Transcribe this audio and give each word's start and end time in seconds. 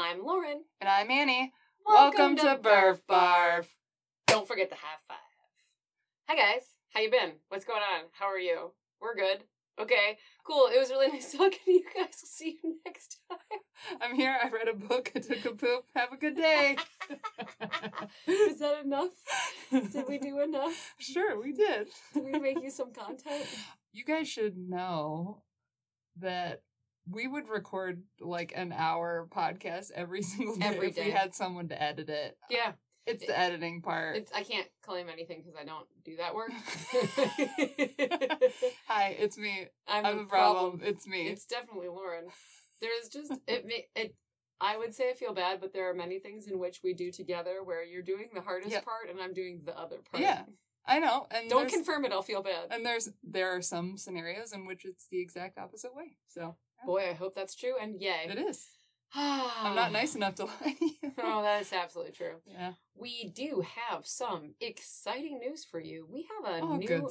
I'm 0.00 0.24
Lauren. 0.24 0.62
And 0.80 0.88
I'm 0.88 1.10
Annie. 1.10 1.52
Welcome, 1.84 2.36
to 2.36 2.56
Burf 2.62 3.00
Barf. 3.10 3.66
Don't 4.28 4.46
forget 4.46 4.70
the 4.70 4.76
high 4.76 5.00
five. 5.08 5.16
Hi 6.28 6.36
guys, 6.36 6.62
how 6.94 7.00
you 7.00 7.10
been? 7.10 7.32
What's 7.48 7.64
going 7.64 7.80
on? 7.80 8.04
How 8.12 8.26
are 8.26 8.38
you? 8.38 8.70
We're 9.00 9.16
good. 9.16 9.42
Okay, 9.76 10.18
cool. 10.44 10.68
It 10.72 10.78
was 10.78 10.90
really 10.90 11.08
nice 11.12 11.32
talking 11.32 11.58
to 11.64 11.72
you 11.72 11.82
guys. 11.82 12.14
We'll 12.22 12.28
see 12.28 12.60
you 12.62 12.76
next 12.86 13.18
time. 13.28 13.98
I'm 14.00 14.14
here. 14.14 14.38
I 14.40 14.48
read 14.50 14.68
a 14.68 14.72
book. 14.72 15.10
I 15.16 15.18
took 15.18 15.44
a 15.44 15.50
poop. 15.50 15.86
Have 15.96 16.12
a 16.12 16.16
good 16.16 16.36
day. 16.36 16.76
Is 18.28 18.60
that 18.60 18.84
enough? 18.84 19.10
Did 19.72 20.04
we 20.08 20.18
do 20.18 20.40
enough? 20.40 20.94
Sure, 21.00 21.42
we 21.42 21.52
did. 21.52 21.88
Did 22.14 22.24
we 22.24 22.38
make 22.38 22.62
you 22.62 22.70
some 22.70 22.92
content? 22.92 23.46
You 23.92 24.04
guys 24.04 24.28
should 24.28 24.56
know 24.56 25.42
that 26.20 26.62
we 27.10 27.26
would 27.26 27.48
record 27.48 28.02
like 28.20 28.52
an 28.56 28.72
hour 28.72 29.28
podcast 29.30 29.90
every 29.94 30.22
single 30.32 30.56
day 30.56 30.66
Every 30.66 30.88
if 30.88 30.96
day. 30.96 31.04
we 31.06 31.10
had 31.10 31.34
someone 31.34 31.68
to 31.68 31.82
edit 31.82 32.08
it. 32.08 32.36
Yeah, 32.50 32.72
It's 33.06 33.26
the 33.26 33.38
editing 33.38 33.82
part. 33.82 34.16
it's, 34.16 34.32
I 34.32 34.42
can't 34.42 34.66
claim 34.82 35.08
anything 35.08 35.42
because 35.42 35.58
I 35.60 35.64
don't 35.64 35.86
do 36.04 36.16
that 36.16 36.34
work. 36.34 36.50
Hi, 38.86 39.16
it's 39.18 39.38
me. 39.38 39.66
I'm, 39.86 40.04
I'm 40.06 40.16
the 40.18 40.22
the 40.24 40.28
problem. 40.28 40.80
It's 40.82 41.06
me. 41.06 41.28
It's 41.28 41.46
definitely 41.46 41.88
Lauren. 41.88 42.24
There's 42.80 43.08
just 43.12 43.32
it. 43.46 43.64
ma- 43.66 44.02
It. 44.02 44.14
I 44.60 44.76
would 44.76 44.92
say 44.92 45.10
I 45.10 45.14
feel 45.14 45.32
bad, 45.34 45.60
but 45.60 45.72
there 45.72 45.88
are 45.88 45.94
many 45.94 46.18
things 46.18 46.48
in 46.48 46.58
which 46.58 46.80
we 46.82 46.92
do 46.92 47.12
together 47.12 47.62
where 47.62 47.84
you're 47.84 48.02
doing 48.02 48.28
the 48.34 48.40
hardest 48.40 48.72
Yep. 48.72 48.84
part 48.84 49.08
and 49.08 49.20
I'm 49.20 49.32
doing 49.32 49.62
the 49.64 49.78
other 49.78 49.98
part. 50.10 50.20
Yeah. 50.22 50.42
I 50.84 50.98
know. 50.98 51.26
And 51.30 51.48
Don't 51.48 51.68
confirm 51.68 52.04
it. 52.06 52.12
I'll 52.12 52.22
feel 52.22 52.42
bad. 52.42 52.68
And 52.70 52.84
there's 52.84 53.08
there 53.22 53.54
are 53.54 53.62
some 53.62 53.96
scenarios 53.98 54.52
in 54.52 54.66
which 54.66 54.84
it's 54.84 55.06
the 55.10 55.20
exact 55.20 55.58
opposite 55.58 55.94
way. 55.94 56.16
So 56.28 56.56
Boy, 56.86 57.10
I 57.10 57.14
hope 57.14 57.34
that's 57.34 57.54
true. 57.54 57.74
And 57.80 58.00
yay. 58.00 58.26
it 58.28 58.38
is. 58.38 58.66
I'm 59.14 59.74
not 59.74 59.90
nice 59.92 60.14
enough 60.14 60.34
to 60.36 60.44
lie 60.46 60.76
to 60.78 60.84
you. 60.84 61.12
Oh, 61.22 61.42
that 61.42 61.62
is 61.62 61.72
absolutely 61.72 62.12
true. 62.12 62.36
Yeah. 62.46 62.72
We 62.94 63.32
do 63.34 63.64
have 63.86 64.06
some 64.06 64.54
exciting 64.60 65.38
news 65.38 65.64
for 65.64 65.80
you. 65.80 66.06
We 66.10 66.26
have 66.44 66.54
a 66.54 66.60
Oh, 66.60 66.76
new 66.76 67.08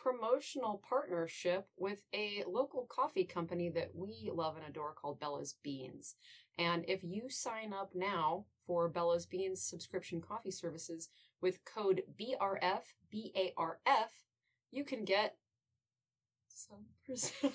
promotional 0.00 0.82
partnership 0.88 1.66
with 1.76 2.02
a 2.14 2.44
local 2.46 2.86
coffee 2.88 3.24
company 3.24 3.68
that 3.70 3.90
we 3.94 4.30
love 4.32 4.56
and 4.56 4.64
adore 4.66 4.92
called 4.92 5.18
Bella's 5.18 5.54
Beans. 5.62 6.14
And 6.58 6.84
if 6.86 7.02
you 7.02 7.28
sign 7.28 7.72
up 7.72 7.90
now 7.94 8.44
for 8.66 8.88
Bella's 8.88 9.26
Beans 9.26 9.60
subscription 9.60 10.20
coffee 10.20 10.52
services 10.52 11.08
with 11.40 11.64
code 11.64 12.02
BRF, 12.20 12.82
B 13.10 13.32
A 13.36 13.52
R 13.56 13.80
F, 13.86 14.12
you 14.70 14.84
can 14.84 15.04
get 15.04 15.36
some 16.48 16.84
percent. 17.04 17.54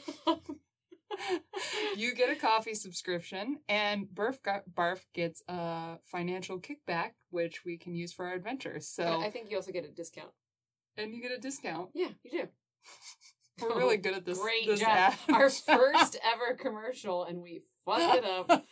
You 1.98 2.14
get 2.16 2.30
a 2.30 2.36
coffee 2.36 2.74
subscription, 2.74 3.58
and 3.68 4.08
Barf, 4.14 4.42
Ga- 4.44 4.62
Barf 4.74 5.00
gets 5.14 5.44
a 5.48 5.98
financial 6.06 6.60
kickback, 6.60 7.12
which 7.30 7.66
we 7.66 7.78
can 7.78 7.96
use 7.96 8.14
for 8.14 8.28
our 8.28 8.34
adventures. 8.34 8.88
So, 8.88 9.20
I 9.20 9.30
think 9.30 9.50
you 9.50 9.58
also 9.58 9.72
get 9.72 9.86
a 9.86 9.90
discount. 9.90 10.32
and 10.98 11.14
you 11.14 11.22
get 11.22 11.32
a 11.32 11.38
discount. 11.40 11.90
Yeah, 11.94 12.10
you 12.24 12.32
do. 12.32 12.48
We're 13.62 13.78
really 13.78 13.98
good 13.98 14.16
at 14.16 14.26
this. 14.26 14.40
Great 14.40 14.66
this 14.68 14.80
job. 14.80 14.90
ad. 14.90 15.16
Our 15.30 15.50
first 15.68 16.18
ever 16.24 16.56
commercial, 16.56 17.26
and 17.26 17.42
we 17.42 17.62
fucked 17.86 18.16
it 18.16 18.26
up. 18.26 18.66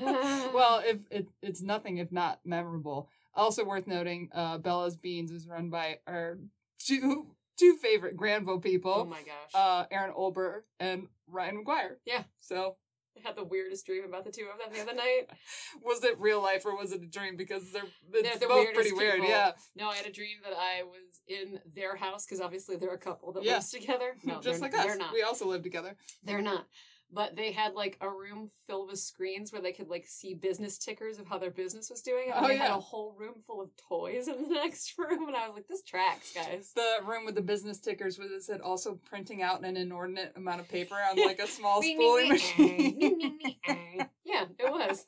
well, 0.52 0.82
if 0.84 0.98
it, 1.10 1.28
it's 1.42 1.62
nothing 1.62 1.98
if 1.98 2.10
not 2.10 2.40
memorable. 2.44 3.08
Also 3.36 3.64
worth 3.64 3.86
noting, 3.86 4.28
uh, 4.34 4.58
Bella's 4.58 4.96
Beans 4.96 5.30
is 5.30 5.46
run 5.48 5.70
by 5.70 5.98
our 6.06 6.38
two 6.78 7.28
two 7.58 7.76
favorite 7.76 8.16
Granville 8.16 8.60
people, 8.60 8.94
oh 8.96 9.04
my 9.04 9.22
gosh. 9.22 9.54
uh, 9.54 9.84
Aaron 9.90 10.12
Olber 10.16 10.62
and 10.80 11.08
Ryan 11.28 11.64
McGuire. 11.64 11.96
Yeah. 12.04 12.24
So, 12.40 12.76
I 13.16 13.26
had 13.28 13.36
the 13.36 13.44
weirdest 13.44 13.86
dream 13.86 14.02
about 14.04 14.24
the 14.24 14.32
two 14.32 14.46
of 14.52 14.58
them 14.58 14.72
the 14.74 14.80
other 14.82 14.94
night. 14.96 15.28
was 15.82 16.02
it 16.02 16.18
real 16.18 16.42
life 16.42 16.66
or 16.66 16.76
was 16.76 16.90
it 16.92 17.00
a 17.02 17.06
dream? 17.06 17.36
Because 17.36 17.70
they're 17.72 17.84
it's 18.12 18.28
They're 18.28 18.38
the 18.40 18.46
both 18.52 18.74
pretty 18.74 18.92
weird. 18.92 19.14
people. 19.14 19.28
Yeah. 19.28 19.52
No, 19.76 19.88
I 19.88 19.96
had 19.96 20.06
a 20.06 20.12
dream 20.12 20.38
that 20.42 20.52
I 20.52 20.82
was 20.82 21.20
in 21.28 21.60
their 21.76 21.94
house 21.94 22.26
because 22.26 22.40
obviously 22.40 22.74
they're 22.76 22.92
a 22.92 22.98
couple 22.98 23.32
that 23.34 23.44
Yeah. 23.44 23.54
lives 23.54 23.70
together. 23.70 24.16
No, 24.24 24.40
Just 24.42 24.60
like 24.60 24.74
us. 24.76 24.84
they're 24.84 24.96
not. 24.96 25.12
We 25.12 25.22
also 25.22 25.46
live 25.46 25.62
together. 25.62 25.94
They're 26.24 26.42
not. 26.42 26.66
But 27.12 27.36
they 27.36 27.52
had 27.52 27.74
like 27.74 27.96
a 28.00 28.10
room 28.10 28.50
filled 28.66 28.88
with 28.90 28.98
screens 28.98 29.52
where 29.52 29.62
they 29.62 29.72
could 29.72 29.88
like 29.88 30.04
see 30.06 30.34
business 30.34 30.78
tickers 30.78 31.18
of 31.20 31.28
how 31.28 31.38
their 31.38 31.50
business 31.52 31.88
was 31.88 32.02
doing. 32.02 32.32
And 32.34 32.44
Oh, 32.44 32.48
they 32.48 32.56
had 32.56 32.70
a 32.72 32.80
whole 32.80 33.14
room 33.16 33.34
full 33.46 33.60
of 33.62 33.70
toys 33.88 34.26
in 34.26 34.42
the 34.42 34.48
next 34.54 34.94
room. 34.98 35.28
And 35.28 35.36
I 35.36 35.46
was 35.46 35.54
like, 35.54 35.68
this 35.68 35.82
tracks, 35.84 36.32
guys. 36.34 36.72
The 36.74 37.06
room 37.06 37.24
with 37.24 37.36
the 37.36 37.42
business 37.42 37.78
tickers 37.78 38.18
was 38.18 38.30
it 38.32 38.42
said 38.42 38.60
also 38.60 38.98
printing 39.08 39.42
out 39.42 39.64
an 39.64 39.76
inordinate 39.76 40.32
amount 40.34 40.60
of 40.60 40.68
paper 40.68 40.96
on 40.96 41.16
like 41.24 41.38
a 41.38 41.46
small 41.46 41.80
Me, 41.82 41.96
me, 41.96 42.04
spoolie 42.04 42.28
machine. 42.30 42.98
eh, 43.00 43.08
me, 43.10 43.58
eh. 44.00 44.04
yeah, 44.24 44.44
it 44.58 44.70
was. 44.72 45.04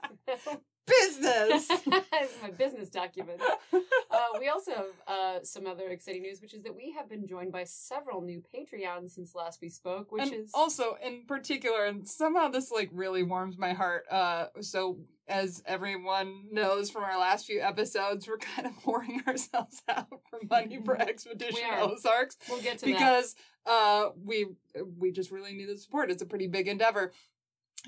Business. 0.86 1.68
my 2.42 2.50
business 2.56 2.88
document. 2.88 3.40
Uh, 3.72 4.18
we 4.38 4.48
also 4.48 4.72
have 4.72 4.86
uh, 5.06 5.42
some 5.42 5.66
other 5.66 5.88
exciting 5.88 6.22
news, 6.22 6.40
which 6.40 6.54
is 6.54 6.62
that 6.62 6.74
we 6.74 6.92
have 6.92 7.08
been 7.08 7.26
joined 7.26 7.52
by 7.52 7.64
several 7.64 8.22
new 8.22 8.42
Patreons 8.54 9.10
since 9.10 9.34
last 9.34 9.60
we 9.60 9.68
spoke, 9.68 10.12
which 10.12 10.22
and 10.22 10.32
is 10.32 10.50
also 10.54 10.96
in 11.04 11.24
particular 11.26 11.84
and 11.86 12.06
somehow 12.06 12.48
this 12.48 12.70
like 12.70 12.88
really 12.92 13.22
warms 13.22 13.58
my 13.58 13.72
heart 13.72 14.04
uh 14.10 14.46
so 14.60 14.98
as 15.28 15.62
everyone 15.66 16.44
knows 16.52 16.90
from 16.90 17.02
our 17.04 17.18
last 17.18 17.46
few 17.46 17.60
episodes 17.60 18.26
we're 18.28 18.36
kind 18.38 18.66
of 18.66 18.76
pouring 18.82 19.22
ourselves 19.26 19.82
out 19.88 20.06
for 20.30 20.38
money 20.48 20.78
for 20.84 21.00
expedition 21.00 21.54
We 21.76 21.82
ozarks 21.82 22.36
we'll 22.48 22.60
get 22.62 22.78
to 22.78 22.86
that. 22.86 22.92
because 22.92 23.34
uh 23.66 24.10
we 24.24 24.46
we 24.98 25.10
just 25.10 25.30
really 25.30 25.52
need 25.54 25.68
the 25.68 25.76
support 25.76 26.10
it's 26.10 26.22
a 26.22 26.26
pretty 26.26 26.46
big 26.46 26.68
endeavor 26.68 27.12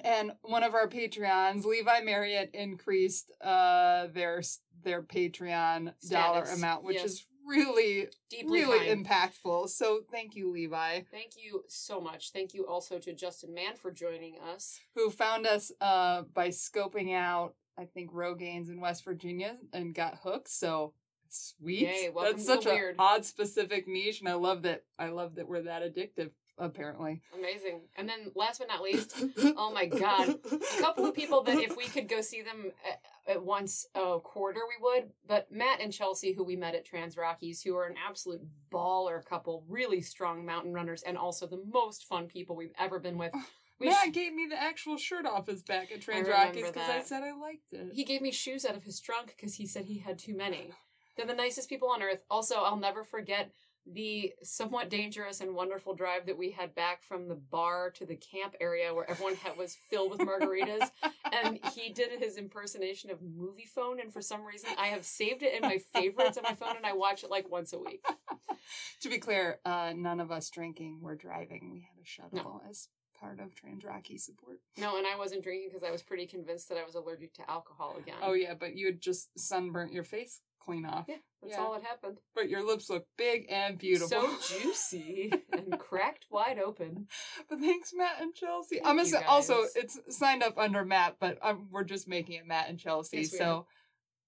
and 0.04 0.32
one 0.42 0.62
of 0.62 0.75
our 0.75 0.88
patreons 0.88 1.64
levi 1.64 2.00
marriott 2.00 2.50
increased 2.54 3.32
uh 3.42 4.06
their 4.09 4.42
their 4.84 5.03
patreon 5.03 5.92
dollar 6.09 6.44
amount 6.44 6.84
which 6.84 6.97
yes. 6.97 7.04
is 7.04 7.26
really 7.47 8.08
Deeply 8.31 8.60
really 8.62 8.87
kind. 8.87 9.06
impactful 9.06 9.69
so 9.70 10.00
thank 10.12 10.34
you 10.37 10.53
levi 10.53 11.00
Thank 11.10 11.32
you 11.42 11.64
so 11.69 11.98
much. 12.00 12.31
Thank 12.32 12.53
you 12.53 12.66
also 12.66 12.98
to 12.98 13.14
Justin 13.14 13.54
Mann 13.54 13.75
for 13.76 13.91
joining 13.91 14.34
us. 14.53 14.78
who 14.94 15.08
found 15.10 15.47
us 15.47 15.72
uh 15.81 16.22
by 16.34 16.48
scoping 16.48 17.14
out 17.14 17.54
I 17.78 17.84
think 17.87 18.12
Rogaines 18.12 18.69
in 18.69 18.81
West 18.81 19.04
Virginia 19.04 19.56
and 19.72 19.94
got 19.94 20.19
hooked. 20.22 20.48
So 20.50 20.92
sweet. 21.31 21.82
Yay, 21.82 22.10
That's 22.20 22.44
such 22.44 22.66
a 22.66 22.70
weird. 22.70 22.97
odd 22.98 23.25
specific 23.25 23.87
niche, 23.87 24.19
and 24.20 24.28
I 24.28 24.34
love 24.34 24.62
that. 24.62 24.82
I 24.98 25.08
love 25.10 25.37
that 25.37 25.47
we're 25.48 25.62
that 25.62 25.82
addictive. 25.82 26.31
Apparently. 26.58 27.22
Amazing. 27.36 27.82
And 27.96 28.08
then 28.08 28.32
last 28.34 28.58
but 28.58 28.69
not 28.69 28.82
least, 28.82 29.14
oh 29.56 29.72
my 29.72 29.86
God. 29.86 30.28
a 30.50 30.80
couple 30.80 31.06
of 31.06 31.14
people 31.14 31.42
that 31.44 31.58
if 31.58 31.76
we 31.76 31.84
could 31.86 32.08
go 32.08 32.20
see 32.20 32.42
them 32.42 32.72
at, 32.88 33.00
at 33.36 33.42
once 33.44 33.86
a 33.94 34.19
quarter, 34.19 34.60
we 34.69 34.82
would. 34.82 35.10
But 35.26 35.52
Matt 35.52 35.80
and 35.80 35.92
Chelsea, 35.92 36.32
who 36.32 36.42
we 36.42 36.56
met 36.56 36.74
at 36.74 36.84
Trans 36.84 37.16
Rockies, 37.16 37.62
who 37.62 37.76
are 37.76 37.84
an 37.86 37.94
absolute 38.04 38.41
baller 38.72 39.24
couple, 39.24 39.64
really 39.69 40.00
strong 40.00 40.44
mountain 40.44 40.72
runners, 40.72 41.02
and 41.02 41.16
also 41.16 41.46
the 41.46 41.62
most 41.72 42.04
fun 42.04 42.26
people 42.26 42.56
we've 42.56 42.75
ever 42.78 42.98
been 42.98 43.19
with. 43.19 43.32
We 43.80 43.86
Matt 43.86 44.08
sh- 44.08 44.12
gave 44.12 44.34
me 44.34 44.46
the 44.50 44.60
actual 44.60 44.96
shirt 44.96 45.25
off 45.25 45.46
his 45.46 45.62
back 45.62 45.92
at 45.92 46.00
Trans 46.00 46.28
Rockies 46.28 46.66
because 46.66 46.88
I 46.90 47.00
said 47.02 47.22
I 47.22 47.32
liked 47.32 47.72
it. 47.72 47.92
he 47.92 48.02
gave 48.02 48.20
me 48.20 48.32
shoes 48.32 48.64
out 48.64 48.75
of 48.76 48.82
his 48.82 48.98
trunk 48.98 49.34
because 49.36 49.54
he 49.54 49.66
said 49.66 49.84
he 49.84 49.98
had 49.98 50.19
too 50.19 50.36
many. 50.36 50.72
They're 51.16 51.26
the 51.26 51.34
nicest 51.34 51.69
people 51.69 51.88
on 51.88 52.02
earth. 52.02 52.22
Also, 52.30 52.56
I'll 52.56 52.76
never 52.76 53.04
forget 53.04 53.52
the 53.93 54.32
somewhat 54.43 54.91
dangerous 54.91 55.41
and 55.41 55.54
wonderful 55.54 55.94
drive 55.94 56.26
that 56.26 56.37
we 56.37 56.50
had 56.50 56.75
back 56.75 57.03
from 57.03 57.28
the 57.28 57.34
bar 57.34 57.91
to 57.91 58.04
the 58.04 58.16
camp 58.16 58.54
area 58.60 58.94
where 58.94 59.09
everyone 59.10 59.34
had, 59.37 59.56
was 59.56 59.76
filled 59.88 60.10
with 60.10 60.21
margaritas. 60.21 60.91
and 61.44 61.59
he 61.75 61.91
did 61.91 62.10
his 62.21 62.37
impersonation 62.37 63.10
of 63.10 63.19
Moviefone 63.21 64.00
and 64.00 64.12
for 64.12 64.22
some 64.22 64.44
reason 64.44 64.71
i 64.78 64.87
have 64.87 65.04
saved 65.04 65.43
it 65.43 65.54
in 65.54 65.62
my 65.62 65.78
favorites 65.78 66.37
on 66.37 66.43
my 66.43 66.54
phone 66.54 66.76
and 66.76 66.87
i 66.87 66.93
watch 66.93 67.22
it 67.22 67.31
like 67.31 67.50
once 67.50 67.72
a 67.72 67.78
week 67.78 68.04
to 69.00 69.09
be 69.09 69.19
clear, 69.19 69.59
uh, 69.65 69.93
none 69.97 70.20
of 70.20 70.31
us 70.31 70.50
drinking 70.50 71.00
were 71.00 71.15
driving. 71.15 71.70
We 71.72 71.81
had 71.81 72.03
a 72.03 72.06
shuttle 72.06 72.62
as 72.69 72.88
part 73.20 73.40
of 73.40 73.54
Trans 73.54 73.84
Rocky 73.84 74.16
support. 74.18 74.58
no 74.76 74.96
and 74.96 75.06
i 75.06 75.16
wasn't 75.16 75.42
drinking 75.42 75.68
because 75.68 75.82
i 75.82 75.90
was 75.90 76.02
pretty 76.02 76.26
convinced 76.26 76.68
that 76.68 76.78
i 76.78 76.84
was 76.84 76.94
allergic 76.94 77.34
to 77.34 77.50
alcohol 77.50 77.96
again 77.98 78.14
Oh 78.22 78.32
yeah, 78.34 78.54
but 78.58 78.75
you 78.76 78.87
had 78.87 79.00
just 79.00 79.31
sunburnt 79.38 79.93
your 79.93 80.04
face 80.04 80.40
clean 80.60 80.84
off. 80.84 81.06
yeah 81.08 81.16
that's 81.43 81.54
Yeah. 81.54 81.60
all 81.64 81.72
that 81.72 81.82
happened 81.82 82.19
But 82.34 82.48
your 82.50 82.62
lips 82.64 82.90
look 82.90 83.06
big 83.16 83.46
and 83.50 83.78
beautiful. 83.78 84.08
so 84.08 84.58
juicy 84.60 85.32
and 85.52 85.78
cracked 85.88 86.26
wide 86.31 86.58
open 86.58 87.06
But 87.48 87.60
thanks, 87.60 87.93
Matt 87.94 88.20
and 88.20 88.34
Chelsea. 88.34 88.76
Thank 88.76 88.87
I'm 88.87 88.98
you, 88.98 89.04
gonna 89.04 89.22
say, 89.22 89.25
also 89.26 89.64
it's 89.75 89.98
signed 90.10 90.43
up 90.43 90.58
under 90.58 90.84
Matt, 90.84 91.16
but 91.20 91.38
um, 91.43 91.69
we're 91.70 91.84
just 91.84 92.06
making 92.08 92.34
it 92.37 92.46
Matt 92.46 92.69
and 92.69 92.78
Chelsea. 92.78 93.19
Yes, 93.19 93.37
so 93.38 93.66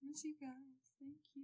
miss 0.03 0.25
you 0.25 0.35
guys. 0.41 0.51
Thank 0.99 1.17
you. 1.35 1.43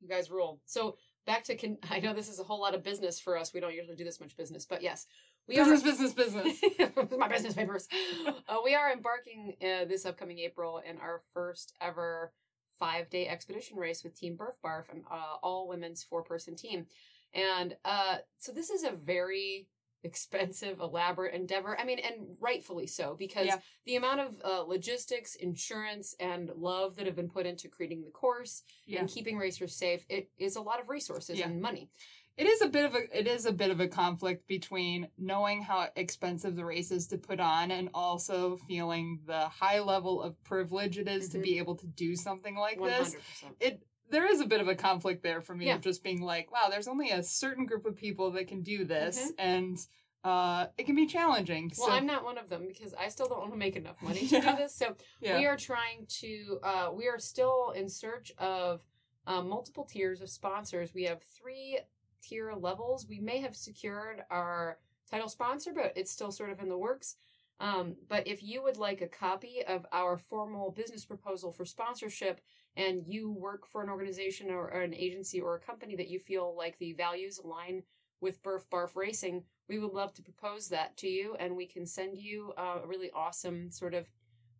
you 0.00 0.08
guys 0.08 0.30
rule 0.30 0.60
so 0.64 0.96
back 1.26 1.44
to 1.44 1.56
con- 1.56 1.78
i 1.90 1.98
know 2.00 2.14
this 2.14 2.28
is 2.28 2.38
a 2.40 2.44
whole 2.44 2.60
lot 2.60 2.74
of 2.74 2.82
business 2.82 3.18
for 3.20 3.36
us 3.36 3.52
we 3.52 3.60
don't 3.60 3.74
usually 3.74 3.96
do 3.96 4.04
this 4.04 4.20
much 4.20 4.36
business 4.36 4.64
but 4.64 4.80
yes 4.82 5.06
we 5.48 5.56
business, 5.56 5.82
are 5.82 5.84
business, 5.84 6.12
business. 6.12 6.60
my 7.18 7.28
business 7.28 7.54
papers. 7.54 7.88
Uh, 8.46 8.58
we 8.62 8.74
are 8.74 8.92
embarking 8.92 9.54
uh, 9.62 9.84
this 9.86 10.04
upcoming 10.04 10.38
April 10.38 10.80
in 10.88 10.98
our 10.98 11.22
first 11.32 11.72
ever 11.80 12.32
five 12.78 13.08
day 13.08 13.26
expedition 13.26 13.78
race 13.78 14.04
with 14.04 14.18
Team 14.18 14.36
Burf 14.36 14.54
Barf, 14.64 14.90
an 14.92 15.02
uh, 15.10 15.36
all 15.42 15.66
women's 15.66 16.02
four 16.02 16.22
person 16.22 16.54
team. 16.56 16.86
And 17.32 17.76
uh, 17.84 18.18
so 18.38 18.52
this 18.52 18.70
is 18.70 18.84
a 18.84 18.90
very 18.92 19.68
expensive, 20.02 20.80
elaborate 20.80 21.34
endeavor. 21.34 21.78
I 21.78 21.84
mean, 21.84 21.98
and 21.98 22.36
rightfully 22.38 22.86
so, 22.86 23.16
because 23.18 23.46
Yeah. 23.46 23.58
the 23.86 23.96
amount 23.96 24.20
of 24.20 24.40
uh, 24.44 24.60
logistics, 24.62 25.34
insurance, 25.34 26.14
and 26.20 26.50
love 26.54 26.96
that 26.96 27.06
have 27.06 27.16
been 27.16 27.30
put 27.30 27.46
into 27.46 27.68
creating 27.68 28.04
the 28.04 28.10
course 28.10 28.62
Yeah. 28.86 29.00
and 29.00 29.08
keeping 29.08 29.38
racers 29.38 29.74
safe, 29.74 30.04
it 30.10 30.30
is 30.36 30.56
a 30.56 30.60
lot 30.60 30.80
of 30.80 30.88
resources 30.90 31.38
Yeah. 31.38 31.46
and 31.46 31.60
money. 31.62 31.88
It 32.36 32.46
is 32.48 32.62
a 32.62 32.68
bit 32.68 32.84
of 32.84 32.94
a 32.94 33.18
it 33.18 33.26
is 33.28 33.46
a 33.46 33.52
bit 33.52 33.70
of 33.70 33.78
a 33.80 33.86
conflict 33.86 34.48
between 34.48 35.08
knowing 35.16 35.62
how 35.62 35.88
expensive 35.94 36.56
the 36.56 36.64
race 36.64 36.90
is 36.90 37.06
to 37.08 37.18
put 37.18 37.38
on 37.38 37.70
and 37.70 37.90
also 37.94 38.56
feeling 38.56 39.20
the 39.26 39.48
high 39.48 39.78
level 39.80 40.20
of 40.20 40.42
privilege 40.42 40.98
it 40.98 41.06
is 41.08 41.28
to 41.30 41.38
Mhm. 41.38 41.42
be 41.42 41.58
able 41.58 41.76
to 41.76 41.86
do 41.86 42.16
something 42.16 42.56
like 42.56 42.82
this. 42.82 43.08
hundred 43.14 43.22
percent. 43.22 43.56
It 43.60 43.86
there 44.10 44.26
is 44.30 44.40
a 44.40 44.46
bit 44.46 44.60
of 44.60 44.68
a 44.68 44.74
conflict 44.74 45.22
there 45.22 45.40
for 45.40 45.54
me 45.54 45.66
Yeah. 45.66 45.76
of 45.76 45.80
just 45.80 46.02
being 46.02 46.20
like, 46.22 46.50
wow, 46.52 46.68
there's 46.70 46.88
only 46.88 47.10
a 47.10 47.22
certain 47.22 47.66
group 47.66 47.86
of 47.86 47.96
people 47.96 48.30
that 48.32 48.48
can 48.48 48.62
do 48.62 48.84
this 48.84 49.30
Mhm. 49.30 49.34
and 49.38 49.78
uh 50.24 50.66
it 50.76 50.86
can 50.86 50.96
be 50.96 51.06
challenging. 51.06 51.70
Well, 51.78 51.86
so 51.88 51.92
I'm 51.92 52.06
not 52.06 52.24
one 52.24 52.36
of 52.38 52.48
them 52.48 52.66
because 52.66 52.94
I 52.94 53.08
still 53.10 53.28
don't 53.28 53.38
want 53.40 53.52
to 53.52 53.56
make 53.58 53.76
enough 53.76 54.02
money 54.02 54.26
to 54.28 54.36
Yeah. 54.36 54.50
do 54.50 54.56
this. 54.62 54.74
So 54.74 54.96
yeah. 55.20 55.38
we 55.38 55.46
are 55.46 55.56
trying 55.56 56.06
to. 56.20 56.58
Uh, 56.64 56.90
we 56.92 57.06
are 57.06 57.18
still 57.20 57.70
in 57.70 57.88
search 57.88 58.32
of 58.38 58.82
uh, 59.26 59.40
multiple 59.42 59.84
tiers 59.84 60.20
of 60.20 60.28
sponsors. 60.28 60.92
We 60.92 61.04
have 61.04 61.22
three 61.22 61.78
tier 62.26 62.52
levels. 62.54 63.06
We 63.08 63.20
may 63.20 63.40
have 63.40 63.56
secured 63.56 64.22
our 64.30 64.78
title 65.10 65.28
sponsor, 65.28 65.72
but 65.74 65.92
it's 65.96 66.10
still 66.10 66.32
sort 66.32 66.50
of 66.50 66.60
in 66.60 66.68
the 66.68 66.78
works. 66.78 67.16
Um, 67.60 67.96
but 68.08 68.26
if 68.26 68.42
you 68.42 68.62
would 68.62 68.76
like 68.76 69.00
a 69.00 69.06
copy 69.06 69.62
of 69.66 69.86
our 69.92 70.16
formal 70.16 70.72
business 70.72 71.04
proposal 71.04 71.52
for 71.52 71.64
sponsorship 71.64 72.40
and 72.76 73.04
you 73.06 73.30
work 73.30 73.66
for 73.66 73.82
an 73.82 73.88
organization 73.90 74.50
or, 74.50 74.70
or 74.72 74.80
an 74.80 74.94
agency 74.94 75.40
or 75.40 75.54
a 75.54 75.60
company 75.60 75.94
that 75.96 76.08
you 76.08 76.18
feel 76.18 76.56
like 76.56 76.78
the 76.78 76.94
values 76.94 77.38
align 77.38 77.82
with 78.20 78.42
Burf 78.42 78.62
Barf 78.72 78.96
Racing, 78.96 79.44
we 79.68 79.78
would 79.78 79.92
love 79.92 80.12
to 80.14 80.22
propose 80.22 80.68
that 80.68 80.96
to 80.96 81.08
you 81.08 81.36
and 81.38 81.54
we 81.54 81.66
can 81.66 81.86
send 81.86 82.18
you 82.18 82.52
a 82.56 82.86
really 82.86 83.10
awesome 83.14 83.70
sort 83.70 83.94
of 83.94 84.08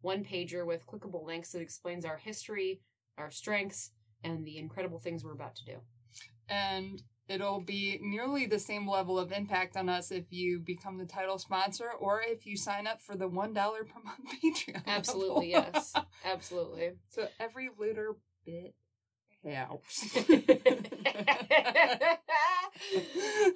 one 0.02 0.22
pager 0.22 0.66
with 0.66 0.86
clickable 0.86 1.24
links 1.24 1.50
that 1.52 1.62
explains 1.62 2.04
our 2.04 2.18
history, 2.18 2.80
our 3.16 3.30
strengths, 3.30 3.90
and 4.22 4.44
the 4.44 4.58
incredible 4.58 4.98
things 4.98 5.24
we're 5.24 5.32
about 5.32 5.56
to 5.56 5.64
do. 5.64 5.76
and 6.48 7.02
it'll 7.28 7.60
be 7.60 7.98
nearly 8.02 8.46
the 8.46 8.58
same 8.58 8.88
level 8.88 9.18
of 9.18 9.32
impact 9.32 9.76
on 9.76 9.88
us 9.88 10.10
if 10.10 10.24
you 10.30 10.58
become 10.58 10.98
the 10.98 11.06
title 11.06 11.38
sponsor 11.38 11.90
or 11.98 12.22
if 12.22 12.46
you 12.46 12.56
sign 12.56 12.86
up 12.86 13.00
for 13.00 13.16
the 13.16 13.28
one 13.28 13.52
dollar 13.52 13.84
per 13.84 14.00
month 14.02 14.20
Patreon. 14.44 14.82
Absolutely, 14.86 15.50
yes. 15.50 15.94
Absolutely. 16.24 16.92
so 17.08 17.28
every 17.40 17.70
little 17.78 18.18
bit 18.44 18.74
helps. 19.44 20.16
uh, 20.16 20.28
and 20.28 20.36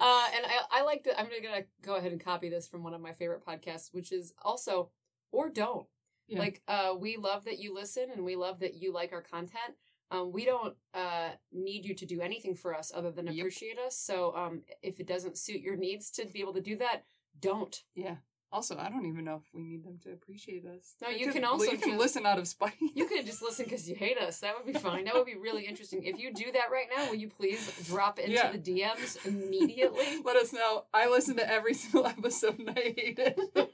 I, 0.01 0.59
I 0.71 0.83
like 0.83 1.03
to, 1.03 1.19
I'm 1.19 1.25
gonna 1.25 1.63
go 1.83 1.95
ahead 1.95 2.11
and 2.11 2.23
copy 2.23 2.49
this 2.49 2.67
from 2.67 2.83
one 2.83 2.93
of 2.93 3.01
my 3.01 3.13
favorite 3.13 3.45
podcasts, 3.45 3.89
which 3.91 4.11
is 4.11 4.33
also, 4.43 4.91
or 5.31 5.49
don't. 5.49 5.87
Yeah. 6.27 6.39
Like, 6.39 6.61
uh, 6.67 6.93
we 6.99 7.17
love 7.17 7.45
that 7.45 7.57
you 7.57 7.73
listen 7.73 8.09
and 8.13 8.23
we 8.23 8.35
love 8.35 8.59
that 8.59 8.75
you 8.75 8.93
like 8.93 9.13
our 9.13 9.21
content. 9.23 9.75
Um, 10.11 10.31
we 10.31 10.45
don't 10.45 10.75
uh, 10.93 11.29
need 11.51 11.85
you 11.85 11.93
to 11.95 12.05
do 12.05 12.21
anything 12.21 12.55
for 12.55 12.75
us 12.75 12.91
other 12.95 13.11
than 13.11 13.27
Yep. 13.27 13.35
appreciate 13.35 13.77
us. 13.77 13.97
So 13.97 14.35
um, 14.35 14.61
if 14.81 14.99
it 14.99 15.07
doesn't 15.07 15.37
suit 15.37 15.61
your 15.61 15.75
needs 15.75 16.09
to 16.11 16.25
be 16.25 16.41
able 16.41 16.53
to 16.53 16.61
do 16.61 16.77
that, 16.77 17.03
don't. 17.39 17.83
yeah. 17.95 18.15
Also, 18.51 18.75
I 18.79 18.89
don't 18.89 19.05
even 19.05 19.25
know 19.25 19.35
if 19.35 19.43
we 19.53 19.61
need 19.61 19.83
them 19.83 19.99
to 20.05 20.11
appreciate 20.11 20.65
us. 20.65 20.95
No, 21.03 21.09
you 21.09 21.25
could- 21.27 21.35
can 21.35 21.45
also 21.45 21.65
you 21.65 21.77
can 21.77 21.89
just- 21.89 21.99
listen 21.99 22.25
out 22.25 22.39
of 22.39 22.47
spite. 22.47 22.73
You 22.95 23.05
can 23.05 23.23
just 23.23 23.43
listen 23.43 23.65
because 23.65 23.87
you 23.87 23.95
hate 23.95 24.17
us. 24.17 24.39
That 24.39 24.55
would 24.57 24.65
be 24.73 24.79
fine. 24.79 25.05
That 25.05 25.13
would 25.13 25.27
be 25.27 25.35
really 25.35 25.67
interesting. 25.67 26.01
If 26.03 26.17
you 26.17 26.33
do 26.33 26.51
that 26.53 26.71
right 26.71 26.87
now, 26.97 27.05
will 27.09 27.15
you 27.15 27.29
please 27.29 27.71
drop 27.85 28.17
into 28.17 28.31
Yeah. 28.31 28.51
the 28.51 28.57
DMs 28.57 29.23
immediately? 29.27 30.21
Let 30.25 30.35
us 30.37 30.51
know. 30.51 30.85
I 30.91 31.07
listen 31.07 31.35
to 31.35 31.47
every 31.47 31.73
single 31.75 32.07
episode 32.07 32.57
and 32.57 32.71
I 32.71 32.95
hate 32.97 33.19
it. 33.19 33.39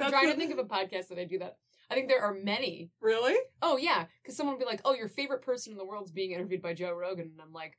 I'm 0.00 0.10
trying 0.10 0.30
to 0.30 0.36
think 0.36 0.52
of 0.52 0.58
a 0.58 0.64
podcast 0.64 1.08
that 1.08 1.18
I 1.18 1.24
do 1.24 1.38
that. 1.40 1.56
I 1.90 1.94
think 1.94 2.08
there 2.08 2.22
are 2.22 2.32
many. 2.34 2.90
Really? 3.00 3.36
Oh 3.62 3.76
yeah, 3.76 4.06
because 4.22 4.36
someone 4.36 4.54
will 4.54 4.60
be 4.60 4.66
like, 4.66 4.80
"Oh, 4.84 4.94
your 4.94 5.08
favorite 5.08 5.42
person 5.42 5.72
in 5.72 5.78
the 5.78 5.84
world 5.84 6.04
is 6.06 6.12
being 6.12 6.30
interviewed 6.32 6.62
by 6.62 6.72
Joe 6.74 6.92
Rogan," 6.92 7.30
and 7.32 7.40
I'm 7.40 7.52
like, 7.52 7.76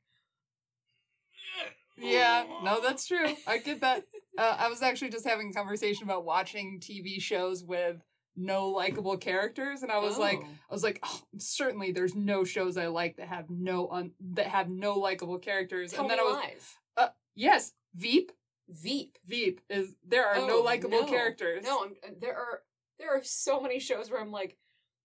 Yeah, 1.96 2.44
no, 2.62 2.80
that's 2.80 3.06
true. 3.06 3.34
I 3.46 3.58
get 3.58 3.80
that. 3.80 4.04
Uh, 4.36 4.56
I 4.58 4.68
was 4.68 4.82
actually 4.82 5.10
just 5.10 5.26
having 5.26 5.50
a 5.50 5.52
conversation 5.52 6.04
about 6.04 6.24
watching 6.24 6.80
TV 6.80 7.20
shows 7.20 7.62
with 7.64 8.02
no 8.34 8.68
likable 8.70 9.16
characters, 9.18 9.82
and 9.82 9.92
I 9.92 9.98
was 9.98 10.18
like, 10.18 10.38
"Oh." 10.42 10.48
I 10.70 10.74
was 10.74 10.82
like, 10.82 11.00
oh, 11.02 11.20
certainly 11.38 11.92
there's 11.92 12.14
no 12.14 12.44
shows 12.44 12.76
I 12.78 12.86
like 12.86 13.16
that 13.18 13.28
have 13.28 13.50
no 13.50 13.88
un- 13.90 14.12
that 14.34 14.46
have 14.46 14.68
no 14.70 14.94
likable 14.98 15.38
characters. 15.38 15.92
Tell 15.92 16.02
and 16.02 16.10
then 16.10 16.18
I 16.18 16.22
was, 16.22 16.34
lies. 16.36 17.10
yes, 17.34 17.72
Veep, 17.94 18.32
Veep. 18.70 19.18
Veep 19.26 19.60
is 19.68 19.94
there 20.06 20.26
are 20.26 20.36
no 20.46 20.60
Oh, 20.60 20.62
likable 20.62 21.02
no. 21.02 21.06
characters. 21.06 21.62
No, 21.64 21.84
I'm, 21.84 21.94
there 22.20 22.34
are 22.36 22.62
there 23.02 23.14
are 23.16 23.22
so 23.22 23.60
many 23.60 23.78
shows 23.78 24.10
where 24.10 24.20
I'm 24.20 24.30
like, 24.30 24.56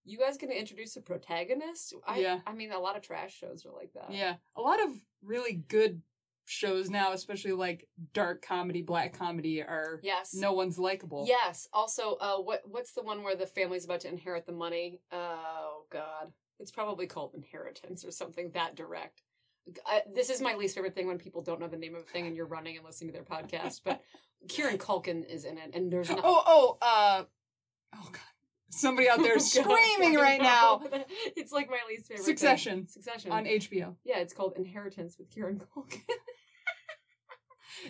"You 0.06 0.18
guys 0.18 0.38
gonna 0.38 0.54
introduce 0.54 0.96
a 0.96 1.02
protagonist?" 1.02 1.94
I, 2.06 2.20
Yeah. 2.20 2.40
I 2.46 2.54
mean, 2.54 2.72
a 2.72 2.80
lot 2.80 2.96
of 2.96 3.02
trash 3.02 3.36
shows 3.36 3.66
are 3.66 3.74
like 3.74 3.92
that. 3.94 4.12
Yeah, 4.12 4.36
a 4.56 4.62
lot 4.62 4.82
of 4.82 4.92
really 5.22 5.54
good 5.54 6.02
shows 6.46 6.90
now, 6.90 7.12
especially 7.12 7.52
like 7.52 7.90
dark 8.14 8.42
comedy, 8.42 8.82
black 8.82 9.12
comedy, 9.18 9.62
are 9.62 10.00
Yes. 10.04 10.34
no 10.34 10.54
one's 10.54 10.80
likable. 10.80 11.26
Yes. 11.28 11.68
Also, 11.74 12.16
uh, 12.22 12.38
what 12.38 12.62
what's 12.70 12.94
the 12.94 13.04
one 13.04 13.24
where 13.24 13.36
the 13.36 13.48
family's 13.48 13.84
about 13.86 14.02
to 14.02 14.08
inherit 14.08 14.46
the 14.46 14.54
money? 14.54 15.02
Oh 15.12 15.86
God, 15.90 16.32
it's 16.60 16.72
probably 16.72 17.08
called 17.08 17.34
Inheritance 17.36 18.06
or 18.06 18.12
something 18.12 18.52
that 18.52 18.76
direct. 18.76 19.24
I, 19.86 20.04
this 20.14 20.30
is 20.30 20.40
my 20.40 20.56
least 20.56 20.76
favorite 20.76 20.96
thing 20.96 21.08
when 21.08 21.18
people 21.18 21.42
don't 21.42 21.60
know 21.60 21.68
the 21.68 21.76
name 21.76 21.96
of 21.96 22.04
a 22.04 22.06
thing 22.06 22.26
and 22.26 22.38
you're 22.38 22.46
running 22.46 22.78
and 22.78 22.86
listening 22.86 23.12
to 23.12 23.14
their 23.20 23.26
podcast. 23.26 23.82
But 23.84 24.02
Kieran 24.48 24.78
Culkin 24.78 25.26
is 25.30 25.44
in 25.44 25.58
it, 25.58 25.72
and 25.74 25.92
there's 25.92 26.10
not. 26.10 26.22
Oh, 26.24 26.44
oh, 26.46 26.78
uh, 26.82 27.24
oh 27.95 28.10
god, 28.12 28.22
somebody 28.69 29.10
out 29.10 29.19
there 29.22 29.36
God, 29.36 29.42
screaming 29.42 30.18
I 30.18 30.22
right 30.22 30.42
now. 30.42 30.81
It's 31.36 31.51
like 31.51 31.69
my 31.69 31.78
least 31.88 32.07
favorite. 32.07 32.25
thing. 32.25 32.36
Succession. 32.36 32.88
Succession. 32.88 33.31
on 33.31 33.45
HBO. 33.45 33.95
yeah, 34.04 34.18
it's 34.19 34.34
called 34.34 34.54
Inheritance 34.57 35.18
with 35.18 35.30
Kieran 35.30 35.60
Culkin. 35.60 36.01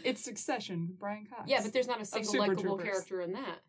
It's 0.04 0.22
Succession 0.24 0.88
with 0.90 1.00
Brian 1.00 1.26
Cox. 1.26 1.44
yeah, 1.48 1.62
but 1.64 1.72
there's 1.74 1.88
not 1.88 2.02
a 2.02 2.06
single 2.06 2.38
likable 2.40 2.78
character 2.78 3.22
in 3.22 3.34
that. 3.34 3.60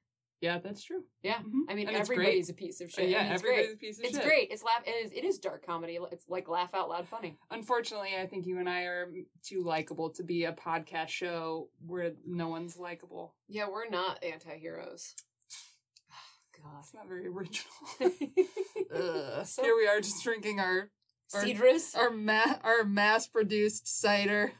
yeah, 0.40 0.58
that's 0.58 0.82
true. 0.82 1.04
Yeah, 1.22 1.38
Mhm. 1.38 1.62
I 1.68 1.74
mean 1.74 1.86
And 1.88 1.96
everybody's 1.96 2.48
a 2.50 2.54
piece 2.54 2.80
of 2.80 2.88
Uh, 2.88 2.90
shit. 2.92 3.08
yeah, 3.10 3.22
and 3.24 3.32
it's 3.34 3.42
great. 3.42 3.52
everybody's 3.58 3.74
a 3.74 3.78
piece 3.78 3.98
of 3.98 4.04
It's 4.04 4.16
shit. 4.16 4.24
great. 4.26 4.50
It's 4.50 4.62
laugh. 4.64 4.82
It 4.86 4.90
is, 5.04 5.12
it 5.12 5.24
is 5.24 5.38
dark 5.38 5.64
comedy. 5.64 5.98
It's 6.12 6.28
like 6.28 6.48
laugh 6.48 6.74
out 6.74 6.88
loud 6.88 7.06
funny. 7.08 7.38
Unfortunately, 7.50 8.16
I 8.16 8.26
think 8.26 8.46
you 8.46 8.58
and 8.58 8.68
I 8.68 8.82
are 8.82 9.12
too 9.44 9.62
likable 9.62 10.10
to 10.10 10.22
be 10.24 10.44
a 10.44 10.52
podcast 10.52 11.08
show 11.08 11.70
where 11.86 12.12
no 12.26 12.48
one's 12.48 12.76
likable. 12.76 13.34
Yeah, 13.48 13.68
we're 13.68 13.88
not 13.88 14.22
anti-heroes. 14.24 15.14
God. 16.62 16.72
That's 16.76 16.94
not 16.94 17.08
very 17.08 17.26
original. 17.26 17.68
So- 19.44 19.62
Here 19.62 19.76
we 19.76 19.86
are, 19.86 20.00
just 20.00 20.22
drinking 20.24 20.60
our 20.60 20.90
our 21.34 21.42
Cedrus. 21.44 21.94
our 21.96 22.10
ma- 22.10 22.56
our 22.64 22.84
mass 22.84 23.26
produced 23.26 23.86
cider, 24.00 24.52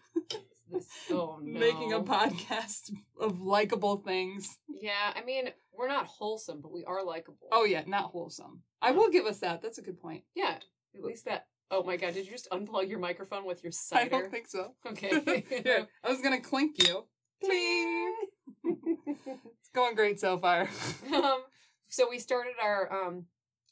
This- 0.70 0.86
oh 1.10 1.38
no. 1.42 1.58
making 1.60 1.92
a 1.94 2.00
podcast 2.00 2.90
of 3.18 3.40
likable 3.40 3.96
things. 3.96 4.58
Yeah, 4.68 5.12
I 5.16 5.24
mean, 5.24 5.48
we're 5.72 5.88
not 5.88 6.06
wholesome, 6.06 6.60
but 6.60 6.70
we 6.72 6.84
are 6.84 7.02
likable. 7.04 7.48
Oh 7.52 7.64
yeah, 7.64 7.82
not 7.86 8.10
wholesome. 8.10 8.62
I 8.82 8.90
will 8.92 9.08
give 9.10 9.24
us 9.26 9.38
that. 9.40 9.62
That's 9.62 9.78
a 9.78 9.82
good 9.82 9.98
point. 10.00 10.24
yeah. 10.34 10.58
At 10.94 11.02
least 11.04 11.24
that. 11.26 11.46
Oh 11.70 11.82
my 11.82 11.96
god! 11.96 12.14
Did 12.14 12.26
you 12.26 12.32
just 12.32 12.50
unplug 12.50 12.88
your 12.88 12.98
microphone 12.98 13.44
with 13.46 13.62
your 13.62 13.72
cider? 13.72 14.04
I 14.04 14.08
don't 14.20 14.30
think 14.30 14.46
so. 14.48 14.72
Okay. 14.86 15.44
Here, 15.64 15.86
I 16.04 16.08
was 16.10 16.20
gonna 16.20 16.40
clink 16.40 16.86
you. 16.86 17.04
Cling. 17.44 18.14
It's 18.66 19.68
going 19.74 19.94
great 19.94 20.18
so 20.20 20.38
far. 20.38 20.68
um, 21.14 21.40
so 21.88 22.08
we 22.08 22.18
started 22.18 22.54
our, 22.62 22.92
um, 22.92 23.26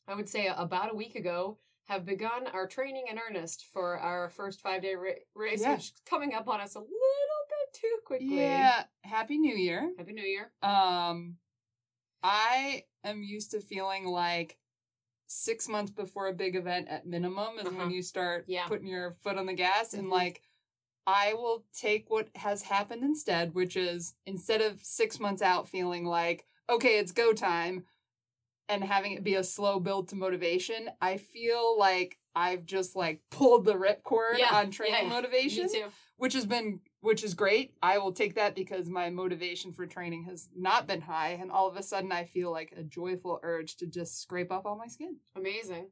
I 0.09 0.15
would 0.15 0.29
say 0.29 0.51
about 0.55 0.93
a 0.93 0.97
week 0.97 1.15
ago, 1.15 1.59
have 1.89 2.05
begun 2.05 2.47
our 2.49 2.67
training 2.67 3.05
in 3.09 3.19
earnest 3.19 3.67
for 3.73 3.99
our 3.99 4.29
first 4.31 4.61
five 4.61 4.83
day 4.83 4.95
ra- 4.97 5.11
race, 5.35 5.61
Yeah. 5.63 5.75
which 5.75 5.85
is 5.85 5.93
coming 6.05 6.35
up 6.35 6.49
on 6.49 6.61
us 6.61 6.75
a 6.75 6.81
little 6.81 6.91
bit 6.91 7.73
too 7.81 7.99
quickly. 8.05 8.39
Yeah. 8.41 8.85
Happy 9.05 9.39
New 9.39 9.55
Year. 9.55 9.93
Happy 9.97 10.13
New 10.13 10.25
Year. 10.25 10.51
Um, 10.63 11.37
I 12.23 12.85
am 13.05 13.23
used 13.23 13.53
to 13.53 13.61
feeling 13.61 14.05
like 14.07 14.59
six 15.29 15.69
months 15.69 15.91
before 15.93 16.27
a 16.29 16.33
big 16.33 16.57
event 16.57 16.89
at 16.89 17.07
minimum 17.07 17.59
is 17.59 17.67
Uh-huh. 17.67 17.77
when 17.77 17.91
you 17.91 18.03
start 18.03 18.45
Yeah. 18.49 18.67
putting 18.67 18.87
your 18.89 19.13
foot 19.23 19.39
on 19.39 19.47
the 19.47 19.55
gas 19.55 19.93
and 19.95 20.09
Mhm. 20.09 20.13
like 20.13 20.43
I 21.09 21.35
will 21.35 21.65
take 21.73 22.11
what 22.11 22.35
has 22.37 22.63
happened 22.63 23.05
instead, 23.05 23.55
which 23.55 23.77
is 23.77 24.17
instead 24.27 24.61
of 24.61 24.85
six 24.85 25.21
months 25.21 25.41
out 25.41 25.69
feeling 25.69 26.05
like, 26.05 26.49
okay, 26.69 26.99
it's 26.99 27.13
go 27.13 27.33
time 27.33 27.87
and 28.69 28.83
having 28.85 29.13
it 29.13 29.25
be 29.25 29.35
a 29.35 29.45
slow 29.45 29.79
build 29.81 30.09
to 30.09 30.17
motivation, 30.17 30.91
I 31.01 31.17
feel 31.19 31.79
like 31.79 32.19
I've 32.35 32.67
just 32.67 32.97
like 32.97 33.21
pulled 33.31 33.65
the 33.65 33.75
ripcord 33.75 34.39
Yeah, 34.39 34.51
on 34.53 34.71
training 34.71 35.05
yeah, 35.05 35.09
motivation 35.09 35.69
which 36.19 36.33
has 36.35 36.47
been 36.47 36.81
which 37.01 37.23
is 37.23 37.35
great. 37.35 37.75
I 37.83 37.99
will 37.99 38.13
take 38.13 38.35
that 38.35 38.55
because 38.55 38.89
my 38.89 39.11
motivation 39.11 39.73
for 39.73 39.87
training 39.87 40.25
has 40.25 40.49
not 40.57 40.87
been 40.87 41.03
high 41.03 41.39
and 41.41 41.51
all 41.53 41.69
of 41.69 41.77
a 41.77 41.83
sudden 41.83 42.11
I 42.11 42.25
feel 42.25 42.51
like 42.51 42.73
a 42.77 42.83
joyful 42.83 43.39
urge 43.43 43.77
to 43.77 43.87
just 43.87 44.21
scrape 44.21 44.51
off 44.51 44.67
all 44.67 44.77
my 44.77 44.89
skin. 44.89 45.17
Amazing. 45.37 45.87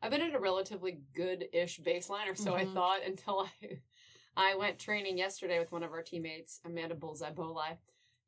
I've 0.00 0.10
been 0.10 0.22
at 0.22 0.34
a 0.34 0.38
relatively 0.38 1.00
good-ish 1.14 1.80
baseline, 1.80 2.30
or 2.30 2.34
so 2.34 2.54
I 2.54 2.64
Mhm. 2.66 2.74
thought, 2.74 3.00
until 3.06 3.40
I 3.40 3.78
I 4.36 4.54
went 4.56 4.78
training 4.80 5.16
yesterday 5.16 5.58
with 5.60 5.70
one 5.70 5.82
of 5.84 5.92
our 5.92 6.02
teammates, 6.02 6.60
Amanda 6.64 6.94
Bullseye 6.96 7.30
Bolai, 7.32 7.78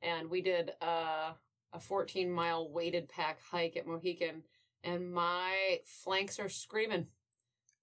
and 0.03 0.31
we 0.31 0.41
did 0.41 0.73
uh, 0.81 1.33
a 1.77 1.81
14 1.81 2.31
mile 2.33 2.69
weighted 2.69 3.09
pack 3.09 3.39
hike 3.51 3.77
at 3.77 3.87
Mohican, 3.87 4.43
and 4.83 5.13
my 5.13 5.81
flanks 5.85 6.41
are 6.41 6.49
screaming. 6.49 7.07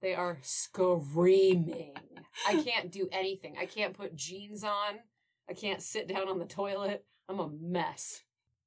They 0.01 0.15
are 0.15 0.39
screaming. 0.41 1.93
I 2.47 2.62
can't 2.62 2.91
do 2.91 3.07
anything. 3.12 3.55
I 3.57 3.67
can't 3.67 3.93
put 3.93 4.15
jeans 4.15 4.63
on. 4.63 5.00
I 5.50 5.53
can't 5.53 5.81
sit 5.81 6.07
down 6.07 6.27
on 6.27 6.39
the 6.39 6.45
toilet. 6.45 7.05
I'm 7.29 7.39
a 7.39 7.50
mess. 7.50 8.23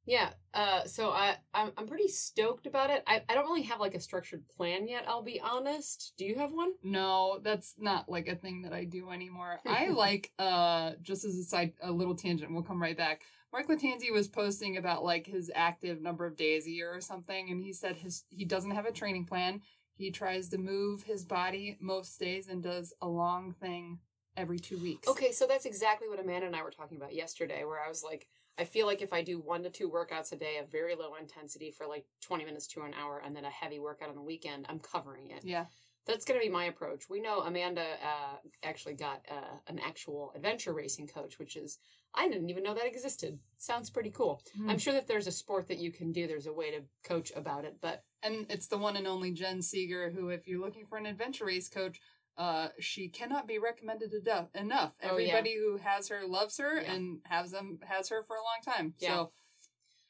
Yeah, 0.07 0.31
uh, 0.55 0.85
so 0.85 1.11
I 1.11 1.37
I'm, 1.53 1.73
I'm 1.77 1.89
pretty 1.89 2.07
stoked 2.07 2.69
about 2.69 2.91
it. 2.91 3.03
I, 3.09 3.23
I 3.29 3.35
don't 3.35 3.47
really 3.47 3.63
have 3.63 3.81
like 3.81 3.97
a 3.97 4.01
structured 4.01 4.45
plan 4.57 4.87
yet. 4.87 5.05
I'll 5.09 5.23
be 5.25 5.41
honest. 5.41 6.13
Do 6.17 6.25
you 6.25 6.37
have 6.37 6.53
one? 6.53 6.75
No, 6.85 7.41
that's 7.43 7.75
not 7.77 8.09
like 8.09 8.29
a 8.29 8.37
thing 8.37 8.63
that 8.63 8.73
I 8.73 8.85
do 8.85 9.11
anymore. 9.11 9.59
I 9.67 9.89
like 9.91 10.31
uh 10.39 10.93
just 11.03 11.25
as 11.25 11.37
a 11.37 11.43
side 11.43 11.73
a 11.83 11.91
little 11.91 12.15
tangent, 12.15 12.53
we'll 12.53 12.63
come 12.63 12.81
right 12.81 12.97
back. 12.97 13.23
Mark 13.53 13.69
Latanzi 13.69 14.13
was 14.13 14.29
posting 14.29 14.77
about 14.77 15.05
like 15.05 15.27
his 15.27 15.51
active 15.55 16.01
number 16.01 16.27
of 16.27 16.37
days 16.37 16.67
a 16.67 16.71
year 16.71 16.95
or 16.95 17.01
something, 17.01 17.51
and 17.51 17.63
he 17.63 17.73
said 17.73 17.97
his 17.97 18.25
he 18.31 18.45
doesn't 18.45 18.73
have 18.73 18.87
a 18.87 18.93
training 18.93 19.25
plan. 19.25 19.63
He 19.95 20.11
tries 20.11 20.51
to 20.51 20.59
move 20.59 21.03
his 21.05 21.25
body 21.25 21.79
most 21.81 22.19
days 22.21 22.49
and 22.49 22.63
does 22.63 22.93
a 23.01 23.09
long 23.09 23.55
thing 23.61 23.99
every 24.37 24.59
two 24.59 24.79
weeks. 24.79 25.09
Okay, 25.09 25.33
so 25.33 25.47
that's 25.47 25.65
exactly 25.65 26.09
what 26.09 26.21
Amanda 26.21 26.47
and 26.47 26.57
I 26.57 26.63
were 26.63 26.71
talking 26.71 26.99
about 26.99 27.15
yesterday, 27.15 27.65
where 27.65 27.81
I 27.83 27.89
was 27.89 28.05
like, 28.05 28.27
I 28.59 28.65
feel 28.65 28.87
like 28.87 29.03
if 29.03 29.13
I 29.13 29.23
do 29.23 29.39
one 29.39 29.63
to 29.63 29.71
two 29.71 29.91
workouts 29.91 30.33
a 30.33 30.37
day 30.37 30.59
of 30.59 30.71
very 30.71 30.95
low 30.95 31.15
intensity 31.21 31.71
for 31.71 31.87
like 31.87 32.07
20 32.23 32.45
minutes 32.45 32.67
to 32.69 32.83
an 32.83 32.95
hour 32.95 33.23
and 33.25 33.35
then 33.35 33.45
a 33.45 33.51
heavy 33.51 33.79
workout 33.79 34.09
on 34.09 34.15
the 34.15 34.23
weekend, 34.23 34.67
I'm 34.69 34.79
covering 34.79 35.31
it. 35.31 35.45
Yeah. 35.45 35.67
That's 36.07 36.25
going 36.25 36.41
to 36.41 36.47
be 36.47 36.53
my 36.53 36.67
approach. 36.67 37.11
We 37.11 37.21
know 37.21 37.41
Amanda 37.41 37.83
uh, 37.83 38.37
actually 38.63 38.95
got 38.95 39.23
uh, 39.31 39.57
an 39.67 39.81
actual 39.81 40.33
adventure 40.37 40.73
racing 40.73 41.09
coach, 41.09 41.39
which 41.39 41.57
is, 41.57 41.79
I 42.17 42.29
didn't 42.29 42.49
even 42.51 42.63
know 42.65 42.75
that 42.75 42.87
existed. 42.87 43.39
Sounds 43.59 43.91
pretty 43.91 44.11
cool. 44.11 44.43
Hmm. 44.57 44.71
I'm 44.71 44.79
sure 44.79 44.95
that 44.95 45.07
there's 45.07 45.27
a 45.27 45.33
sport 45.33 45.69
that 45.69 45.79
you 45.79 45.93
can 45.93 46.13
do, 46.13 46.27
there's 46.27 46.47
a 46.47 46.53
way 46.53 46.71
to 46.71 46.83
coach 47.05 47.31
about 47.37 47.65
it, 47.65 47.77
but 47.81 48.05
And 48.23 48.47
it's 48.51 48.69
the 48.69 48.79
one 48.79 48.97
and 48.97 49.07
only 49.07 49.33
Jen 49.33 49.59
Segger, 49.59 50.13
who, 50.15 50.31
if 50.31 50.47
you're 50.49 50.61
looking 50.61 50.87
for 50.87 50.97
an 50.99 51.07
adventure 51.07 51.45
race 51.45 51.69
coach, 51.69 52.01
uh, 52.39 52.69
she 52.81 53.09
cannot 53.09 53.47
be 53.47 53.59
recommended 53.59 54.13
enough. 54.13 54.49
enough. 54.55 54.93
Oh, 55.03 55.17
yeah. 55.19 55.29
Everybody 55.29 55.57
who 55.57 55.77
has 55.79 56.09
her 56.09 56.27
loves 56.27 56.59
her 56.59 56.81
Yeah. 56.81 56.93
and 56.93 57.21
has 57.25 57.51
them 57.51 57.79
has 57.85 58.09
her 58.09 58.23
for 58.23 58.37
a 58.37 58.41
long 58.43 58.77
time. 58.77 58.95
Yeah. 58.99 59.09
So 59.15 59.33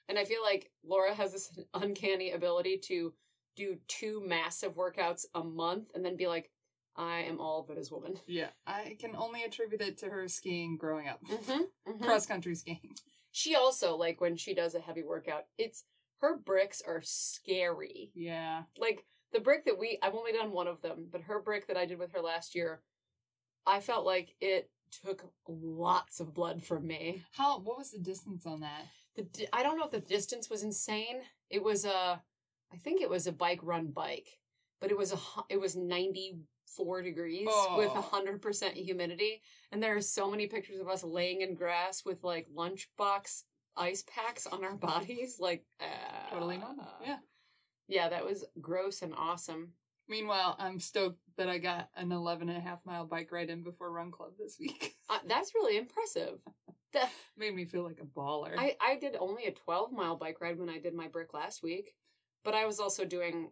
And 0.08 0.18
I 0.18 0.24
feel 0.24 0.42
like 0.42 0.70
Laura 0.84 1.14
has 1.14 1.32
this 1.32 1.50
uncanny 1.74 2.30
ability 2.30 2.78
to 2.84 3.14
do 3.56 3.78
two 3.88 4.22
massive 4.24 4.74
workouts 4.74 5.24
a 5.34 5.42
month 5.42 5.90
and 5.94 6.04
then 6.04 6.16
be 6.16 6.26
like, 6.26 6.50
I 6.96 7.20
am 7.20 7.40
all 7.40 7.64
but 7.66 7.78
as 7.78 7.90
woman. 7.90 8.18
yeah, 8.26 8.48
I 8.66 8.96
can 8.98 9.14
only 9.16 9.42
attribute 9.44 9.80
it 9.82 9.98
to 9.98 10.06
her 10.06 10.28
skiing 10.28 10.76
growing 10.76 11.08
up, 11.08 11.20
Mm-hmm, 11.24 12.02
cross 12.02 12.26
country 12.26 12.54
skiing. 12.54 12.94
She 13.32 13.54
also, 13.54 13.96
like, 13.96 14.20
when 14.20 14.36
she 14.36 14.54
does 14.54 14.74
a 14.74 14.80
heavy 14.80 15.02
workout, 15.02 15.44
it's 15.58 15.84
her 16.20 16.36
bricks 16.38 16.80
are 16.86 17.02
scary. 17.04 18.10
Yeah. 18.14 18.62
Like, 18.78 19.04
the 19.32 19.40
brick 19.40 19.66
that 19.66 19.78
we, 19.78 19.98
I've 20.02 20.14
only 20.14 20.32
done 20.32 20.52
one 20.52 20.66
of 20.68 20.80
them, 20.80 21.08
but 21.12 21.22
her 21.22 21.38
brick 21.40 21.66
that 21.68 21.76
I 21.76 21.84
did 21.84 21.98
with 21.98 22.12
her 22.12 22.20
last 22.22 22.54
year, 22.54 22.80
I 23.66 23.80
felt 23.80 24.06
like 24.06 24.34
it 24.40 24.70
took 25.04 25.30
lots 25.46 26.20
of 26.20 26.32
blood 26.32 26.62
from 26.62 26.86
me. 26.86 27.24
How? 27.32 27.58
What 27.58 27.76
was 27.76 27.90
the 27.90 27.98
distance 27.98 28.46
on 28.46 28.60
that? 28.60 28.86
The 29.16 29.22
di- 29.24 29.48
I 29.52 29.62
don't 29.62 29.76
know 29.76 29.84
if 29.84 29.90
the 29.90 30.00
distance 30.00 30.48
was 30.48 30.62
insane. 30.62 31.20
It 31.50 31.62
was 31.62 31.84
a, 31.84 32.22
I 32.72 32.76
think 32.78 33.02
it 33.02 33.10
was 33.10 33.26
a 33.26 33.32
bike 33.32 33.60
run 33.62 33.88
bike, 33.88 34.38
but 34.80 34.90
it 34.90 34.96
was 34.96 35.12
a 35.12 35.18
it 35.50 35.60
was 35.60 35.74
ninety 35.76 36.38
four 36.66 37.02
degrees 37.02 37.46
with 37.76 37.90
Oh. 37.94 37.98
a 37.98 38.00
hundred 38.02 38.42
percent 38.42 38.74
humidity, 38.74 39.42
and 39.72 39.82
there 39.82 39.96
are 39.96 40.00
so 40.00 40.30
many 40.30 40.46
pictures 40.46 40.80
of 40.80 40.88
us 40.88 41.04
laying 41.04 41.40
in 41.42 41.54
grass 41.54 42.04
with 42.04 42.22
like 42.24 42.48
lunchbox 42.54 43.44
ice 43.76 44.02
packs 44.06 44.46
on 44.46 44.64
our 44.64 44.74
bodies, 44.76 45.38
like 45.40 45.64
uh, 45.80 46.30
Totally 46.30 46.58
normal. 46.58 46.86
Yeah. 47.04 47.18
yeah, 47.88 48.08
that 48.08 48.24
was 48.24 48.44
gross 48.60 49.02
and 49.02 49.14
awesome. 49.16 49.72
Meanwhile, 50.08 50.54
I'm 50.58 50.78
stoked 50.78 51.18
that 51.36 51.48
I 51.48 51.58
got 51.58 51.88
an 51.96 52.12
11 52.12 52.48
and 52.48 52.56
a 52.58 52.60
half 52.60 52.78
mile 52.86 53.06
bike 53.06 53.32
ride 53.32 53.50
in 53.50 53.62
before 53.64 53.90
Run 53.90 54.12
Club 54.12 54.32
this 54.38 54.56
week. 54.58 54.94
Uh, 55.10 55.18
that's 55.26 55.52
really 55.54 55.76
impressive. 55.76 56.38
The- 56.92 57.08
Made 57.36 57.54
me 57.56 57.64
feel 57.64 57.82
like 57.82 57.98
a 58.00 58.04
baller. 58.06 58.54
I, 58.56 58.76
I 58.80 58.96
did 58.96 59.16
only 59.18 59.46
a 59.46 59.50
12 59.52 59.92
mile 59.92 60.16
bike 60.16 60.40
ride 60.40 60.58
when 60.58 60.68
I 60.68 60.78
did 60.78 60.94
my 60.94 61.08
brick 61.08 61.34
last 61.34 61.62
week, 61.62 61.94
but 62.44 62.54
I 62.54 62.66
was 62.66 62.78
also 62.80 63.04
doing 63.04 63.50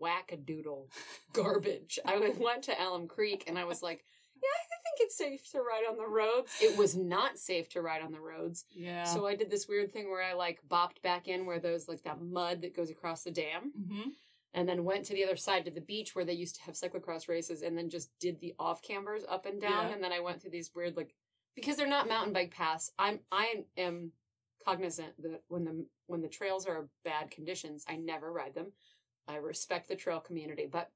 wackadoodle 0.00 0.86
garbage. 1.32 1.98
I 2.04 2.18
went- 2.18 2.64
to 2.64 2.80
Elm 2.80 3.06
Creek 3.08 3.44
and 3.46 3.58
I 3.58 3.64
was 3.64 3.82
like, 3.82 4.04
yeah, 4.40 4.48
I 4.48 4.64
think 4.82 5.06
it's 5.08 5.16
safe 5.16 5.50
to 5.52 5.58
ride 5.58 5.84
on 5.90 5.96
the 5.96 6.06
roads. 6.06 6.52
It 6.60 6.76
was 6.76 6.96
not 6.96 7.38
safe 7.38 7.68
to 7.70 7.82
ride 7.82 8.02
on 8.02 8.12
the 8.12 8.20
roads. 8.20 8.64
yeah. 8.70 9.04
So 9.04 9.26
I 9.26 9.34
did 9.34 9.50
this 9.50 9.68
weird 9.68 9.92
thing 9.92 10.10
where 10.10 10.22
I 10.22 10.32
like 10.34 10.60
bopped 10.68 11.02
back 11.02 11.28
in 11.28 11.46
where 11.46 11.58
those 11.60 11.88
like 11.88 12.02
that 12.04 12.20
mud 12.20 12.62
that 12.62 12.74
goes 12.76 12.90
across 12.90 13.22
the 13.22 13.30
dam 13.30 13.72
hmm 13.88 14.08
and 14.54 14.66
then 14.66 14.82
went 14.82 15.04
to 15.04 15.12
the 15.12 15.22
other 15.24 15.36
side 15.36 15.66
to 15.66 15.70
the 15.70 15.80
beach 15.80 16.14
where 16.16 16.24
they 16.24 16.32
used 16.32 16.56
to 16.56 16.62
have 16.62 16.74
cyclocross 16.74 17.28
races 17.28 17.60
and 17.60 17.76
then 17.76 17.90
just 17.90 18.10
did 18.18 18.40
the 18.40 18.54
off 18.58 18.80
cambers 18.80 19.22
up 19.28 19.44
and 19.44 19.60
down 19.60 19.88
Yeah. 19.88 19.94
and 19.94 20.02
then 20.02 20.10
I 20.12 20.20
went 20.20 20.40
through 20.40 20.52
these 20.52 20.70
weird 20.74 20.96
like 20.96 21.14
because 21.54 21.76
they're 21.76 21.86
not 21.86 22.08
mountain 22.08 22.32
bike 22.32 22.50
paths 22.54 22.90
I'm 22.98 23.20
I 23.30 23.64
am 23.76 24.12
cognizant 24.64 25.20
that 25.22 25.42
when 25.48 25.64
the 25.64 25.86
when 26.06 26.22
the 26.22 26.28
trails 26.28 26.66
are 26.66 26.88
bad 27.04 27.30
conditions 27.30 27.84
I 27.88 27.96
never 27.96 28.32
ride 28.32 28.54
them 28.54 28.72
I 29.28 29.36
respect 29.36 29.88
the 29.88 29.96
trail 29.96 30.20
community 30.20 30.66
but 30.70 30.90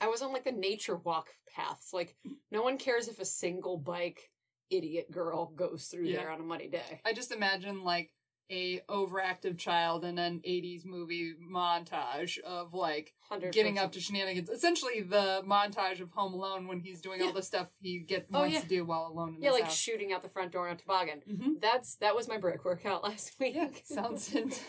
I 0.00 0.08
was 0.08 0.20
on 0.22 0.32
like 0.32 0.44
the 0.44 0.52
nature 0.52 0.96
walk 0.96 1.28
paths 1.54 1.92
like 1.92 2.16
no 2.50 2.62
one 2.62 2.76
cares 2.78 3.08
if 3.08 3.18
a 3.18 3.24
single 3.24 3.78
bike 3.78 4.30
idiot 4.70 5.10
girl 5.10 5.46
goes 5.56 5.86
through 5.86 6.04
Yeah. 6.06 6.16
there 6.18 6.30
on 6.30 6.40
a 6.40 6.44
muddy 6.44 6.68
day 6.68 7.00
I 7.04 7.12
just 7.12 7.32
imagine 7.32 7.82
like 7.84 8.10
a 8.48 8.78
overactive 8.88 9.58
child 9.58 10.04
in 10.04 10.18
an 10.18 10.40
80s 10.46 10.84
movie 10.84 11.34
montage 11.52 12.38
of 12.40 12.74
like 12.74 13.12
100 13.28 13.52
getting 13.52 13.76
up 13.76 13.90
to 13.90 14.00
shenanigans. 14.00 14.48
Essentially 14.48 15.00
the 15.00 15.42
montage 15.44 15.98
of 16.00 16.12
Home 16.12 16.32
Alone 16.32 16.68
when 16.68 16.78
he's 16.78 17.00
doing 17.00 17.20
all 17.22 17.28
Yeah. 17.28 17.32
the 17.34 17.42
stuff 17.42 17.70
he 17.80 17.98
get 17.98 18.28
Oh, 18.32 18.42
wants 18.42 18.54
yeah. 18.54 18.60
to 18.60 18.68
do 18.68 18.84
while 18.84 19.08
alone 19.08 19.34
in 19.34 19.42
yeah 19.42 19.50
like 19.50 19.64
house. 19.64 19.76
shooting 19.76 20.12
out 20.12 20.22
the 20.22 20.28
front 20.28 20.52
door 20.52 20.68
on 20.68 20.74
a 20.74 20.78
toboggan 20.78 21.22
hmm 21.26 21.54
That's 21.60 21.96
that 21.96 22.14
was 22.14 22.28
my 22.28 22.38
brick 22.38 22.64
workout 22.64 23.02
last 23.08 23.32
week. 23.40 23.56
Yeah, 23.56 23.68
sounds 23.82 24.32
intense. 24.34 24.60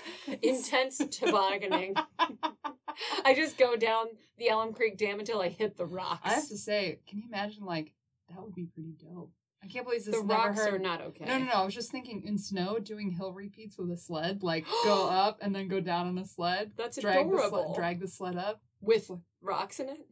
intense 0.41 0.98
tobogganing. 1.12 1.96
I 3.25 3.34
just 3.34 3.58
go 3.58 3.75
down 3.75 4.08
the 4.38 4.50
Elm 4.50 4.74
Creek 4.74 4.98
Dam 4.98 5.20
until 5.20 5.42
I 5.42 5.50
hit 5.50 5.77
the 5.77 5.86
rocks. 5.86 6.22
I 6.24 6.34
have 6.34 6.48
to 6.50 6.58
say, 6.58 7.00
can 7.08 7.20
you 7.20 7.25
imagine 7.27 7.66
like 7.66 7.94
that 8.30 8.44
would 8.44 8.56
be 8.56 8.66
pretty 8.66 8.94
dope. 9.01 9.32
I 9.63 9.68
can't 9.68 9.86
believe 9.86 10.06
this 10.06 10.16
the 10.16 10.24
never 10.24 10.34
rocks 10.34 10.60
heard. 10.60 10.75
are 10.75 10.80
not 10.80 11.01
okay. 11.01 11.25
No, 11.25 11.38
no, 11.39 11.46
no. 11.46 11.51
I 11.51 11.66
was 11.66 11.74
just 11.74 11.92
thinking 11.92 12.24
in 12.25 12.38
snow 12.38 12.77
doing 12.80 13.12
hill 13.12 13.34
repeats 13.34 13.77
with 13.77 13.89
a 13.92 13.98
sled, 13.98 14.44
like 14.44 14.66
go 14.84 15.10
up 15.10 15.39
and 15.42 15.56
then 15.56 15.68
go 15.68 15.80
down 15.80 16.08
on 16.08 16.18
a 16.18 16.25
sled. 16.25 16.72
That's 16.77 17.00
drag 17.00 17.25
the 17.25 17.34
adorable. 17.34 17.63
sled, 17.66 17.75
drag 17.75 18.00
the 18.00 18.08
sled 18.08 18.38
up. 18.38 18.62
With 18.82 19.10
rocks 19.42 19.80
in 19.80 19.89
it. 19.89 20.08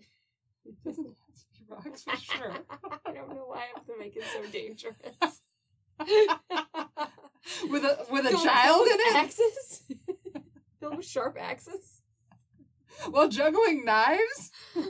It 0.65 0.83
doesn't 0.83 1.05
have 1.05 1.13
to 1.13 1.45
be 1.53 1.65
rocks 1.69 2.03
for 2.03 2.17
sure. 2.17 2.53
I 3.05 3.11
don't 3.13 3.29
know 3.29 3.45
why 3.45 3.57
I 3.57 3.67
have 3.75 3.85
to 3.85 3.93
make 3.99 4.15
it 4.15 4.23
so 4.33 4.43
dangerous. 4.51 5.41
with 7.69 7.83
a 7.85 8.05
with 8.09 8.25
a 8.25 8.31
child 8.43 8.87
in 8.87 8.99
it, 8.99 9.15
Axes. 9.15 9.83
Filled 10.79 10.97
with 10.97 11.05
sharp 11.05 11.37
axes. 11.39 11.94
while 13.09 13.29
juggling 13.29 13.85
knives. 13.85 14.51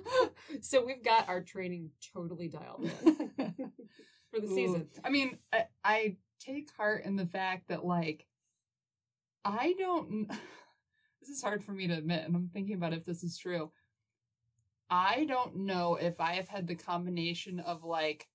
So 0.61 0.85
we've 0.85 1.03
got 1.03 1.27
our 1.27 1.41
training 1.41 1.91
totally 2.13 2.47
dialed 2.47 2.85
in 2.85 2.91
for 4.31 4.39
the 4.39 4.47
season. 4.47 4.87
Ooh. 4.95 5.01
I 5.03 5.09
mean, 5.09 5.37
I, 5.51 5.65
I 5.83 6.15
take 6.39 6.71
heart 6.77 7.03
in 7.03 7.17
the 7.17 7.25
fact 7.25 7.67
that 7.67 7.85
like 7.85 8.25
I 9.43 9.73
don't. 9.77 10.29
This 11.19 11.29
is 11.29 11.43
hard 11.43 11.63
for 11.63 11.71
me 11.71 11.87
to 11.87 11.93
admit, 11.95 12.23
and 12.25 12.35
I'm 12.35 12.49
thinking 12.53 12.75
about 12.75 12.93
if 12.93 13.03
this 13.03 13.23
is 13.23 13.37
true. 13.37 13.71
I 14.89 15.25
don't 15.27 15.57
know 15.57 15.95
if 15.95 16.19
I 16.19 16.35
have 16.35 16.47
had 16.47 16.67
the 16.67 16.75
combination 16.75 17.59
of 17.59 17.83
like 17.83 18.27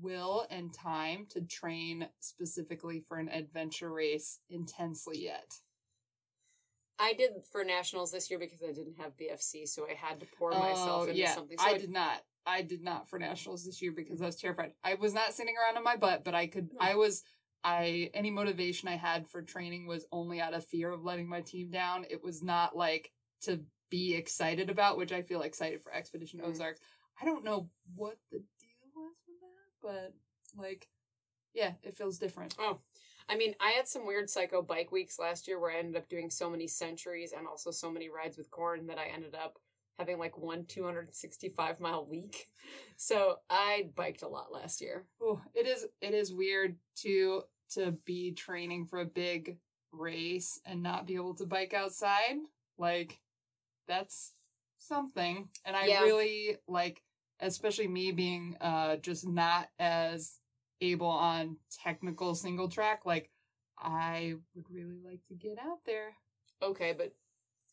will 0.00 0.46
and 0.50 0.72
time 0.72 1.26
to 1.30 1.40
train 1.42 2.08
specifically 2.20 3.02
for 3.06 3.18
an 3.18 3.28
adventure 3.28 3.92
race 3.92 4.40
intensely 4.48 5.22
yet. 5.24 5.52
I 7.00 7.14
did 7.14 7.30
for 7.50 7.64
nationals 7.64 8.12
this 8.12 8.30
year 8.30 8.38
because 8.38 8.62
I 8.62 8.72
didn't 8.72 8.98
have 8.98 9.16
BFC, 9.16 9.66
so 9.66 9.86
I 9.88 9.94
had 9.94 10.20
to 10.20 10.26
pour 10.38 10.50
myself 10.50 11.08
into 11.08 11.26
something. 11.28 11.56
So 11.58 11.64
Oh, 11.66 11.74
I 11.74 11.78
did 11.78 11.90
not. 11.90 12.20
I 12.46 12.62
did 12.62 12.82
not 12.82 13.08
for 13.08 13.18
nationals 13.18 13.64
this 13.64 13.80
year 13.80 13.92
because 13.92 14.20
I 14.20 14.26
was 14.26 14.36
terrified. 14.36 14.72
I 14.84 14.94
was 14.94 15.14
not 15.14 15.32
sitting 15.32 15.54
around 15.56 15.76
on 15.76 15.84
my 15.84 15.96
butt, 15.96 16.24
but 16.24 16.34
I 16.34 16.46
could. 16.46 16.70
No. 16.72 16.78
I 16.80 16.94
was. 16.94 17.22
I 17.62 18.10
any 18.14 18.30
motivation 18.30 18.88
I 18.88 18.96
had 18.96 19.28
for 19.28 19.42
training 19.42 19.86
was 19.86 20.06
only 20.12 20.40
out 20.40 20.54
of 20.54 20.64
fear 20.66 20.90
of 20.90 21.04
letting 21.04 21.28
my 21.28 21.42
team 21.42 21.70
down. 21.70 22.06
It 22.08 22.22
was 22.22 22.42
not 22.42 22.76
like 22.76 23.12
to 23.42 23.60
be 23.90 24.14
excited 24.14 24.70
about, 24.70 24.96
which 24.96 25.12
I 25.12 25.22
feel 25.22 25.42
excited 25.42 25.82
for 25.82 25.92
Expedition 25.92 26.40
Mm. 26.40 26.48
Ozarks. 26.48 26.80
I 27.20 27.24
don't 27.26 27.44
know 27.44 27.68
what 27.94 28.16
the 28.30 28.38
deal 28.38 28.88
was 28.94 29.14
with 29.26 29.40
that, 29.40 29.72
but 29.82 30.14
like, 30.62 30.88
yeah, 31.52 31.72
it 31.82 31.96
feels 31.96 32.18
different. 32.18 32.54
Oh, 32.58 32.80
I 33.30 33.36
mean, 33.36 33.54
I 33.60 33.70
had 33.70 33.86
some 33.86 34.06
weird 34.06 34.28
psycho 34.28 34.60
bike 34.60 34.90
weeks 34.90 35.18
last 35.18 35.46
year 35.46 35.60
where 35.60 35.70
I 35.70 35.78
ended 35.78 35.96
up 35.96 36.08
doing 36.08 36.30
so 36.30 36.50
many 36.50 36.66
centuries 36.66 37.32
and 37.36 37.46
also 37.46 37.70
so 37.70 37.88
many 37.90 38.08
rides 38.10 38.36
with 38.36 38.50
corn 38.50 38.88
that 38.88 38.98
I 38.98 39.06
ended 39.06 39.36
up 39.36 39.58
having 40.00 40.18
like 40.18 40.36
one 40.36 40.64
265 40.66 41.80
mile 41.80 42.06
week. 42.06 42.48
So 42.96 43.36
I 43.48 43.88
biked 43.96 44.20
a 44.20 44.28
lot 44.28 44.52
last 44.52 44.82
year. 44.82 45.06
Oh, 45.22 45.40
it 45.54 45.66
is 45.66 45.86
it 46.02 46.12
is 46.12 46.34
weird 46.34 46.76
to 46.96 47.42
to 47.70 47.92
be 48.04 48.32
training 48.32 48.84
for 48.84 49.00
a 49.00 49.06
big 49.06 49.56
race 49.90 50.60
and 50.66 50.82
not 50.82 51.06
be 51.06 51.14
able 51.14 51.34
to 51.36 51.46
bike 51.46 51.72
outside. 51.72 52.36
Like 52.76 53.18
that's 53.88 54.34
something. 54.76 55.48
And 55.64 55.74
I 55.74 55.86
Yeah. 55.86 56.02
really 56.02 56.58
like 56.68 57.02
especially 57.40 57.88
me 57.88 58.12
being 58.12 58.56
uh 58.60 58.96
just 58.96 59.26
not 59.26 59.68
as 59.78 60.39
able 60.80 61.06
on 61.06 61.56
technical 61.82 62.34
single 62.34 62.68
track 62.68 63.04
like 63.04 63.30
I 63.78 64.34
would 64.54 64.70
really 64.70 64.98
like 65.04 65.24
to 65.28 65.34
get 65.34 65.58
out 65.58 65.84
there. 65.86 66.12
Okay, 66.62 66.94
but 66.96 67.14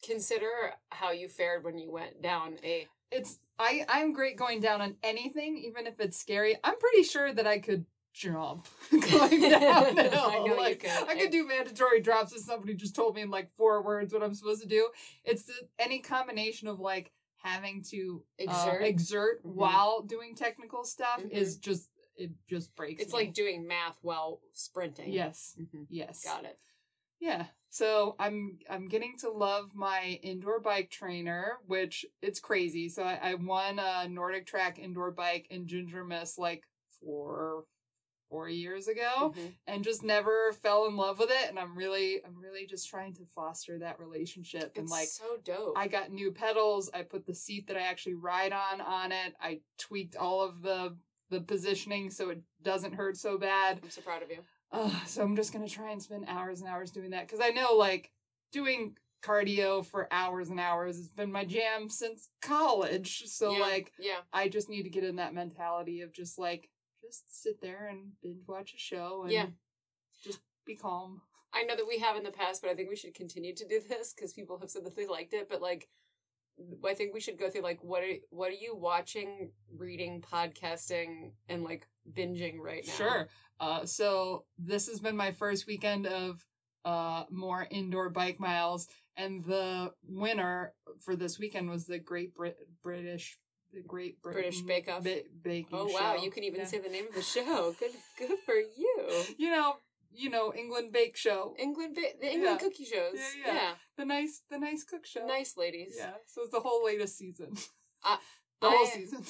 consider 0.04 0.50
how 0.90 1.12
you 1.12 1.28
fared 1.28 1.64
when 1.64 1.78
you 1.78 1.92
went 1.92 2.22
down 2.22 2.56
a. 2.64 2.88
It's 3.12 3.40
I 3.60 3.86
I'm 3.90 4.14
great 4.14 4.38
going 4.38 4.60
down 4.62 4.82
on 4.82 4.96
anything 5.04 5.58
even 5.58 5.88
if 5.88 6.00
it's 6.00 6.18
scary. 6.18 6.58
I'm 6.64 6.78
pretty 6.78 7.04
sure 7.04 7.34
that 7.34 7.48
I 7.48 7.60
could 7.60 7.86
jump 8.14 8.68
going 8.92 9.42
down. 9.42 9.62
I 10.00 10.40
know 10.46 10.46
you 10.46 10.58
like, 10.58 10.80
could. 10.82 10.90
I 11.08 11.16
could 11.16 11.32
do 11.32 11.46
mandatory 11.48 12.02
drops 12.02 12.34
if 12.34 12.42
somebody 12.42 12.74
just 12.74 12.96
told 12.96 13.16
me 13.16 13.22
in 13.22 13.30
like 13.30 13.50
four 13.58 13.82
words 13.84 14.14
what 14.14 14.24
I'm 14.24 14.34
supposed 14.34 14.62
to 14.62 14.68
do. 14.68 14.90
It's 15.24 15.44
the, 15.44 15.54
any 15.80 16.00
combination 16.00 16.68
of 16.68 16.80
like 16.80 17.12
having 17.38 17.84
to 17.92 18.24
uh, 18.40 18.44
Exert. 18.44 18.84
exert 18.84 19.44
Mhm. 19.46 19.54
while 19.54 20.02
doing 20.02 20.36
technical 20.36 20.84
stuff 20.84 21.22
Mhm. 21.22 21.32
is 21.32 21.58
just 21.58 21.90
it 22.18 22.32
just 22.50 22.76
breaks. 22.76 23.02
It's 23.04 23.14
me. 23.14 23.20
like 23.20 23.34
doing 23.34 23.68
math 23.68 23.98
while 24.02 24.42
sprinting. 24.54 25.12
yes, 25.12 25.56
hmm 25.58 25.84
yes, 25.90 26.24
Got 26.24 26.46
it. 26.46 26.58
yeah. 27.20 27.46
So 27.70 28.16
I'm 28.20 28.58
I'm 28.70 28.88
getting 28.88 29.16
to 29.20 29.30
love 29.30 29.76
my 29.76 30.20
indoor 30.24 30.60
bike 30.60 30.90
trainer, 30.90 31.58
which 31.68 32.06
it's 32.22 32.40
crazy. 32.40 32.90
So 32.90 33.04
I, 33.04 33.20
I 33.22 33.34
won 33.36 33.78
a 33.80 34.08
NordicTrack 34.08 34.80
indoor 34.80 35.12
bike 35.12 35.48
in 35.50 35.68
Ginger 35.68 36.04
Miss 36.04 36.38
like 36.38 36.64
four 37.02 37.66
four 38.30 38.50
years 38.50 38.90
ago 38.90 39.34
Mhm. 39.38 39.54
and 39.68 39.84
just 39.86 40.04
never 40.04 40.52
fell 40.52 40.86
in 40.88 40.98
love 40.98 41.18
with 41.20 41.30
it. 41.32 41.50
And 41.50 41.58
I'm 41.58 41.78
really 41.78 42.22
I'm 42.26 42.38
really 42.42 42.66
just 42.68 42.90
trying 42.90 43.14
to 43.16 43.26
foster 43.36 43.80
that 43.80 44.00
relationship. 44.00 44.74
and 44.76 44.90
like 44.90 45.08
so 45.08 45.38
dope. 45.46 45.78
I 45.78 45.88
got 45.88 46.12
new 46.12 46.32
pedals. 46.34 46.90
I 46.94 47.04
put 47.04 47.26
the 47.26 47.36
seat 47.36 47.68
that 47.68 47.78
I 47.78 47.82
actually 47.82 48.16
ride 48.16 48.52
on 48.54 48.82
on 48.82 49.12
it. 49.14 49.34
I 49.42 49.62
tweaked 49.78 50.16
all 50.18 50.42
of 50.42 50.62
the 50.62 50.98
the 51.30 51.42
positioning 51.42 52.10
so 52.10 52.30
it 52.30 52.42
doesn't 52.62 52.94
hurt 52.96 53.18
so 53.18 53.38
bad. 53.38 53.80
I'm 53.84 53.90
so 53.90 54.02
proud 54.02 54.24
of 54.24 54.30
you. 54.32 54.40
Uh, 54.72 54.92
so 55.06 55.24
I'm 55.24 55.36
just 55.36 55.54
gonna 55.54 55.68
try 55.70 55.92
and 55.92 56.02
spend 56.02 56.26
hours 56.28 56.62
and 56.62 56.70
hours 56.70 56.92
doing 56.92 57.12
that 57.12 57.28
because 57.28 57.40
I 57.42 57.50
know 57.50 57.74
like 57.76 58.12
doing 58.52 58.96
cardio 59.24 59.86
for 59.86 60.08
hours 60.12 60.50
and 60.50 60.60
hours 60.60 60.98
has 60.98 61.10
been 61.10 61.32
my 61.32 61.44
jam 61.46 61.90
since 61.90 62.30
college. 62.42 63.24
So 63.28 63.52
yeah. 63.54 63.60
like 63.60 63.92
yeah. 64.00 64.20
I 64.32 64.50
just 64.50 64.70
need 64.70 64.84
to 64.84 64.90
get 64.90 65.04
in 65.04 65.16
that 65.18 65.34
mentality 65.34 66.02
of 66.02 66.14
just 66.14 66.38
like 66.38 66.70
just 67.02 67.42
sit 67.42 67.62
there 67.62 67.88
and 67.88 68.12
binge 68.22 68.44
watch 68.48 68.74
a 68.74 68.78
show 68.78 69.22
and 69.24 69.32
Yeah. 69.32 69.46
just 70.24 70.40
be 70.66 70.76
calm. 70.76 71.22
I 71.54 71.64
know 71.64 71.76
that 71.76 71.88
we 71.88 72.00
have 72.00 72.16
in 72.18 72.24
the 72.24 72.32
past, 72.32 72.62
but 72.62 72.70
I 72.70 72.76
think 72.76 72.90
we 72.90 72.96
should 72.96 73.14
continue 73.14 73.56
to 73.56 73.68
do 73.68 73.80
this 73.88 74.14
because 74.14 74.34
people 74.34 74.60
have 74.60 74.70
said 74.70 74.84
that 74.86 74.96
they 74.96 75.08
liked 75.08 75.34
it. 75.34 75.48
But 75.50 75.62
like, 75.62 75.88
I 76.88 76.94
think 76.94 77.14
we 77.14 77.20
should 77.20 77.38
go 77.38 77.50
through 77.50 77.62
like 77.62 77.84
what 77.84 78.04
are 78.04 78.14
what 78.30 78.50
are 78.50 78.56
you 78.56 78.76
watching, 78.76 79.52
reading, 79.76 80.22
podcasting, 80.22 81.32
and 81.50 81.64
like 81.64 81.88
binging 82.12 82.58
right 82.60 82.86
now? 82.88 82.94
Sure. 82.94 83.28
Uh, 83.60 83.86
so 83.86 84.46
this 84.58 84.88
has 84.88 85.00
been 85.00 85.16
my 85.18 85.32
first 85.32 85.68
weekend 85.68 86.06
of 86.08 86.44
uh 86.86 87.24
more 87.30 87.68
indoor 87.70 88.10
bike 88.10 88.40
miles, 88.40 88.88
and 89.18 89.44
the 89.46 89.92
winner 90.08 90.74
for 91.04 91.16
this 91.16 91.38
weekend 91.40 91.70
was 91.70 91.86
the 91.86 92.00
Great 92.00 92.34
Brit 92.34 92.58
British. 92.84 93.38
The 93.74 93.82
Great 93.82 94.22
Britain 94.22 94.42
British 94.44 94.62
Bake 94.62 94.88
Off. 94.88 95.04
ba- 95.04 95.64
Oh 95.74 95.88
wow, 95.92 96.16
show. 96.16 96.24
you 96.24 96.32
can 96.32 96.46
even 96.46 96.62
Yeah. 96.62 96.66
say 96.68 96.80
the 96.80 96.88
name 96.90 97.06
of 97.08 97.14
the 97.14 97.22
show. 97.22 97.76
Good, 97.78 97.92
good 98.18 98.40
for 98.46 98.54
you. 98.56 99.24
you 99.38 99.52
know, 99.52 99.76
you 100.18 100.30
know, 100.30 100.54
England 100.54 100.92
Bake 100.92 101.16
Show, 101.16 101.56
England, 101.60 101.96
ba- 101.96 102.18
the 102.20 102.32
England 102.32 102.60
Yeah. 102.62 102.68
cookie 102.68 102.86
shows. 102.86 103.20
Yeah, 103.46 103.54
yeah. 103.54 103.76
the 103.98 104.06
nice, 104.06 104.42
the 104.50 104.58
nice 104.58 104.84
cook 104.84 105.06
show. 105.06 105.26
nice 105.26 105.56
ladies. 105.58 105.96
Yeah, 105.98 106.14
so 106.26 106.42
it's 106.42 106.52
the 106.52 106.60
whole 106.60 106.84
latest 106.86 107.18
season. 107.18 107.56
I- 108.04 108.20
the 108.62 108.70
whole 108.72 108.86
season. 108.88 109.24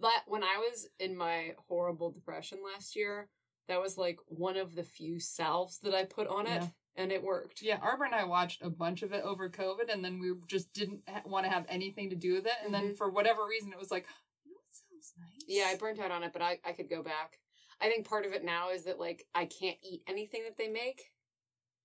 That 0.00 0.22
when 0.26 0.44
I 0.44 0.58
was 0.58 0.88
in 1.00 1.16
my 1.16 1.54
horrible 1.68 2.10
depression 2.12 2.58
last 2.62 2.94
year, 2.94 3.28
that 3.66 3.80
was 3.80 3.98
like 3.98 4.18
one 4.26 4.56
of 4.56 4.74
the 4.74 4.84
few 4.84 5.18
salves 5.18 5.78
that 5.80 5.94
I 5.94 6.04
put 6.04 6.28
on 6.28 6.46
it, 6.46 6.62
Yeah. 6.62 6.68
and 6.96 7.10
it 7.12 7.22
worked. 7.22 7.60
Yeah, 7.62 7.78
Arbor 7.82 8.04
and 8.04 8.14
I 8.14 8.24
watched 8.24 8.62
a 8.62 8.70
bunch 8.70 9.02
of 9.02 9.12
it 9.12 9.24
over 9.24 9.50
COVID, 9.50 9.92
and 9.92 10.04
then 10.04 10.20
we 10.20 10.32
just 10.46 10.72
didn't 10.72 11.02
ha- 11.08 11.22
want 11.26 11.44
to 11.46 11.50
have 11.50 11.66
anything 11.68 12.10
to 12.10 12.16
do 12.16 12.34
with 12.34 12.46
it. 12.46 12.52
And 12.64 12.72
then 12.72 12.90
Mhm. 12.92 12.96
for 12.96 13.10
whatever 13.10 13.44
reason, 13.46 13.72
it 13.72 13.78
was 13.78 13.90
like, 13.90 14.06
you 14.44 14.52
know, 14.52 14.60
it 14.68 14.74
sounds 14.74 15.14
nice. 15.18 15.44
Yeah, 15.46 15.64
I 15.68 15.76
burnt 15.76 15.98
out 15.98 16.10
on 16.12 16.22
it, 16.22 16.32
but 16.32 16.42
I, 16.42 16.60
I 16.64 16.72
could 16.72 16.88
go 16.88 17.02
back. 17.02 17.40
I 17.80 17.88
think 17.88 18.08
part 18.08 18.26
of 18.26 18.32
it 18.32 18.44
now 18.44 18.70
is 18.70 18.84
that 18.84 18.98
like 18.98 19.24
I 19.34 19.44
can't 19.46 19.76
eat 19.82 20.02
anything 20.08 20.42
that 20.44 20.56
they 20.58 20.68
make. 20.68 21.02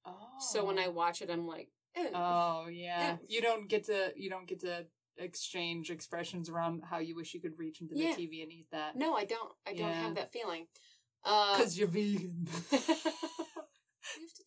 Oh. 0.06 0.17
So 0.39 0.65
when 0.65 0.79
I 0.79 0.88
watch 0.89 1.21
it, 1.21 1.29
I'm 1.29 1.47
like, 1.47 1.69
eh. 1.95 2.10
Oh 2.13 2.67
yeah. 2.71 2.99
Yeah. 2.99 3.17
You 3.27 3.41
don't 3.41 3.67
get 3.69 3.86
to 3.86 4.12
you 4.15 4.29
don't 4.29 4.47
get 4.47 4.62
to 4.62 4.86
exchange 5.17 5.91
expressions 5.91 6.49
around 6.49 6.82
how 6.89 6.97
you 6.97 7.15
wish 7.15 7.34
you 7.36 7.39
could 7.41 7.58
reach 7.60 7.82
into 7.82 7.93
the 7.93 8.01
TV 8.01 8.41
and 8.41 8.51
eat 8.51 8.65
that. 8.71 8.95
no, 8.95 9.13
I 9.13 9.25
don't. 9.25 9.51
I 9.67 9.73
don't 9.73 9.89
Yeah. 9.89 10.01
have 10.01 10.15
that 10.15 10.32
feeling. 10.34 10.65
Uh, 11.23 11.56
Because 11.58 11.77
you're 11.77 11.88
vegan. 11.88 12.47
you 12.71 12.77
have 12.79 14.34
to 14.36 14.43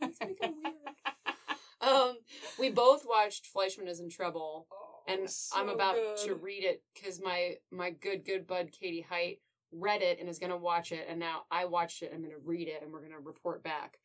tell. 0.00 0.08
It's 0.08 0.18
become 0.18 0.54
weird. 0.62 0.74
Um, 1.80 2.16
we 2.58 2.70
both 2.70 3.04
watched 3.06 3.46
Fleishman 3.46 3.88
is 3.88 4.00
in 4.00 4.08
Trouble, 4.08 4.66
and 5.06 5.20
I'm 5.20 5.28
so 5.28 5.68
about 5.68 6.16
to 6.24 6.34
read 6.34 6.64
it 6.64 6.82
because 6.94 7.20
my 7.22 7.56
my 7.70 7.90
good 7.90 8.24
good 8.24 8.46
bud 8.46 8.70
Katie 8.72 9.02
Height 9.06 9.40
read 9.74 10.02
it 10.02 10.20
and 10.20 10.28
is 10.28 10.38
gonna 10.38 10.56
watch 10.56 10.92
it, 10.92 11.06
and 11.08 11.18
now 11.18 11.42
I 11.50 11.64
watched 11.66 12.02
it. 12.02 12.12
I'm 12.14 12.22
gonna 12.22 12.34
read 12.44 12.68
it, 12.68 12.82
and 12.82 12.92
we're 12.92 13.02
gonna 13.02 13.20
report 13.20 13.62
back. 13.62 13.98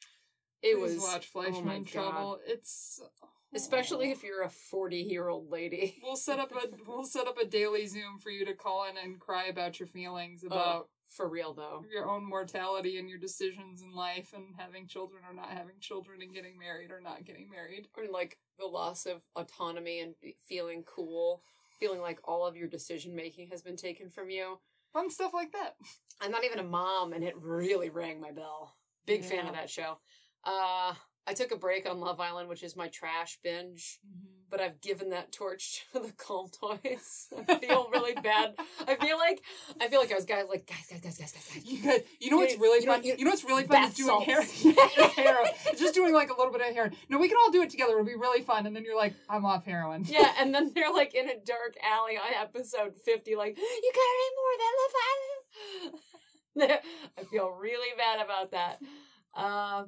It 0.61 0.77
Please 0.77 0.95
was 0.95 1.03
watch 1.03 1.29
oh 1.35 1.41
Fleishman 1.41 1.65
my 1.65 1.75
in 1.75 1.85
Trouble. 1.85 2.39
It's 2.45 3.01
especially 3.53 4.09
oh. 4.09 4.11
if 4.11 4.23
you're 4.23 4.43
a 4.43 4.49
40 4.49 4.97
year 4.97 5.27
old 5.27 5.49
lady. 5.49 5.99
we'll 6.03 6.15
set 6.15 6.39
up 6.39 6.51
a 6.51 6.67
we'll 6.87 7.05
set 7.05 7.27
up 7.27 7.37
a 7.37 7.45
daily 7.45 7.85
Zoom 7.87 8.19
for 8.19 8.29
you 8.29 8.45
to 8.45 8.53
call 8.53 8.85
in 8.89 8.97
and 8.97 9.19
cry 9.19 9.45
about 9.45 9.79
your 9.79 9.87
feelings 9.87 10.43
oh, 10.43 10.47
about 10.47 10.75
Oh, 10.75 10.87
for 11.09 11.27
real 11.27 11.53
though. 11.53 11.83
your 11.91 12.07
own 12.07 12.23
mortality 12.23 12.99
and 12.99 13.09
your 13.09 13.17
decisions 13.17 13.81
in 13.81 13.91
life 13.91 14.31
and 14.35 14.53
having 14.57 14.87
children 14.87 15.23
or 15.27 15.33
not 15.33 15.49
having 15.49 15.75
children 15.79 16.21
and 16.21 16.33
getting 16.33 16.57
married 16.57 16.91
or 16.91 17.01
not 17.01 17.25
getting 17.25 17.49
married. 17.49 17.87
Or 17.97 18.03
like 18.11 18.37
the 18.59 18.67
loss 18.67 19.05
of 19.05 19.21
autonomy 19.35 20.01
and 20.01 20.13
feeling 20.47 20.83
cool, 20.83 21.41
feeling 21.79 21.99
like 21.99 22.19
all 22.23 22.45
of 22.45 22.55
your 22.55 22.67
decision 22.67 23.15
making 23.15 23.49
has 23.49 23.61
been 23.61 23.75
taken 23.75 24.09
from 24.09 24.29
you. 24.29 24.59
Fun 24.93 25.09
stuff 25.09 25.33
like 25.33 25.51
that. 25.51 25.75
I'm 26.21 26.31
not 26.31 26.43
even 26.43 26.59
a 26.59 26.63
mom, 26.63 27.13
and 27.13 27.23
it 27.23 27.35
really 27.37 27.89
rang 27.89 28.19
my 28.19 28.31
bell. 28.31 28.75
Big 29.05 29.23
fan 29.23 29.47
of 29.47 29.53
that 29.53 29.69
show. 29.69 29.99
Uh, 30.43 30.93
I 31.27 31.33
took 31.35 31.51
a 31.51 31.57
break 31.57 31.87
on 31.89 31.99
Love 31.99 32.19
Island, 32.19 32.49
which 32.49 32.63
is 32.63 32.75
my 32.75 32.87
trash 32.87 33.39
binge, 33.43 33.99
but 34.49 34.59
I've 34.59 34.81
given 34.81 35.09
that 35.11 35.31
torch 35.31 35.85
to 35.93 35.99
the 35.99 36.11
Calm 36.13 36.47
Toys. 36.49 37.27
I 37.47 37.55
feel 37.59 37.89
really 37.91 38.13
bad. 38.15 38.55
I 38.87 38.95
feel 38.95 39.17
like 39.17 39.41
I 39.81 39.87
feel 39.87 39.99
like 39.99 40.11
I 40.11 40.15
was 40.15 40.25
guys 40.25 40.45
like 40.49 40.65
guys, 40.67 40.87
guys, 40.89 41.01
guys, 41.01 41.17
guys, 41.17 41.31
guys, 41.31 41.49
guys. 41.53 41.65
You 41.65 41.83
guys, 41.83 42.01
you 42.19 42.31
know 42.31 42.37
what's 42.37 42.57
really 42.57 42.79
you 42.81 42.85
know- 42.85 42.93
fun? 42.93 43.03
you- 43.03 43.15
You 43.17 43.25
know 43.25 43.31
what's 43.31 43.43
really 43.43 43.63
fun 43.65 43.83
is 43.85 43.93
doing 43.95 44.21
hair. 44.21 44.41
hair. 45.15 45.37
Just 45.77 45.93
doing 45.93 46.13
like 46.13 46.29
a 46.29 46.37
little 46.37 46.51
bit 46.51 46.61
of 46.67 46.73
hair. 46.73 46.91
No, 47.09 47.17
we 47.19 47.27
can 47.27 47.37
all 47.43 47.51
do 47.51 47.61
it 47.61 47.69
together. 47.69 47.93
It'll 47.93 48.05
be 48.05 48.15
really 48.15 48.41
fun. 48.43 48.65
And 48.65 48.75
then 48.75 48.83
you're 48.83 48.97
like, 48.97 49.13
I'm 49.29 49.45
off 49.45 49.65
heroin. 49.65 50.05
Yeah, 50.07 50.31
and 50.39 50.53
then 50.53 50.71
they're 50.73 50.91
like 50.91 51.13
in 51.15 51.29
a 51.29 51.35
dark 51.45 51.75
alley 51.83 52.17
on 52.17 52.33
episode 52.41 52.93
50, 53.05 53.35
like, 53.35 53.57
you 53.57 53.91
got 53.95 54.09
any 54.15 54.29
more 54.35 54.51
of 54.53 54.59
that 54.59 54.73
Love 54.79 54.95
Island? 55.09 56.01
I 57.17 57.23
feel 57.25 57.49
really 57.51 57.89
bad 57.97 58.23
about 58.23 58.51
that. 58.51 58.79
Uh, 59.33 59.83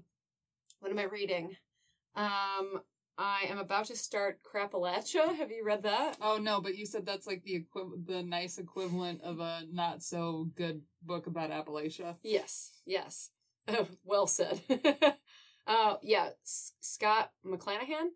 what 0.79 0.91
am 0.91 0.99
I 0.99 1.03
reading? 1.03 1.55
Um, 2.15 2.81
I 3.21 3.45
am 3.49 3.59
about 3.59 3.85
to 3.85 3.95
start 3.95 4.39
Crapalachia. 4.41 5.35
Have 5.37 5.51
you 5.51 5.63
read 5.63 5.83
that? 5.83 6.17
Oh 6.19 6.39
no, 6.41 6.59
but 6.59 6.75
you 6.75 6.87
said 6.87 7.05
that's 7.05 7.27
like 7.27 7.43
the 7.43 7.63
equiv- 7.63 8.07
the 8.07 8.23
nice 8.23 8.57
equivalent 8.57 9.21
of 9.21 9.39
a 9.39 9.61
not 9.71 10.01
so 10.01 10.49
good 10.55 10.81
book 11.03 11.27
about 11.27 11.51
Appalachia. 11.51 12.15
Yes, 12.23 12.71
yes. 12.83 13.29
Oh, 13.67 13.87
well 14.03 14.25
said. 14.25 14.59
uh, 15.67 15.97
yeah, 16.01 16.29
S- 16.43 16.73
Scott 16.79 17.29
McClanahan 17.45 18.07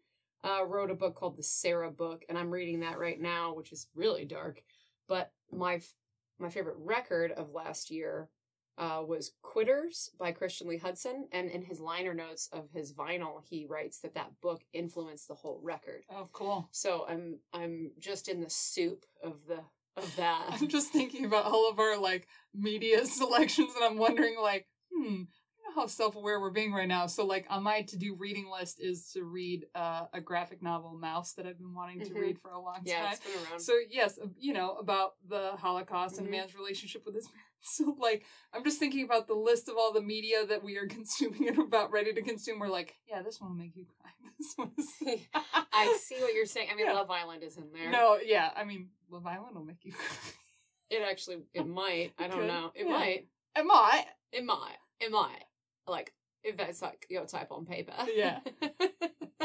uh, 0.44 0.66
wrote 0.66 0.90
a 0.90 0.96
book 0.96 1.14
called 1.14 1.38
The 1.38 1.44
Sarah 1.44 1.92
Book, 1.92 2.24
and 2.28 2.36
I'm 2.36 2.50
reading 2.50 2.80
that 2.80 2.98
right 2.98 3.22
now, 3.22 3.54
which 3.54 3.72
is 3.72 3.88
really 3.94 4.26
dark. 4.26 4.64
But 5.08 5.32
my 5.52 5.76
f- 5.76 5.94
my 6.40 6.50
favorite 6.50 6.78
record 6.80 7.32
of 7.32 7.52
last 7.52 7.92
year 7.92 8.28
uh, 8.78 9.02
was 9.06 9.32
Quitters 9.42 10.10
by 10.20 10.32
Christian 10.32 10.68
Lee 10.68 10.80
Hutson, 10.80 11.28
and 11.32 11.50
in 11.50 11.62
his 11.62 11.80
liner 11.80 12.14
notes 12.14 12.50
of 12.52 12.70
his 12.72 12.94
vinyl, 12.94 13.42
he 13.50 13.66
writes 13.66 14.00
that 14.00 14.16
that 14.16 14.40
book 14.42 14.64
influenced 14.74 15.28
the 15.28 15.36
whole 15.36 15.60
record. 15.64 16.04
Oh, 16.10 16.30
cool. 16.34 16.68
So 16.72 17.06
I'm 17.08 17.40
I'm 17.54 17.92
just 18.00 18.28
in 18.28 18.42
the 18.42 18.50
soup 18.50 19.06
of 19.24 19.46
the 19.48 19.60
of 19.98 20.16
that. 20.18 20.48
I'm 20.62 20.68
just 20.68 20.90
thinking 20.92 21.26
about 21.26 21.46
all 21.46 21.70
of 21.70 21.80
our 21.80 21.98
like 21.98 22.28
media 22.54 23.06
selections, 23.06 23.72
and 23.76 23.86
I'm 23.86 23.98
wondering 23.98 24.36
like, 24.42 24.68
hmm, 24.94 25.06
I 25.06 25.08
don't 25.14 25.76
know 25.76 25.82
how 25.82 25.88
self 25.88 26.16
aware 26.18 26.40
we're 26.42 26.50
being 26.50 26.74
right 26.74 26.88
now. 26.88 27.08
So, 27.08 27.26
like, 27.26 27.46
on 27.50 27.64
my 27.64 27.84
to 27.84 27.98
do 27.98 28.14
reading 28.16 28.50
list 28.52 28.82
is 28.82 29.10
to 29.14 29.24
read 29.24 29.68
uh, 29.74 30.08
a 30.14 30.20
graphic 30.20 30.62
novel, 30.62 31.00
Maus, 31.02 31.34
that 31.36 31.46
I've 31.46 31.58
been 31.58 31.74
wanting 31.74 32.02
to 32.02 32.14
Mhm. 32.14 32.20
read 32.20 32.40
for 32.40 32.52
a 32.52 32.60
long 32.60 32.82
Yeah, 32.84 33.04
time. 33.04 33.14
it's 33.14 33.22
been 33.22 33.34
around. 33.42 33.60
So 33.62 33.74
yes, 33.90 34.20
uh, 34.22 34.28
you 34.38 34.52
know 34.54 34.76
about 34.76 35.14
the 35.28 35.52
Holocaust 35.58 36.18
and 36.18 36.28
Mhm. 36.28 36.30
a 36.30 36.32
man's 36.32 36.56
relationship 36.56 37.06
with 37.06 37.16
his 37.16 37.28
parents. 37.28 37.45
So 37.76 37.96
like, 38.00 38.24
I'm 38.54 38.64
just 38.64 38.78
thinking 38.78 39.04
about 39.06 39.28
the 39.28 39.34
list 39.34 39.70
of 39.70 39.76
all 39.76 39.92
the 39.92 40.02
media 40.02 40.46
that 40.46 40.64
we 40.64 40.78
are 40.78 40.88
consuming 40.98 41.48
and 41.48 41.58
about 41.60 41.92
ready 41.92 42.14
to 42.14 42.22
consume. 42.22 42.60
We're 42.60 42.68
like, 42.68 42.96
yeah, 43.10 43.22
this 43.24 43.42
one 43.42 43.52
will 43.52 43.58
make 43.58 43.76
you 43.76 43.86
cry. 43.86 44.12
This 44.38 44.54
one 44.58 44.72
is. 44.78 45.20
I 45.72 45.98
see 46.02 46.16
what 46.20 46.34
you're 46.34 46.46
saying. 46.46 46.68
I 46.72 46.76
mean, 46.76 46.88
Yeah. 46.88 46.94
Love 46.94 47.10
Island 47.10 47.42
is 47.42 47.56
in 47.58 47.72
there. 47.74 47.90
No, 47.90 48.18
yeah, 48.24 48.50
I 48.56 48.66
mean, 48.66 48.90
Love 49.10 49.26
Island 49.26 49.56
will 49.56 49.64
make 49.64 49.84
you 49.84 49.94
cry. 49.94 50.06
It 50.90 51.02
actually, 51.10 51.38
it 51.54 51.66
might. 51.66 52.12
I 52.20 52.28
don't 52.28 52.40
could, 52.40 52.48
know. 52.48 52.72
It 52.76 52.86
yeah. 52.86 52.92
might. 52.92 53.28
Am 53.56 53.72
I? 53.72 54.06
It 54.32 54.44
might. 54.46 54.78
It 55.00 55.12
might. 55.12 55.46
Like, 55.88 56.14
if 56.46 56.58
that's 56.58 56.82
like 56.82 57.06
your 57.10 57.26
type 57.26 57.52
on 57.52 57.66
paper. 57.66 57.94
Yeah. 58.14 58.40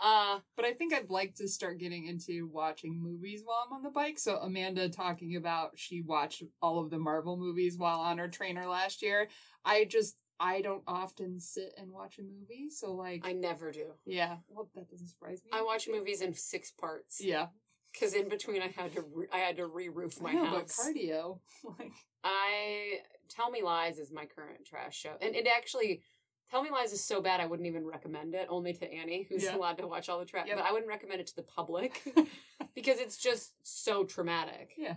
uh, 0.00 0.38
But 0.56 0.64
I 0.64 0.72
think 0.72 0.94
I'd 0.94 1.10
like 1.10 1.34
to 1.36 1.48
start 1.48 1.78
getting 1.78 2.06
into 2.06 2.48
watching 2.52 3.00
movies 3.02 3.42
while 3.44 3.64
I'm 3.66 3.72
on 3.76 3.82
the 3.82 3.90
bike. 3.90 4.18
So 4.18 4.36
Amanda 4.36 4.88
talking 4.88 5.36
about 5.36 5.72
she 5.76 6.02
watched 6.02 6.42
all 6.62 6.78
of 6.78 6.90
the 6.90 6.98
Marvel 6.98 7.36
movies 7.36 7.76
while 7.78 8.00
on 8.00 8.18
her 8.18 8.28
trainer 8.28 8.66
last 8.66 9.02
year. 9.02 9.28
I 9.64 9.84
just 9.84 10.16
I 10.38 10.60
don't 10.60 10.82
often 10.86 11.40
sit 11.40 11.72
and 11.78 11.90
watch 11.90 12.18
a 12.18 12.22
movie, 12.22 12.68
so 12.70 12.92
like 12.94 13.22
I 13.26 13.32
never 13.32 13.72
do. 13.72 13.86
yeah, 14.04 14.36
well 14.48 14.68
that 14.74 14.90
doesn't 14.90 15.08
surprise 15.08 15.40
me. 15.44 15.50
I 15.52 15.62
watch 15.62 15.88
movies 15.90 16.20
in 16.20 16.34
six 16.34 16.70
parts. 16.70 17.20
Yeah, 17.24 17.46
Because 17.92 18.12
in 18.12 18.28
between, 18.28 18.60
I 18.60 18.68
had 18.68 18.92
to 18.96 19.02
re- 19.14 19.28
I 19.32 19.38
had 19.38 19.56
to 19.56 19.66
re-roof 19.66 20.20
my 20.20 20.30
I 20.30 20.34
know, 20.34 20.44
house. 20.44 20.76
but 20.76 20.94
cardio 20.94 21.40
like 21.78 21.92
I 22.22 22.98
Tell 23.28 23.50
Me 23.50 23.62
Lies 23.62 23.98
is 23.98 24.12
my 24.12 24.24
current 24.26 24.64
trash 24.64 24.96
show, 24.96 25.14
and 25.20 25.34
it 25.34 25.46
actually 25.46 26.02
Tell 26.50 26.62
Me 26.62 26.70
Lies 26.70 26.92
is 26.92 27.02
so 27.02 27.20
bad 27.20 27.40
I 27.40 27.46
wouldn't 27.46 27.66
even 27.66 27.84
recommend 27.84 28.34
it. 28.34 28.46
Only 28.48 28.72
to 28.74 28.92
Annie, 28.92 29.26
who's 29.28 29.42
Yeah. 29.44 29.56
allowed 29.56 29.78
to 29.78 29.86
watch 29.86 30.08
all 30.08 30.18
the 30.20 30.24
trash. 30.24 30.46
Yep. 30.46 30.58
But 30.58 30.66
I 30.66 30.72
wouldn't 30.72 30.88
recommend 30.88 31.20
it 31.20 31.26
to 31.28 31.36
the 31.36 31.42
public 31.42 32.02
because 32.74 33.00
it's 33.00 33.16
just 33.16 33.54
so 33.62 34.04
traumatic. 34.04 34.74
yeah, 34.78 34.96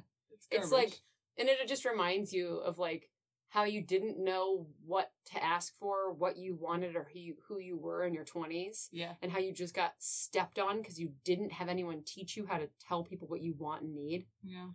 It's 0.51 0.71
like, 0.71 0.99
and 1.37 1.49
it 1.49 1.67
just 1.67 1.85
reminds 1.85 2.31
you 2.33 2.57
of 2.57 2.77
like 2.77 3.09
how 3.47 3.63
you 3.63 3.81
didn't 3.81 4.23
know 4.23 4.67
what 4.85 5.11
to 5.33 5.43
ask 5.43 5.75
for, 5.79 6.13
what 6.13 6.37
you 6.37 6.53
wanted, 6.53 6.95
or 6.95 7.07
who 7.11 7.17
you, 7.17 7.35
who 7.47 7.57
you 7.57 7.77
were 7.77 8.03
in 8.03 8.13
your 8.13 8.25
twenties, 8.25 8.87
yeah, 8.91 9.13
and 9.23 9.31
how 9.31 9.39
you 9.39 9.51
just 9.51 9.73
got 9.73 9.93
stepped 9.97 10.59
on 10.59 10.77
because 10.77 10.99
you 10.99 11.13
didn't 11.23 11.51
have 11.53 11.67
anyone 11.67 12.03
teach 12.05 12.37
you 12.37 12.45
how 12.45 12.59
to 12.59 12.69
tell 12.87 13.03
people 13.03 13.27
what 13.27 13.41
you 13.41 13.55
want 13.57 13.81
and 13.81 13.95
need 13.95 14.27
yeah. 14.43 14.67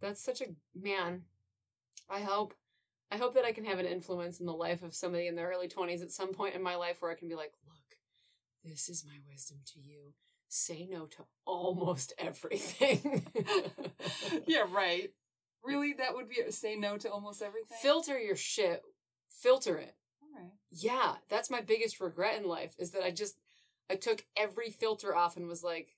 that's 0.00 0.20
such 0.22 0.42
a 0.42 0.48
man 0.78 1.22
i 2.10 2.20
hope 2.20 2.52
i 3.10 3.16
hope 3.16 3.34
that 3.34 3.44
i 3.44 3.52
can 3.52 3.64
have 3.64 3.78
an 3.78 3.86
influence 3.86 4.40
in 4.40 4.46
the 4.46 4.52
life 4.52 4.82
of 4.82 4.94
somebody 4.94 5.26
in 5.26 5.34
their 5.36 5.48
early 5.48 5.68
20s 5.68 6.02
at 6.02 6.10
some 6.12 6.32
point 6.32 6.54
in 6.54 6.62
my 6.62 6.74
life 6.76 7.00
where 7.00 7.10
i 7.10 7.14
can 7.14 7.28
be 7.28 7.34
like 7.34 7.52
look 7.66 7.98
this 8.64 8.88
is 8.88 9.04
my 9.06 9.16
wisdom 9.30 9.58
to 9.64 9.80
you 9.80 10.12
say 10.48 10.86
no 10.90 11.06
to 11.06 11.24
almost 11.44 12.12
everything 12.18 13.26
yeah, 14.46 14.64
right. 14.70 15.10
Really, 15.64 15.92
that 15.94 16.14
would 16.14 16.28
be 16.28 16.36
say 16.50 16.76
no 16.76 16.96
to 16.98 17.10
almost 17.10 17.42
everything. 17.42 17.76
filter 17.82 18.18
your 18.18 18.36
shit 18.36 18.82
filter 19.28 19.76
it 19.76 19.94
All 20.22 20.40
right. 20.42 20.52
yeah 20.70 21.14
that's 21.28 21.50
my 21.50 21.60
biggest 21.60 22.00
regret 22.00 22.40
in 22.40 22.48
life 22.48 22.74
is 22.78 22.90
that 22.92 23.02
i 23.04 23.10
just 23.10 23.36
i 23.90 23.94
took 23.94 24.24
every 24.36 24.70
filter 24.70 25.14
off 25.14 25.36
and 25.36 25.46
was 25.46 25.62
like 25.62 25.94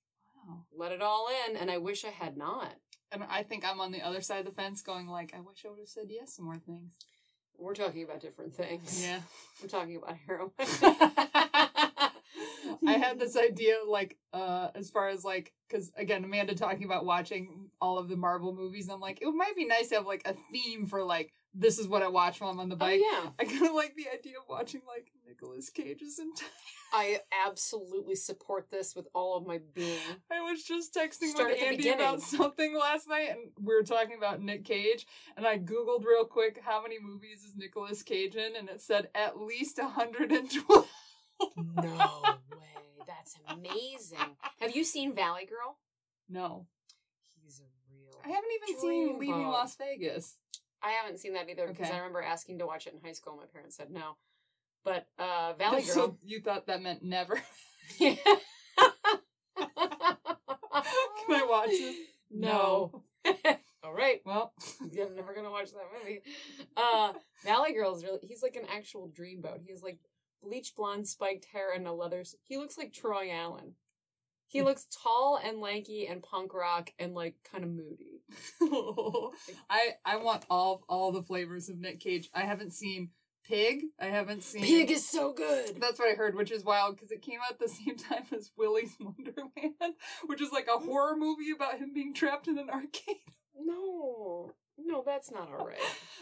Wow. 0.49 0.65
let 0.77 0.91
it 0.93 1.03
all 1.03 1.29
in 1.49 1.57
and 1.57 1.71
i 1.71 1.77
wish 1.79 2.05
i 2.05 2.09
had 2.09 2.37
not 2.37 2.73
And 3.13 3.25
I 3.29 3.43
think 3.43 3.65
I'm 3.67 3.81
on 3.81 3.93
the 3.93 4.03
other 4.03 4.21
side 4.21 4.41
of 4.41 4.47
the 4.47 4.53
fence, 4.53 4.83
going 4.83 5.09
like, 5.09 5.33
I 5.37 5.41
wish 5.41 5.65
I 5.67 5.71
would 5.71 5.81
have 5.81 5.89
said 5.89 6.07
yes 6.09 6.37
to 6.37 6.43
more 6.43 6.59
things. 6.59 6.93
we're 7.59 7.75
talking 7.75 8.03
about 8.05 8.21
different 8.21 8.55
things 8.55 9.03
Yeah. 9.03 9.21
We're 9.63 9.69
talking 9.69 9.97
about 9.97 10.17
heroin 10.27 10.51
I 12.87 12.93
had 12.95 13.19
this 13.19 13.37
idea, 13.51 13.77
like, 13.87 14.17
uh, 14.33 14.69
as 14.75 14.91
far 14.91 15.09
as 15.09 15.25
like, 15.25 15.53
because 15.69 15.93
again, 15.97 16.25
Amanda 16.25 16.55
talking 16.55 16.85
about 16.85 17.05
watching 17.05 17.71
all 17.81 17.99
of 17.99 18.09
the 18.09 18.17
Marvel 18.17 18.55
movies, 18.55 18.89
I'm 18.89 19.01
like, 19.01 19.21
it 19.21 19.31
might 19.35 19.57
be 19.57 19.67
nice 19.67 19.89
to 19.89 19.97
have 19.97 20.07
like 20.07 20.23
a 20.25 20.35
theme 20.53 20.87
for 20.87 21.05
like, 21.05 21.33
this 21.53 21.79
is 21.79 21.89
what 21.89 22.03
I 22.03 22.09
watch 22.09 22.41
while 22.41 22.51
I'm 22.51 22.61
on 22.61 22.69
the 22.69 22.77
bike. 22.77 23.01
Oh, 23.03 23.23
bike. 23.23 23.25
yeah. 23.25 23.31
I 23.39 23.45
kind 23.45 23.67
of 23.67 23.75
like 23.75 23.95
the 23.97 24.07
idea 24.13 24.39
of 24.39 24.45
watching 24.49 24.83
like 24.87 25.11
Nicolas 25.27 25.69
Cage's 25.71 26.19
entire. 26.19 26.49
I 26.93 27.21
absolutely 27.47 28.17
support 28.17 28.69
this 28.71 28.95
with 28.97 29.09
all 29.15 29.37
of 29.37 29.47
my 29.47 29.61
being. 29.75 29.99
I 30.31 30.41
was 30.41 30.63
just 30.63 30.95
texting 30.95 31.29
Start 31.31 31.51
with 31.51 31.63
Andy 31.63 31.89
about 31.91 32.21
something 32.21 32.77
last 32.77 33.09
night, 33.09 33.31
and 33.31 33.51
we 33.61 33.75
were 33.75 33.83
talking 33.83 34.17
about 34.17 34.43
Nick 34.43 34.65
Cage, 34.65 35.07
and 35.37 35.47
I 35.47 35.59
googled 35.59 36.05
real 36.05 36.25
quick 36.25 36.61
how 36.65 36.83
many 36.83 36.97
movies 37.01 37.45
is 37.45 37.57
Nicolas 37.57 38.03
Cage 38.03 38.35
in, 38.37 38.57
and 38.57 38.69
it 38.69 38.81
said 38.81 39.09
at 39.15 39.41
least 39.41 39.79
112. 39.79 40.89
No 41.57 41.83
way. 42.53 43.07
That's 43.07 43.37
amazing. 43.49 44.37
Have 44.61 44.75
you 44.75 44.85
seen 44.85 45.15
Valley 45.15 45.47
Girl? 45.47 45.79
No, 46.29 46.67
He's 47.43 47.61
a 47.61 47.65
real. 47.93 48.21
I 48.25 48.29
haven't 48.29 48.51
even 48.69 48.81
seen 48.81 49.19
Leaving 49.19 49.49
Las 49.49 49.77
Vegas. 49.77 50.37
I 50.83 50.91
haven't 50.93 51.19
seen 51.19 51.35
that 51.35 51.49
either 51.49 51.67
because 51.67 51.87
Okay. 51.89 51.95
I 51.95 51.99
remember 51.99 52.23
asking 52.23 52.59
to 52.59 52.67
watch 52.67 52.87
it 52.87 52.95
in 52.95 53.01
high 53.05 53.13
school. 53.13 53.37
My 53.37 53.47
parents 53.53 53.77
said 53.77 53.91
no. 53.91 54.17
But 54.85 55.07
uh, 55.19 55.53
Valley 55.59 55.83
So 55.83 55.95
Girl. 56.09 56.19
you 56.25 56.41
thought 56.41 56.67
that 56.67 56.83
meant 56.83 57.03
never? 57.03 57.41
Can 57.99 58.17
Can 59.57 59.67
I 61.35 61.47
watch 61.49 61.69
it? 61.71 61.97
No. 62.31 63.03
all 63.85 63.93
right. 63.93 64.21
Well, 64.25 64.53
I'm 64.81 65.15
never 65.17 65.35
gonna 65.35 65.51
watch 65.51 65.71
that 65.73 65.87
movie. 65.99 66.23
Uh, 66.77 67.13
Valley 67.45 67.73
Girl 67.75 67.95
is 67.95 68.03
really. 68.05 68.21
He's 68.23 68.43
like 68.43 68.57
an 68.57 68.67
actual 68.75 69.09
dreamboat. 69.09 69.61
He 69.65 69.71
has 69.71 69.83
like 69.83 69.99
bleach 70.43 70.75
blonde 70.77 71.07
spiked 71.09 71.47
hair 71.53 71.73
and 71.75 71.87
a 71.87 71.93
leather. 71.93 72.25
He 72.47 72.57
looks 72.57 72.79
like 72.79 72.93
Troy 72.93 73.31
Allen. 73.33 73.75
He 74.47 74.63
looks 74.63 74.87
tall 75.03 75.39
and 75.43 75.61
lanky 75.61 76.07
and 76.09 76.23
punk 76.23 76.55
rock 76.55 76.91
and 76.99 77.15
like 77.15 77.37
kind 77.51 77.63
of 77.65 77.71
moody. 77.71 78.10
I 79.71 79.91
I 80.05 80.17
want 80.17 80.45
all 80.51 80.85
all 80.89 81.13
the 81.13 81.23
flavors 81.23 81.69
of 81.69 81.79
Nick 81.79 82.01
Cage. 82.01 82.29
I 82.35 82.43
haven't 82.43 82.73
seen 82.73 83.11
Pig. 83.45 83.83
I 83.99 84.07
haven't 84.07 84.43
seen 84.43 84.63
Pig 84.63 84.91
is 84.91 85.09
so 85.09 85.33
good. 85.33 85.81
That's 85.81 85.99
what 85.99 86.11
I 86.11 86.15
heard, 86.15 86.37
which 86.37 86.51
is 86.51 86.65
wild 86.65 86.97
because 86.97 87.11
it 87.11 87.23
came 87.23 87.41
out 87.49 87.59
the 87.59 87.69
same 87.85 87.97
time 87.97 88.25
as 88.37 88.51
Willy's 88.57 88.97
Wonderland, 89.01 89.95
which 90.27 90.41
is 90.41 90.53
like 90.53 90.69
a 90.69 90.79
horror 90.79 91.17
movie 91.17 91.51
about 91.55 91.79
him 91.79 91.93
being 91.93 92.15
trapped 92.15 92.49
in 92.49 92.59
an 92.59 92.71
arcade. 92.71 93.17
No, 93.59 94.53
no, 94.79 95.03
that's 95.05 95.31
not 95.31 95.49
all 95.53 95.67
right. 95.67 95.79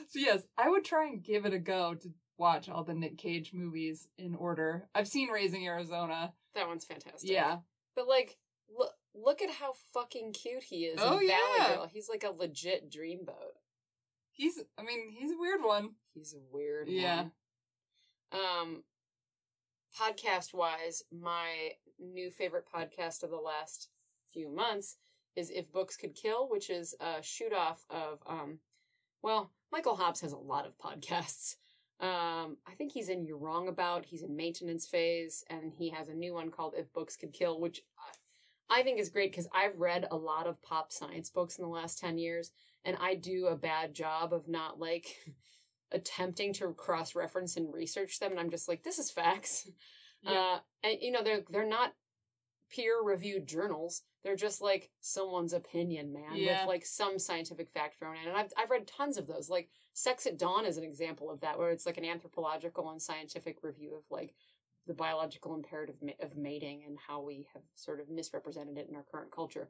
So 0.09 0.19
yes, 0.19 0.43
I 0.57 0.69
would 0.71 0.85
try 0.85 1.07
and 1.07 1.23
give 1.23 1.45
it 1.45 1.53
a 1.53 1.59
go 1.59 1.95
to 1.95 2.09
watch 2.39 2.69
all 2.69 2.85
the 2.85 2.95
Nick 2.95 3.19
Cage 3.19 3.53
movies 3.53 4.09
in 4.17 4.35
order. 4.35 4.89
I've 4.95 5.09
seen 5.09 5.29
Raising 5.29 5.67
Arizona. 5.67 6.33
That 6.55 6.69
one's 6.69 6.85
fantastic. 6.85 7.31
Yeah. 7.31 7.59
but 7.95 8.09
like, 8.09 8.37
look, 8.77 8.93
look 9.25 9.43
at 9.43 9.51
how 9.51 9.73
fucking 9.93 10.33
cute 10.33 10.65
he 10.65 10.85
is. 10.85 10.99
Oh, 11.03 11.19
in 11.19 11.27
Valley 11.27 11.33
yeah. 11.59 11.75
Girl. 11.75 11.91
He's 11.93 12.09
like 12.09 12.25
a 12.25 12.31
legit 12.31 12.91
dreamboat. 12.91 13.57
He's 14.33 14.59
I 14.79 14.83
mean, 14.83 15.11
he's 15.11 15.33
a 15.33 15.39
weird 15.39 15.63
one. 15.63 15.91
He's 16.15 16.35
a 16.35 16.41
weird 16.53 16.89
Yeah. 16.89 17.23
one. 17.23 18.41
Um 18.41 18.85
podcast 19.99 20.55
wise, 20.55 21.03
my 21.11 21.73
new 21.99 22.31
favorite 22.31 22.67
podcast 22.73 23.23
of 23.23 23.31
the 23.31 23.37
last 23.37 23.89
few 24.33 24.49
months 24.49 24.97
is 25.35 25.51
If 25.51 25.73
Books 25.73 25.97
Could 25.97 26.15
Kill, 26.15 26.49
which 26.49 26.71
is 26.71 26.95
a 27.01 27.23
shoot 27.23 27.53
off 27.53 27.85
of 27.91 28.21
um 28.27 28.59
well, 29.23 29.51
Michael 29.73 29.97
Hobbs 29.97 30.21
has 30.21 30.33
a 30.33 30.39
lot 30.39 30.67
of 30.67 30.79
podcasts. 30.79 31.57
Um, 32.01 32.59
I 32.65 32.75
think 32.77 32.93
he's 32.93 33.09
in 33.09 33.27
You're 33.27 33.39
Wrong 33.39 33.67
About, 33.67 34.05
he's 34.07 34.23
in 34.23 34.37
maintenance 34.37 34.87
phase, 34.87 35.43
and 35.51 35.73
he 35.77 35.91
has 35.91 36.09
a 36.09 36.15
new 36.15 36.33
one 36.33 36.53
called 36.53 36.75
If 36.77 36.93
Books 36.93 37.17
Could 37.17 37.33
Kill, 37.33 37.59
which 37.59 37.83
I, 38.71 38.83
think 38.83 39.01
is 39.01 39.09
great 39.09 39.31
because 39.31 39.49
I've 39.55 39.79
read 39.79 40.07
a 40.11 40.17
lot 40.17 40.47
of 40.47 40.61
pop 40.63 40.93
science 40.93 41.31
books 41.31 41.57
in 41.59 41.63
the 41.65 41.71
last 41.71 41.99
10 41.99 42.19
years, 42.19 42.51
and 42.85 42.97
I 43.01 43.15
do 43.15 43.47
a 43.47 43.57
bad 43.57 43.95
job 43.95 44.33
of 44.33 44.49
not 44.49 44.79
like 44.79 45.07
attempting 45.93 46.53
to 46.55 46.73
cross 46.75 47.15
reference 47.15 47.57
and 47.57 47.73
research 47.73 48.19
them, 48.19 48.31
and 48.33 48.41
I'm 48.41 48.51
just 48.51 48.69
like, 48.69 48.83
this 48.83 48.99
is 48.99 49.11
facts. 49.11 49.69
Yeah. 50.23 50.33
Uh, 50.33 50.59
and 50.83 50.99
you 51.01 51.13
know, 51.13 51.23
they're 51.23 51.45
they're 51.49 51.65
not 51.65 51.95
peer 52.73 53.01
reviewed 53.01 53.47
journals. 53.47 54.03
They're 54.25 54.35
just 54.35 54.61
like 54.61 54.91
someone's 55.01 55.53
opinion, 55.53 56.13
man, 56.13 56.35
Yeah. 56.35 56.63
with 56.63 56.69
like 56.69 56.85
some 56.85 57.21
scientific 57.21 57.71
fact 57.71 58.01
thrown 58.01 58.17
in. 58.17 58.27
And 58.29 58.37
I've 58.37 58.51
I've 58.59 58.71
read 58.71 58.89
tons 58.89 59.17
of 59.17 59.29
those. 59.29 59.49
Like 59.49 59.69
Sex 59.95 60.27
at 60.27 60.37
Dawn 60.37 60.67
is 60.67 60.77
an 60.77 60.83
example 60.83 61.31
of 61.31 61.39
that, 61.43 61.57
where 61.57 61.71
it's 61.71 61.87
like 61.87 61.99
an 61.99 62.05
anthropological 62.05 62.91
and 62.91 63.01
scientific 63.01 63.59
review 63.63 63.95
of 63.95 64.03
like 64.11 64.35
the 64.89 64.95
biological 64.95 65.55
imperative 65.55 65.97
of 66.21 66.37
mating 66.37 66.83
and 66.87 66.97
how 67.07 67.21
we 67.21 67.47
have 67.53 67.63
sort 67.77 68.01
of 68.01 68.09
misrepresented 68.09 68.77
it 68.79 68.89
in 68.89 68.97
our 68.97 69.05
current 69.13 69.31
culture. 69.31 69.69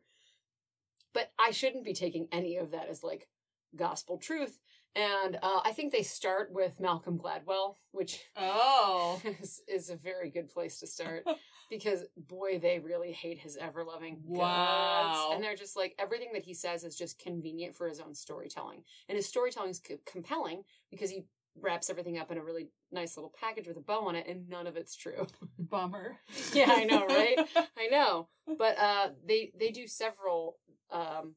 But 1.13 1.33
I 1.39 1.51
shouldn't 1.51 1.85
be 1.85 1.93
taking 1.93 2.29
any 2.33 2.57
of 2.57 2.71
that 2.71 2.89
as 2.89 3.03
like 3.03 3.29
gospel 3.77 4.17
truth. 4.17 4.59
And 4.95 5.37
uh, 5.43 5.61
I 5.65 5.73
think 5.73 5.93
they 5.93 6.03
start 6.03 6.51
with 6.53 6.81
Malcolm 6.81 7.19
Gladwell, 7.19 7.75
which 7.91 8.21
Oh. 8.37 9.21
is, 9.43 9.61
is 9.69 9.91
a 9.91 9.97
very 9.97 10.31
good 10.31 10.49
place 10.49 10.79
to 10.81 10.87
start 10.87 11.25
because 11.71 12.05
boy, 12.17 12.59
they 12.61 12.79
really 12.79 13.13
hate 13.13 13.39
his 13.39 13.57
ever 13.57 13.85
loving 13.85 14.21
Wow. 14.25 15.03
guts, 15.03 15.35
and 15.35 15.43
they're 15.45 15.57
just 15.57 15.77
like 15.77 15.95
everything 15.99 16.31
that 16.35 16.45
he 16.45 16.55
says 16.55 16.85
is 16.85 16.97
just 16.97 17.19
convenient 17.19 17.75
for 17.77 17.89
his 17.89 18.01
own 18.01 18.15
storytelling, 18.15 18.85
and 19.09 19.17
his 19.17 19.27
storytelling 19.27 19.71
is 19.71 19.81
co- 19.81 19.99
compelling 20.07 20.63
because 20.91 21.11
he 21.11 21.27
wraps 21.61 21.91
everything 21.91 22.19
up 22.19 22.31
in 22.31 22.39
a 22.39 22.43
really 22.43 22.69
nice 22.93 23.17
little 23.17 23.33
package 23.39 23.67
with 23.69 23.77
a 23.77 23.81
bow 23.81 24.07
on 24.09 24.15
it, 24.17 24.27
and 24.27 24.49
none 24.49 24.67
of 24.67 24.77
it's 24.77 24.97
true. 24.97 25.27
Bummer. 25.59 26.17
yeah, 26.53 26.71
I 26.71 26.85
know, 26.85 27.07
right? 27.07 27.39
I 27.77 27.87
know. 27.91 28.29
But 28.59 28.79
uh, 28.79 29.09
they 29.27 29.53
they 29.59 29.71
do 29.71 29.87
several. 29.87 30.57
Um, 30.91 31.35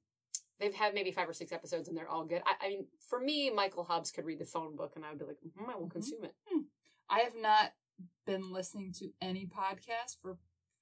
they've 0.60 0.74
had 0.74 0.94
maybe 0.94 1.12
five 1.12 1.28
or 1.30 1.34
six 1.34 1.52
episodes, 1.52 1.88
and 1.90 1.98
they're 1.98 2.10
all 2.10 2.26
good. 2.26 2.42
I, 2.46 2.66
I 2.66 2.70
mean, 2.70 2.86
for 3.10 3.20
me, 3.20 3.50
Michael 3.50 3.84
Hobbs 3.84 4.12
could 4.12 4.26
read 4.26 4.40
the 4.40 4.46
phone 4.46 4.76
book, 4.76 4.94
and 4.96 5.04
I 5.06 5.10
would 5.10 5.20
be 5.20 5.26
like, 5.26 5.38
mm 5.44 5.70
I 5.70 5.76
will 5.78 5.88
Mhm. 5.88 5.92
consume 5.92 6.24
it. 6.26 6.36
I 7.10 7.20
have 7.20 7.36
not 7.36 7.74
been 8.26 8.52
listening 8.54 8.94
to 9.00 9.10
any 9.22 9.46
podcast 9.46 10.18
for 10.22 10.38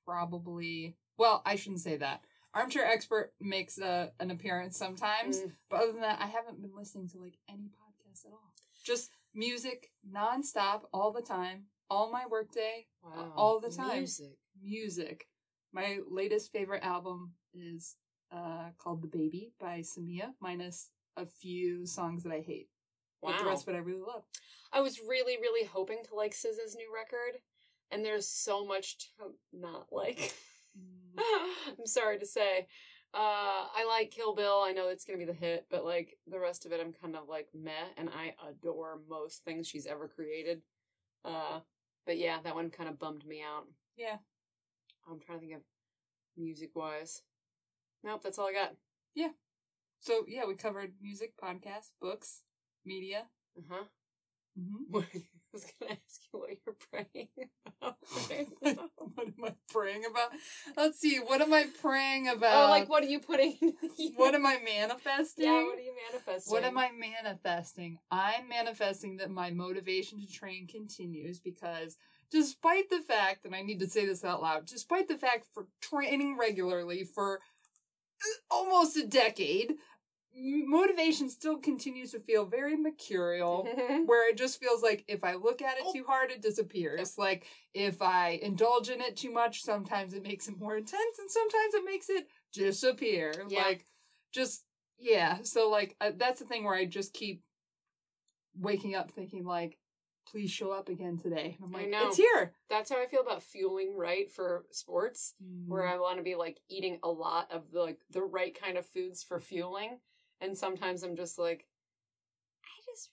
probably. 0.05 0.95
Well, 1.17 1.41
I 1.45 1.55
shouldn't 1.55 1.81
say 1.81 1.97
that. 1.97 2.21
Armchair 2.53 2.85
Expert 2.85 3.33
makes 3.39 3.77
a, 3.77 4.11
an 4.19 4.31
appearance 4.31 4.75
sometimes, 4.77 5.39
Mm. 5.39 5.51
but 5.69 5.81
other 5.81 5.91
than 5.91 6.01
that, 6.01 6.19
I 6.21 6.25
haven't 6.27 6.61
been 6.61 6.75
listening 6.75 7.07
to 7.09 7.19
like 7.19 7.37
any 7.47 7.65
podcast 7.69 8.25
at 8.25 8.31
all. 8.31 8.53
Just 8.83 9.11
music 9.33 9.91
nonstop 10.09 10.81
all 10.93 11.11
the 11.11 11.21
time, 11.21 11.65
all 11.89 12.11
my 12.11 12.25
workday, 12.29 12.87
Wow, 13.03 13.33
all 13.35 13.59
the 13.59 13.69
time. 13.69 13.99
Music. 13.99 14.37
music. 14.61 15.25
My 15.71 15.99
latest 16.09 16.51
favorite 16.51 16.83
album 16.83 17.33
is 17.53 17.95
uh, 18.31 18.69
called 18.77 19.01
The 19.01 19.07
Baby 19.07 19.53
by 19.59 19.79
Samia, 19.79 20.31
minus 20.41 20.89
a 21.15 21.25
few 21.25 21.85
songs 21.85 22.23
that 22.23 22.33
I 22.33 22.41
hate. 22.41 22.69
Wow. 23.21 23.31
But 23.31 23.39
the 23.43 23.49
rest 23.49 23.67
of 23.67 23.73
it 23.73 23.77
I 23.77 23.81
really 23.81 24.01
love. 24.01 24.23
I 24.71 24.81
was 24.81 24.99
really, 24.99 25.37
really 25.37 25.67
hoping 25.67 25.99
to 26.07 26.15
like 26.15 26.33
SZA's 26.33 26.75
new 26.75 26.91
record, 26.93 27.41
and 27.91 28.03
there's 28.05 28.27
so 28.27 28.65
much 28.65 28.97
to 28.97 29.33
not 29.53 29.87
like. 29.91 30.33
Mm. 30.77 31.21
I'm 31.79 31.85
sorry 31.85 32.19
to 32.19 32.25
say. 32.25 32.67
Uh, 33.13 33.65
I 33.75 33.85
like 33.87 34.11
Kill 34.11 34.35
Bill. 34.35 34.61
I 34.65 34.71
know 34.71 34.89
it's 34.89 35.03
gonna 35.03 35.17
be 35.17 35.25
the 35.25 35.33
hit, 35.33 35.65
but 35.69 35.83
like 35.83 36.17
the 36.27 36.39
rest 36.39 36.65
of 36.65 36.71
it, 36.71 36.79
I'm 36.79 36.93
kind 36.93 37.15
of 37.15 37.27
like 37.27 37.47
meh. 37.53 37.71
And 37.97 38.09
I 38.09 38.35
adore 38.47 38.99
most 39.09 39.43
things 39.43 39.67
she's 39.67 39.87
ever 39.87 40.07
created. 40.07 40.61
Uh, 41.25 41.61
but 42.05 42.17
yeah, 42.17 42.39
that 42.43 42.55
one 42.55 42.69
kind 42.71 42.89
of 42.89 42.99
bummed 42.99 43.25
me 43.27 43.41
out. 43.43 43.67
Yeah. 43.97 44.17
I'm 45.09 45.19
trying 45.19 45.39
to 45.39 45.45
think 45.45 45.57
of 45.57 45.63
music 46.37 46.71
wise. 46.75 47.23
Nope, 48.03 48.21
that's 48.23 48.39
all 48.39 48.47
I 48.47 48.53
got. 48.53 48.75
Yeah. 49.15 49.29
So 49.99 50.25
yeah, 50.27 50.45
we 50.47 50.55
covered 50.55 50.93
music, 51.01 51.33
podcasts, 51.41 51.91
books, 52.01 52.43
media. 52.85 53.23
Uh 53.57 53.61
huh. 53.69 53.83
Mm-hmm. 54.59 54.99
I 55.53 55.57
was 55.57 55.65
gonna 55.79 55.91
ask 55.93 56.21
you 56.31 56.39
what 56.39 56.49
you're 56.65 56.75
praying 56.91 57.29
about. 57.81 57.97
what 58.97 59.27
am 59.27 59.43
I 59.43 59.53
praying 59.71 60.03
about? 60.09 60.29
Let's 60.77 60.99
see. 60.99 61.17
What 61.17 61.41
am 61.41 61.53
I 61.53 61.65
praying 61.81 62.27
about? 62.27 62.67
oh, 62.67 62.69
like 62.69 62.87
what 62.87 63.03
are 63.03 63.07
you 63.07 63.19
putting? 63.19 63.57
What 64.15 64.35
am 64.35 64.45
I 64.45 64.59
manifesting? 64.63 65.45
Yeah, 65.45 65.63
what 65.63 65.77
are 65.77 65.81
you 65.81 65.93
manifesting? 66.11 66.53
What 66.53 66.63
am 66.63 66.77
I 66.77 66.91
manifesting? 66.91 67.97
I'm 68.11 68.47
manifesting 68.47 69.17
that 69.17 69.31
my 69.31 69.49
motivation 69.49 70.19
to 70.21 70.31
train 70.31 70.67
continues 70.67 71.39
because 71.39 71.97
despite 72.31 72.89
the 72.89 73.01
fact, 73.01 73.45
and 73.45 73.55
I 73.55 73.61
need 73.61 73.79
to 73.79 73.89
say 73.89 74.05
this 74.05 74.23
out 74.23 74.41
loud, 74.41 74.67
despite 74.67 75.07
the 75.07 75.17
fact 75.17 75.47
for 75.53 75.67
training 75.81 76.37
regularly 76.39 77.03
for 77.03 77.39
uh, 78.21 78.53
almost 78.53 78.97
a 78.97 79.07
decade, 79.07 79.73
motivation 80.35 81.29
still 81.29 81.57
continues 81.57 82.11
to 82.11 82.19
feel 82.19 82.45
very 82.45 82.77
mercurial. 82.77 83.67
Where 84.05 84.29
it 84.29 84.37
just 84.37 84.59
feels 84.59 84.81
like 84.81 85.03
if 85.07 85.23
I 85.23 85.33
look 85.35 85.61
at 85.61 85.77
it 85.77 85.83
Oh. 85.85 85.93
too 85.93 86.03
hard, 86.07 86.31
it 86.31 86.41
disappears. 86.41 87.17
Like 87.17 87.45
if 87.73 88.01
I 88.01 88.39
indulge 88.41 88.89
in 88.89 89.01
it 89.01 89.17
too 89.17 89.31
much, 89.31 89.61
sometimes 89.63 90.13
it 90.13 90.23
makes 90.23 90.47
it 90.47 90.57
more 90.59 90.77
intense, 90.77 91.19
and 91.19 91.29
sometimes 91.29 91.73
it 91.73 91.83
makes 91.85 92.09
it 92.09 92.27
disappear. 92.53 93.33
Yeah. 93.49 93.63
Like 93.63 93.85
just 94.31 94.63
yeah. 94.97 95.39
So 95.43 95.69
like 95.69 95.95
uh, 96.01 96.11
that's 96.15 96.39
the 96.39 96.45
thing 96.45 96.63
where 96.63 96.75
I 96.75 96.85
just 96.85 97.13
keep 97.13 97.41
waking 98.57 98.95
up 98.95 99.11
thinking 99.11 99.45
like, 99.45 99.77
please 100.27 100.51
show 100.51 100.71
up 100.71 100.89
again 100.89 101.17
today. 101.17 101.57
And 101.61 101.69
I'm 101.69 101.75
I 101.75 101.79
like, 101.83 101.89
know. 101.89 102.07
it's 102.07 102.17
here. 102.17 102.53
That's 102.69 102.89
how 102.91 103.01
I 103.01 103.05
feel 103.07 103.21
about 103.21 103.41
fueling 103.43 103.95
right 103.97 104.31
for 104.31 104.65
sports, 104.71 105.33
where 105.65 105.83
Mm. 105.83 105.93
I 105.93 105.99
want 105.99 106.17
to 106.17 106.23
be 106.23 106.35
like 106.35 106.59
eating 106.69 106.99
a 107.03 107.09
lot 107.09 107.51
of 107.51 107.71
the 107.71 107.79
like 107.81 107.99
the 108.11 108.21
right 108.23 108.57
kind 108.59 108.77
of 108.77 108.85
foods 108.85 109.23
for 109.23 109.39
fueling, 109.39 109.99
and 110.41 110.57
sometimes 110.57 111.03
I'm 111.03 111.15
just 111.15 111.37
like, 111.37 111.65
I 112.65 112.91
just 112.91 113.09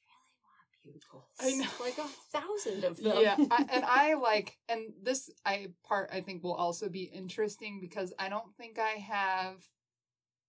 really. 0.84 0.96
I 1.40 1.54
know. 1.56 1.70
like 1.80 1.98
a 1.98 2.08
thousand 2.38 2.84
of 2.84 2.96
them. 2.96 3.18
Yeah, 3.20 3.36
I, 3.50 3.66
and 3.72 3.84
I 3.84 4.14
like, 4.22 4.56
and 4.68 4.92
this 5.02 5.30
I 5.44 5.68
part 5.84 6.10
I 6.12 6.20
think 6.20 6.42
will 6.42 6.54
also 6.54 6.88
be 6.88 7.04
interesting 7.04 7.78
because 7.80 8.12
I 8.18 8.28
don't 8.28 8.54
think 8.56 8.78
I 8.78 8.98
have, 9.00 9.56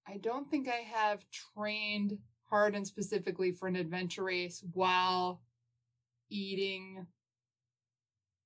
I 0.08 0.18
don't 0.18 0.50
think 0.50 0.68
I 0.68 0.84
have 0.96 1.26
trained 1.56 2.18
hard 2.50 2.76
and 2.76 2.88
specifically 2.88 3.52
for 3.52 3.68
an 3.68 3.76
adventure 3.76 4.24
race 4.24 4.64
while 4.74 5.42
eating 6.30 7.08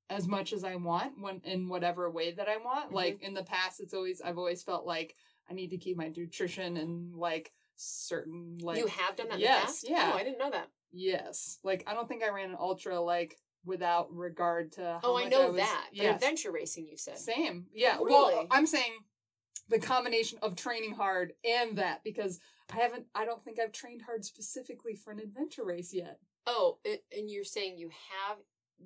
as 0.09 0.27
much 0.27 0.51
as 0.51 0.63
I 0.63 0.75
want 0.75 1.13
when 1.19 1.39
in 1.45 1.69
whatever 1.69 2.09
way 2.09 2.31
that 2.33 2.49
I 2.49 2.57
want. 2.57 2.89
Mhm. 2.91 2.93
Like 2.93 3.21
in 3.21 3.33
the 3.33 3.43
past, 3.43 3.79
it's 3.79 3.93
always 3.93 4.21
I've 4.21 4.37
always 4.37 4.63
felt 4.63 4.85
like 4.85 5.15
I 5.49 5.53
need 5.53 5.69
to 5.69 5.77
keep 5.77 5.97
my 5.97 6.09
nutrition 6.09 6.77
and 6.77 7.15
like 7.15 7.53
certain 7.81 8.57
like 8.61 8.77
you 8.77 8.87
have 8.87 9.15
done 9.15 9.29
that. 9.29 9.39
Yes, 9.39 9.59
the 9.59 9.65
past? 9.65 9.85
Oh, 9.87 9.91
yeah. 9.91 10.11
Oh, 10.13 10.17
I 10.17 10.23
didn't 10.23 10.37
know 10.39 10.51
that. 10.51 10.67
Yes. 10.91 11.57
Like 11.63 11.83
I 11.87 11.93
don't 11.93 12.07
think 12.07 12.23
I 12.23 12.29
ran 12.29 12.49
an 12.51 12.57
ultra 12.59 12.99
like 12.99 13.37
without 13.65 14.07
regard 14.13 14.71
to 14.73 14.81
how 14.83 14.99
Oh, 15.03 15.17
I 15.17 15.25
know 15.27 15.47
was- 15.47 15.57
that. 15.57 15.87
But 15.95 16.05
adventure 16.05 16.51
racing, 16.51 16.87
you 16.87 16.97
said. 16.97 17.17
Same. 17.17 17.67
Yeah. 17.73 17.97
Really? 17.97 18.11
Well, 18.11 18.47
I'm 18.51 18.65
saying 18.67 18.91
the 19.69 19.79
combination 19.79 20.39
of 20.41 20.55
training 20.55 20.93
hard 20.93 21.33
and 21.45 21.77
that 21.77 22.03
because 22.03 22.39
I 22.73 22.77
haven't 22.77 23.05
I 23.15 23.25
don't 23.25 23.43
think 23.43 23.59
I've 23.59 23.71
trained 23.71 24.01
hard 24.03 24.25
specifically 24.25 24.95
for 24.95 25.11
an 25.11 25.19
adventure 25.19 25.63
race 25.63 25.93
yet. 25.93 26.19
Oh, 26.47 26.79
it, 26.83 27.03
and 27.15 27.29
you're 27.29 27.43
saying 27.43 27.77
you 27.77 27.89
have 27.89 28.37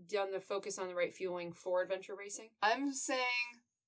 done 0.09 0.31
the 0.31 0.41
focus 0.41 0.77
on 0.77 0.87
the 0.89 0.95
right 0.95 1.13
fueling 1.13 1.53
for 1.53 1.81
adventure 1.81 2.15
racing? 2.17 2.49
I'm 2.61 2.91
saying 2.93 3.21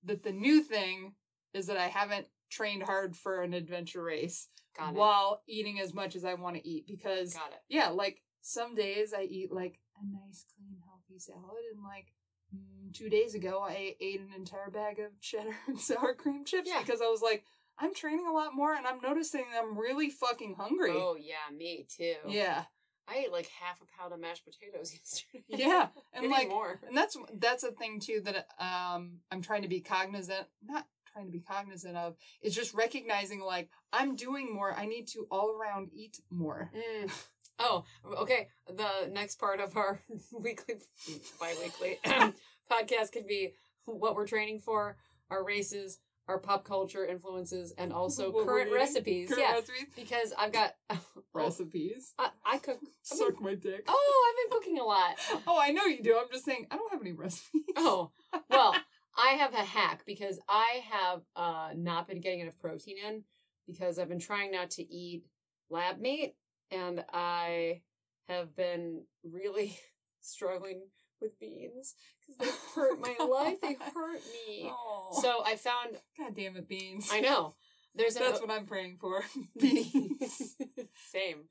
that 0.05 0.23
the 0.23 0.31
new 0.31 0.61
thing 0.63 1.15
is 1.53 1.67
that 1.67 1.75
I 1.77 1.87
haven't 1.87 2.27
trained 2.49 2.83
hard 2.83 3.15
for 3.17 3.41
an 3.41 3.53
adventure 3.53 4.01
race. 4.03 4.47
While 4.93 5.41
eating 5.47 5.79
as 5.79 5.93
much 5.93 6.15
as 6.15 6.23
I 6.25 6.33
want 6.35 6.55
to 6.55 6.67
eat 6.67 6.85
because 6.87 7.33
Got 7.33 7.51
it. 7.51 7.59
yeah, 7.69 7.89
like 7.89 8.21
some 8.41 8.75
days 8.75 9.13
I 9.17 9.23
eat 9.23 9.51
like 9.51 9.79
a 10.01 10.05
nice, 10.05 10.45
clean, 10.55 10.77
healthy 10.85 11.19
salad, 11.19 11.63
and 11.73 11.83
like 11.83 12.13
mm, 12.55 12.93
two 12.93 13.09
days 13.09 13.35
ago 13.35 13.61
I 13.67 13.95
ate 13.99 14.19
an 14.21 14.29
entire 14.35 14.69
bag 14.69 14.99
of 14.99 15.19
cheddar 15.21 15.55
and 15.67 15.79
sour 15.79 16.13
cream 16.13 16.45
chips 16.45 16.69
Yeah. 16.71 16.81
because 16.81 17.01
I 17.01 17.07
was 17.07 17.21
like, 17.21 17.43
I'm 17.79 17.93
training 17.93 18.25
a 18.27 18.31
lot 18.33 18.55
more, 18.55 18.73
and 18.73 18.87
I'm 18.87 18.99
noticing 19.01 19.45
I'm 19.59 19.77
really 19.77 20.09
fucking 20.09 20.55
hungry. 20.57 20.91
Oh 20.93 21.15
yeah, 21.19 21.55
me 21.55 21.85
too. 21.95 22.15
Yeah, 22.27 22.63
I 23.07 23.17
ate 23.19 23.31
like 23.31 23.49
half 23.61 23.79
a 23.81 23.85
pound 24.01 24.13
of 24.13 24.19
mashed 24.19 24.43
potatoes 24.45 24.93
yesterday. 24.97 25.43
yeah, 25.47 25.87
and 26.13 26.23
Maybe 26.23 26.33
like, 26.33 26.49
more. 26.49 26.79
and 26.87 26.95
that's 26.97 27.15
that's 27.39 27.63
a 27.63 27.71
thing 27.71 27.99
too 27.99 28.21
that 28.25 28.47
um 28.59 29.19
I'm 29.31 29.41
trying 29.41 29.61
to 29.63 29.67
be 29.67 29.79
cognizant, 29.81 30.47
not 30.63 30.85
trying 31.17 31.25
to 31.27 31.31
be 31.31 31.39
cognizant 31.39 31.97
of. 31.97 32.15
Is 32.41 32.55
just 32.55 32.73
recognizing 32.73 33.39
like 33.41 33.69
I'm 33.91 34.15
doing 34.15 34.53
more. 34.53 34.73
I 34.73 34.85
need 34.85 35.07
to 35.09 35.27
all 35.31 35.51
around 35.59 35.89
eat 35.93 36.19
more. 36.29 36.71
Mm. 36.75 37.11
Oh, 37.59 37.83
okay. 38.19 38.49
The 38.67 39.09
next 39.11 39.39
part 39.39 39.59
of 39.59 39.75
our 39.75 39.99
weekly, 40.39 40.75
bi-weekly 41.39 41.97
podcast 42.71 43.11
could 43.11 43.25
be 43.27 43.53
what 43.85 44.15
we're 44.15 44.27
training 44.27 44.59
for, 44.59 44.97
our 45.31 45.43
races, 45.43 45.97
our 46.27 46.37
pop 46.37 46.65
culture 46.65 47.03
influences, 47.05 47.73
and 47.77 47.91
also 47.91 48.31
What 48.31 48.45
current 48.45 48.71
recipes. 48.71 49.29
Current 49.29 49.41
yeah, 49.41 49.53
recipes. 49.53 49.87
because 49.95 50.33
I've 50.37 50.53
got. 50.53 50.73
Oh, 51.39 51.43
Recipes. 51.43 52.13
I, 52.17 52.29
I 52.43 52.57
cook. 52.57 52.77
I've 52.77 52.81
been- 52.81 52.89
Suck 53.03 53.39
my 53.41 53.53
dick. 53.53 53.83
oh, 53.87 54.25
I've 54.27 54.49
been 54.49 54.59
cooking 54.59 54.79
a 54.79 54.83
lot. 54.83 55.15
Oh, 55.45 55.59
I 55.61 55.69
know 55.69 55.83
you 55.85 56.01
do. 56.01 56.17
I'm 56.17 56.25
just 56.31 56.45
saying, 56.45 56.65
I 56.71 56.77
don't 56.77 56.91
have 56.91 56.99
any 57.01 57.11
recipes. 57.11 57.61
Oh, 57.75 58.09
well, 58.49 58.73
I 59.17 59.29
have 59.29 59.53
a 59.53 59.63
hack 59.63 60.03
because 60.05 60.39
I 60.47 60.81
have 60.91 61.21
uh, 61.35 61.69
not 61.75 62.07
been 62.07 62.21
getting 62.21 62.41
enough 62.41 62.59
protein 62.59 62.97
in 63.05 63.23
because 63.65 63.97
I've 63.97 64.09
been 64.09 64.19
trying 64.19 64.51
not 64.51 64.69
to 64.71 64.93
eat 64.93 65.23
lab 65.69 65.99
meat 65.99 66.35
and 66.71 67.03
I 67.11 67.81
have 68.27 68.55
been 68.55 69.03
really 69.23 69.77
struggling 70.21 70.81
with 71.21 71.39
beans 71.39 71.95
because 72.19 72.37
they 72.37 72.57
hurt 72.75 72.99
my 72.99 73.15
life. 73.25 73.59
They 73.61 73.73
hurt 73.93 74.21
me. 74.47 74.71
Oh. 74.71 75.17
So 75.21 75.43
I 75.45 75.55
found, 75.55 75.97
God 76.17 76.35
damn 76.35 76.55
it, 76.57 76.67
beans. 76.67 77.09
I 77.11 77.19
know, 77.19 77.55
there's. 77.95 78.15
That's 78.15 78.41
what 78.41 78.51
I'm 78.51 78.65
praying 78.65 78.97
for. 78.99 79.23
beans. 79.59 80.55
Same. 81.11 81.45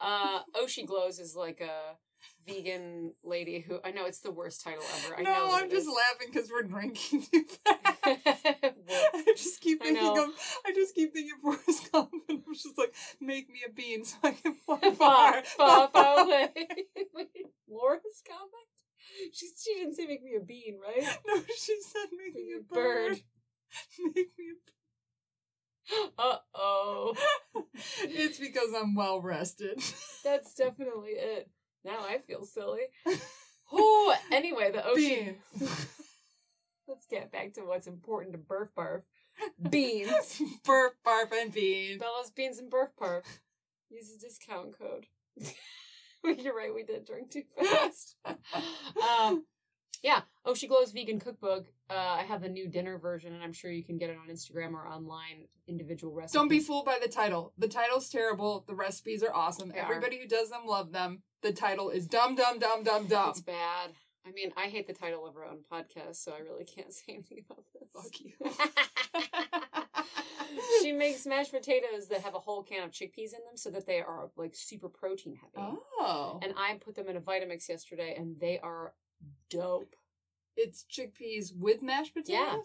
Uh, 0.00 0.40
Oshi 0.54 0.86
Glows 0.86 1.18
is 1.18 1.34
like 1.34 1.60
a 1.60 1.96
vegan 2.46 3.12
lady 3.22 3.60
who 3.60 3.78
I 3.84 3.90
know 3.90 4.06
it's 4.06 4.20
the 4.20 4.30
worst 4.30 4.62
title 4.64 4.82
ever. 5.04 5.18
I 5.18 5.22
know 5.22 5.32
no, 5.32 5.50
that 5.52 5.64
I'm 5.64 5.70
just 5.70 5.86
is. 5.86 5.94
laughing 5.94 6.28
because 6.32 6.50
we're 6.50 6.62
drinking 6.62 7.22
too 7.32 7.44
fast. 7.64 7.98
I 8.04 9.34
just 9.36 9.60
keep 9.60 9.82
thinking 9.82 10.02
know. 10.02 10.24
of. 10.24 10.30
I 10.66 10.72
just 10.74 10.94
keep 10.94 11.12
thinking 11.12 11.32
of 11.36 11.42
Forrest 11.42 11.92
Gump, 11.92 12.10
and 12.28 12.42
I'm 12.46 12.54
just 12.54 12.78
like, 12.78 12.94
make 13.20 13.48
me 13.48 13.60
a 13.66 13.70
bean 13.72 14.04
so 14.04 14.16
I 14.22 14.30
can 14.32 14.54
fly 14.54 14.78
far, 14.96 15.42
far, 15.42 15.88
far, 15.88 16.20
away. 16.20 16.48
Laura's 17.68 18.22
comment? 18.26 19.32
She, 19.32 19.46
she 19.56 19.74
didn't 19.74 19.94
say 19.94 20.06
make 20.06 20.22
me 20.22 20.34
a 20.36 20.40
bean, 20.40 20.78
right? 20.80 21.18
No, 21.26 21.36
she 21.56 21.76
said 21.82 22.08
make 22.16 22.34
me 22.34 22.54
a 22.58 22.62
Bird. 22.62 23.10
bird. 23.10 23.20
Make 24.14 24.30
me 24.38 24.44
a 26.16 26.22
Uh 26.22 26.36
oh. 26.54 27.14
it's 28.02 28.38
because 28.38 28.68
I'm 28.76 28.94
well 28.94 29.20
rested. 29.20 29.80
That's 30.24 30.54
definitely 30.54 31.10
it. 31.12 31.50
Now 31.84 32.00
I 32.00 32.18
feel 32.18 32.44
silly. 32.44 32.80
Anyway, 34.30 34.70
the 34.70 34.86
ocean. 34.86 35.36
Let's 36.88 37.06
get 37.10 37.32
back 37.32 37.54
to 37.54 37.62
what's 37.62 37.86
important 37.86 38.32
to 38.32 38.38
Burf 38.38 38.68
Barf. 38.76 39.02
Beans. 39.70 40.40
Burp, 40.64 40.94
barf, 41.06 41.32
and 41.32 41.52
beans. 41.52 42.00
Bella's 42.00 42.30
Beans 42.30 42.58
and 42.58 42.70
Burf 42.70 42.88
Barf. 43.00 43.24
Use 43.90 44.10
a 44.14 44.18
discount 44.18 44.78
code. 44.78 45.06
You're 46.24 46.56
right, 46.56 46.74
we 46.74 46.82
did 46.82 47.06
drink 47.06 47.30
too 47.30 47.42
fast. 47.58 48.16
um, 48.26 49.44
yeah. 50.02 50.22
Oh, 50.44 50.54
she 50.54 50.66
glows 50.66 50.92
vegan 50.92 51.20
cookbook. 51.20 51.66
Uh, 51.90 51.94
I 51.94 52.22
have 52.22 52.42
the 52.42 52.48
new 52.48 52.68
dinner 52.68 52.98
version, 52.98 53.32
and 53.32 53.42
I'm 53.42 53.52
sure 53.52 53.70
you 53.70 53.84
can 53.84 53.98
get 53.98 54.10
it 54.10 54.16
on 54.16 54.32
Instagram 54.32 54.72
or 54.72 54.86
online. 54.86 55.46
Individual 55.68 56.14
recipes. 56.14 56.32
Don't 56.32 56.48
be 56.48 56.60
fooled 56.60 56.84
by 56.86 56.98
the 57.00 57.08
title. 57.08 57.52
The 57.58 57.68
title's 57.68 58.08
terrible. 58.08 58.64
The 58.66 58.74
recipes 58.74 59.22
are 59.22 59.34
awesome. 59.34 59.68
They 59.68 59.78
are. 59.78 59.84
Everybody 59.84 60.18
who 60.20 60.26
does 60.26 60.50
them 60.50 60.62
love 60.66 60.92
them. 60.92 61.22
The 61.42 61.52
title 61.52 61.90
is 61.90 62.06
Dumb, 62.06 62.34
Dumb, 62.34 62.58
Dumb, 62.58 62.82
Dumb, 62.82 63.06
Dumb. 63.06 63.30
It's 63.30 63.40
bad. 63.40 63.90
I 64.26 64.32
mean, 64.32 64.52
I 64.56 64.66
hate 64.66 64.86
the 64.86 64.92
title 64.92 65.26
of 65.26 65.36
our 65.36 65.44
own 65.44 65.58
podcast, 65.72 66.16
so 66.16 66.32
I 66.32 66.40
really 66.40 66.64
can't 66.64 66.92
say 66.92 67.14
anything 67.14 67.44
about 67.48 67.64
this. 67.72 67.88
Fuck 67.92 68.20
you. 68.20 68.32
she 70.82 70.92
makes 70.92 71.24
mashed 71.26 71.52
potatoes 71.52 72.08
that 72.08 72.22
have 72.22 72.34
a 72.34 72.38
whole 72.38 72.62
can 72.62 72.82
of 72.82 72.90
chickpeas 72.90 73.32
in 73.32 73.44
them 73.46 73.56
so 73.56 73.70
that 73.70 73.86
they 73.86 74.00
are 74.00 74.30
like 74.36 74.54
super 74.54 74.88
protein 74.88 75.36
heavy. 75.36 75.78
Oh. 75.98 76.40
And 76.42 76.54
I 76.56 76.74
put 76.74 76.96
them 76.96 77.08
in 77.08 77.16
a 77.16 77.20
Vitamix 77.20 77.68
yesterday 77.68 78.14
and 78.18 78.38
they 78.40 78.58
are 78.58 78.92
dope. 79.48 79.94
It's 80.56 80.84
chickpeas 80.90 81.56
with 81.56 81.82
mashed 81.82 82.14
potatoes? 82.14 82.34
Yeah. 82.34 82.60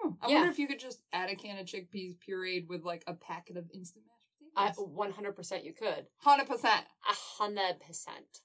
Hmm. 0.00 0.12
I 0.22 0.28
yeah. 0.28 0.34
wonder 0.34 0.50
if 0.50 0.58
you 0.58 0.68
could 0.68 0.78
just 0.78 1.02
add 1.12 1.30
a 1.30 1.34
can 1.34 1.58
of 1.58 1.66
chickpeas 1.66 2.14
pureed 2.18 2.68
with 2.68 2.84
like 2.84 3.04
a 3.06 3.14
packet 3.14 3.56
of 3.56 3.64
instant 3.72 4.04
mashed 4.06 4.76
potatoes. 4.76 5.32
I, 5.56 5.60
100% 5.60 5.64
you 5.64 5.72
could. 5.72 6.06
100%. 6.24 6.46
100% 6.46 6.80
hundred 7.38 7.80
percent. 7.86 8.40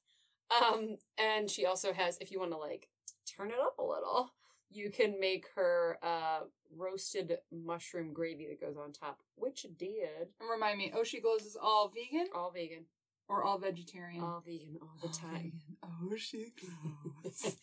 Um, 0.61 0.97
and 1.17 1.49
she 1.49 1.65
also 1.65 1.93
has, 1.93 2.17
if 2.21 2.31
you 2.31 2.39
want 2.39 2.51
to 2.51 2.57
like 2.57 2.89
turn 3.37 3.49
it 3.49 3.57
up 3.59 3.77
a 3.79 3.83
little, 3.83 4.31
you 4.69 4.89
can 4.91 5.19
make 5.19 5.45
her 5.55 5.97
uh 6.03 6.41
roasted 6.75 7.37
mushroom 7.51 8.13
gravy 8.13 8.47
that 8.47 8.59
goes 8.61 8.77
on 8.77 8.91
top, 8.91 9.19
which 9.35 9.65
did. 9.77 10.29
And 10.39 10.49
remind 10.51 10.77
me, 10.77 10.91
Oshi 10.95 11.21
Glows 11.21 11.41
is 11.43 11.57
all 11.61 11.91
vegan 11.93 12.27
All 12.35 12.51
vegan, 12.51 12.85
or 13.29 13.43
all 13.43 13.57
vegetarian? 13.59 14.23
all 14.23 14.43
vegan, 14.45 14.77
all 14.81 14.97
the 15.01 15.09
time. 15.09 15.53
Oshi 16.11 16.51
Glows. 16.59 17.55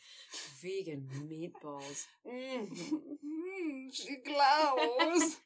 vegan 0.62 1.09
meatballs. 1.29 2.07
Mm. 2.27 2.69
Mm, 2.71 3.93
she 3.93 4.16
glows. 4.25 5.37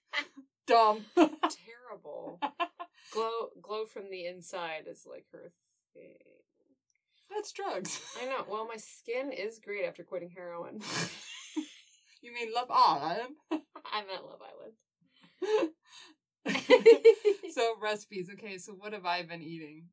Dumb. 0.66 1.04
Terrible. 1.16 2.40
Glow, 3.12 3.50
glow 3.62 3.84
from 3.84 4.10
the 4.10 4.26
inside 4.26 4.84
is 4.90 5.06
like 5.08 5.26
her 5.30 5.52
thing. 5.94 6.16
That's 7.30 7.52
drugs. 7.52 8.00
I 8.20 8.26
know. 8.26 8.44
Well, 8.48 8.66
my 8.66 8.76
skin 8.76 9.32
is 9.32 9.58
great 9.58 9.84
after 9.86 10.02
quitting 10.04 10.30
heroin. 10.30 10.80
You 12.22 12.32
mean 12.32 12.54
Love 12.54 12.70
Island? 12.70 13.34
I 13.52 14.00
meant 14.06 14.24
Love 14.24 14.40
Island. 15.44 15.70
so 17.52 17.74
recipes. 17.82 18.30
Okay, 18.32 18.56
so 18.56 18.72
what 18.72 18.94
have 18.94 19.04
I 19.04 19.22
been 19.24 19.42
eating? 19.42 19.88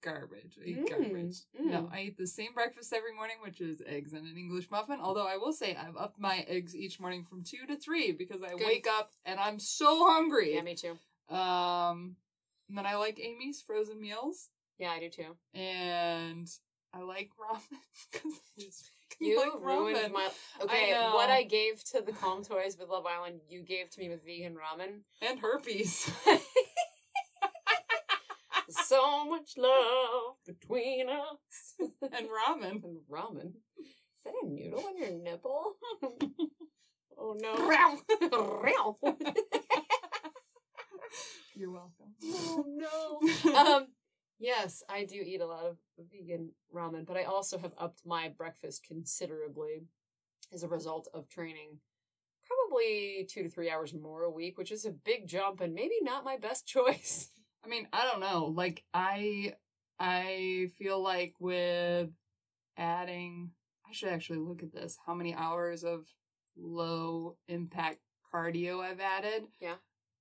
Garbage. 0.00 0.58
I 0.64 0.68
eat 0.68 0.84
Mm, 0.84 0.88
garbage. 0.88 1.36
mm. 1.60 1.64
No, 1.70 1.88
I 1.92 2.02
eat 2.02 2.18
the 2.18 2.26
same 2.28 2.54
breakfast 2.54 2.92
every 2.92 3.12
morning, 3.14 3.36
which 3.42 3.60
is 3.60 3.82
eggs 3.86 4.12
and 4.12 4.26
an 4.26 4.36
English 4.36 4.70
muffin. 4.70 4.98
Although 5.00 5.26
I 5.26 5.36
will 5.36 5.52
say 5.52 5.74
I've 5.76 5.96
upped 5.96 6.20
my 6.20 6.44
eggs 6.48 6.74
each 6.76 7.00
morning 7.00 7.24
from 7.24 7.42
two 7.42 7.66
to 7.66 7.76
three 7.76 8.12
because 8.12 8.42
I 8.42 8.50
Good. 8.50 8.64
wake 8.66 8.86
up 8.88 9.10
and 9.24 9.40
I'm 9.40 9.58
so 9.58 10.06
hungry. 10.08 10.54
Yeah, 10.54 10.62
me 10.62 10.76
too. 10.76 10.98
Um, 11.34 12.16
and 12.68 12.78
then 12.78 12.86
I 12.86 12.94
like 12.96 13.18
Amy's 13.20 13.60
frozen 13.60 14.00
meals, 14.00 14.50
Yeah, 14.78 14.90
I 14.90 15.00
do 15.00 15.08
too. 15.10 15.36
and 15.54 16.48
I 16.94 17.00
like 17.02 17.30
ramen 17.40 17.60
because 18.12 18.32
I 18.58 18.60
just 18.60 18.90
You 19.20 19.38
like 19.38 19.52
ruined 19.60 19.96
ramen. 19.98 20.12
my. 20.12 20.28
Okay, 20.62 20.90
know. 20.90 21.12
what 21.14 21.30
I 21.30 21.42
gave 21.44 21.84
to 21.92 22.00
the 22.00 22.12
Calm 22.12 22.42
Toys 22.42 22.76
with 22.78 22.88
Love 22.88 23.06
Island, 23.06 23.40
you 23.48 23.62
gave 23.62 23.88
to 23.90 24.00
me 24.00 24.08
with 24.08 24.24
vegan 24.24 24.54
ramen. 24.56 25.00
and 25.20 25.38
herpes. 25.38 26.10
so 28.68 29.24
much 29.26 29.56
love 29.56 30.36
between 30.46 31.08
us. 31.08 31.74
and 31.80 32.26
ramen. 32.28 32.82
And 32.84 32.98
ramen. 33.10 33.52
Is 33.78 34.24
that 34.24 34.34
a 34.42 34.46
noodle 34.46 34.84
on 34.86 34.96
your 34.98 35.10
nipple? 35.10 35.74
oh 37.18 37.36
no. 37.40 37.54
You're 41.54 41.70
welcome. 41.70 42.14
oh 42.24 42.64
no. 42.66 43.54
Um, 43.54 43.86
yes, 44.42 44.82
I 44.88 45.04
do 45.04 45.16
eat 45.16 45.40
a 45.40 45.46
lot 45.46 45.64
of 45.64 45.76
vegan 46.10 46.50
ramen, 46.74 47.06
but 47.06 47.16
I 47.16 47.24
also 47.24 47.58
have 47.58 47.72
upped 47.78 48.02
my 48.04 48.28
breakfast 48.28 48.84
considerably 48.86 49.86
as 50.52 50.62
a 50.62 50.68
result 50.68 51.08
of 51.14 51.28
training. 51.28 51.78
Probably 52.46 53.26
two 53.30 53.44
to 53.44 53.48
three 53.48 53.70
hours 53.70 53.94
more 53.94 54.24
a 54.24 54.30
week, 54.30 54.58
which 54.58 54.72
is 54.72 54.84
a 54.84 54.90
big 54.90 55.26
jump 55.26 55.60
and 55.60 55.72
maybe 55.72 55.94
not 56.02 56.24
my 56.24 56.36
best 56.36 56.66
choice. 56.76 57.30
I 57.64 57.68
mean, 57.68 57.86
I 57.92 58.04
don't 58.04 58.20
know. 58.20 58.46
Like 58.46 58.84
I 58.92 59.54
I 59.98 60.70
feel 60.78 61.00
like 61.00 61.34
with 61.38 62.10
adding 62.76 63.52
I 63.88 63.92
should 63.92 64.08
actually 64.08 64.40
look 64.40 64.62
at 64.62 64.72
this. 64.72 64.98
How 65.06 65.14
many 65.14 65.34
hours 65.34 65.84
of 65.84 66.06
low 66.56 67.36
impact 67.48 68.00
cardio 68.32 68.80
I've 68.80 69.00
added. 69.00 69.44
Yeah. 69.60 69.74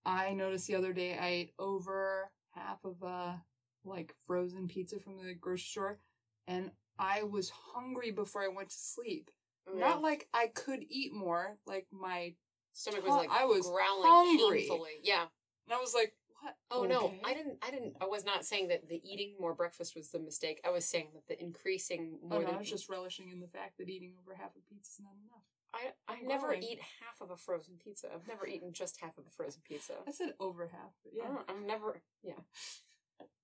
I 0.06 0.34
noticed 0.34 0.68
the 0.68 0.76
other 0.76 0.94
day 0.94 1.18
I 1.18 1.28
ate 1.28 1.54
over 1.60 2.32
half 2.52 2.84
of 2.84 3.02
a 3.04 3.42
like 3.86 4.13
frozen 4.28 4.67
pizza 4.67 5.00
from 5.00 5.17
the 5.17 5.34
grocery 5.34 5.60
store 5.63 6.00
and 6.48 6.72
I 7.00 7.24
was 7.24 7.52
hungry 7.74 8.12
before 8.12 8.44
I 8.44 8.48
went 8.48 8.70
to 8.70 8.78
sleep. 8.78 9.32
Oh, 9.67 9.78
not 9.78 10.02
like 10.02 10.28
I 10.34 10.48
could 10.48 10.84
eat 10.89 11.13
more, 11.13 11.58
like 11.65 11.88
my 11.91 12.36
stomach 12.74 13.06
was 13.06 13.15
like 13.15 13.30
I 13.32 13.46
was 13.46 13.65
growling 13.67 14.38
hungry. 14.39 14.60
painfully. 14.60 14.89
Yeah. 15.04 15.26
and 15.67 15.74
I 15.74 15.80
was 15.80 15.94
like, 15.94 16.13
what? 16.41 16.56
Oh 16.72 16.84
no, 16.84 17.13
I 17.24 17.34
didn't. 17.34 17.58
I 17.65 17.72
didn't. 17.72 17.96
I 18.02 18.06
was 18.06 18.26
not 18.26 18.46
saying 18.46 18.70
that 18.70 18.88
the 18.89 19.02
eating 19.04 19.36
more 19.39 19.54
breakfast 19.54 19.96
was 19.96 20.10
the 20.10 20.20
mistake. 20.20 20.62
I 20.65 20.70
was 20.72 20.86
saying 20.86 21.10
that 21.13 21.28
the 21.28 21.41
increasing 21.41 22.17
Oh 22.26 22.30
more 22.30 22.39
no, 22.39 22.46
than 22.48 22.56
I 22.56 22.60
was 22.60 22.70
just 22.70 22.89
relishing 22.89 23.30
in 23.30 23.39
the 23.39 23.48
fact 23.48 23.78
that 23.78 23.89
eating 23.89 24.13
over 24.22 24.36
half 24.36 24.52
a 24.56 24.62
pizza 24.67 24.89
is 24.89 25.00
not 25.02 25.13
enough. 25.26 25.44
I, 25.74 26.12
I 26.12 26.17
I'm 26.20 26.28
never 26.28 26.48
growing. 26.48 26.63
eat 26.63 26.80
half 27.00 27.22
of 27.22 27.32
a 27.32 27.38
frozen 27.38 27.76
pizza. 27.82 28.08
I've 28.13 28.28
never 28.28 28.46
eaten 28.46 28.74
just 28.74 29.00
half 29.00 29.17
of 29.17 29.26
a 29.26 29.30
frozen 29.30 29.62
pizza. 29.63 29.94
I 30.08 30.12
said 30.12 30.34
over 30.39 30.67
half, 30.67 30.91
but 31.04 31.13
yeah. 31.15 31.24
Oh, 31.30 31.41
I'm 31.48 31.65
never, 31.65 32.02
yeah, 32.24 32.34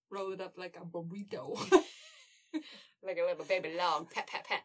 Roll 0.10 0.32
it 0.34 0.42
up 0.42 0.54
like 0.58 0.78
a 0.82 0.86
burrito. 0.86 1.56
like 3.04 3.18
a 3.18 3.26
little 3.26 3.46
baby 3.46 3.74
log. 3.78 4.10
Pat, 4.12 4.28
pat, 4.28 4.46
pat. 4.46 4.62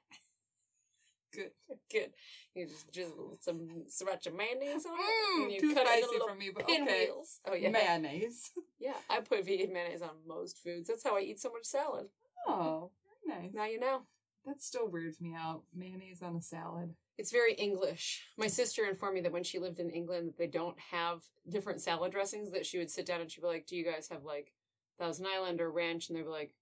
Good. 1.35 1.51
Good. 1.91 2.11
You 2.55 2.67
just 2.67 2.93
drizzle 2.93 3.39
some 3.41 3.85
sriracha 3.89 4.37
mayonnaise 4.37 4.85
on 4.85 4.93
it, 4.99 5.41
Mm, 5.41 5.43
and 5.45 5.53
you 5.53 5.61
too 5.61 5.75
cut 5.75 5.87
spicy 5.87 6.07
little 6.13 6.29
for 6.29 6.35
me, 6.35 6.51
but 6.55 6.67
pinwheels. 6.67 7.41
okay. 7.49 7.51
Oh 7.51 7.55
yeah, 7.55 7.71
Mayonnaise. 7.71 8.51
yeah. 8.79 8.93
I 9.09 9.21
put 9.21 9.47
vegan 9.47 9.73
mayonnaise 9.73 10.03
on 10.03 10.11
most 10.27 10.59
foods. 10.63 10.89
That's 10.89 11.03
how 11.03 11.17
I 11.17 11.21
eat 11.21 11.41
so 11.41 11.51
much 11.51 11.65
salad. 11.65 12.07
Oh, 12.47 12.91
very 13.27 13.41
nice. 13.45 13.55
Now 13.55 13.65
you 13.67 13.81
know. 13.81 14.03
That 14.45 14.61
still 14.61 14.89
weirds 14.89 15.21
me 15.21 15.35
out. 15.39 15.63
Mayonnaise 15.75 16.21
on 16.21 16.35
a 16.37 16.43
salad. 16.43 16.95
It's 17.17 17.31
very 17.31 17.55
English. 17.55 18.25
My 18.37 18.49
sister 18.49 18.85
informed 18.85 19.15
me 19.15 19.21
that 19.21 19.33
when 19.33 19.45
she 19.45 19.61
lived 19.61 19.79
in 19.79 19.89
England, 19.89 20.27
that 20.27 20.37
they 20.37 20.49
don't 20.49 20.77
have 20.91 21.23
different 21.49 21.81
salad 21.81 22.11
dressings. 22.13 22.51
That 22.51 22.67
she 22.67 22.77
would 22.79 22.91
sit 22.91 23.07
down 23.07 23.21
and 23.21 23.31
she'd 23.31 23.41
be 23.43 23.47
like, 23.47 23.67
"Do 23.67 23.77
you 23.77 23.85
guys 23.85 24.09
have 24.09 24.25
like 24.25 24.53
Thousand 24.99 25.27
Island 25.27 25.61
or 25.61 25.71
ranch?" 25.71 26.09
And 26.09 26.17
they'd 26.19 26.23
be 26.23 26.29
like, 26.29 26.55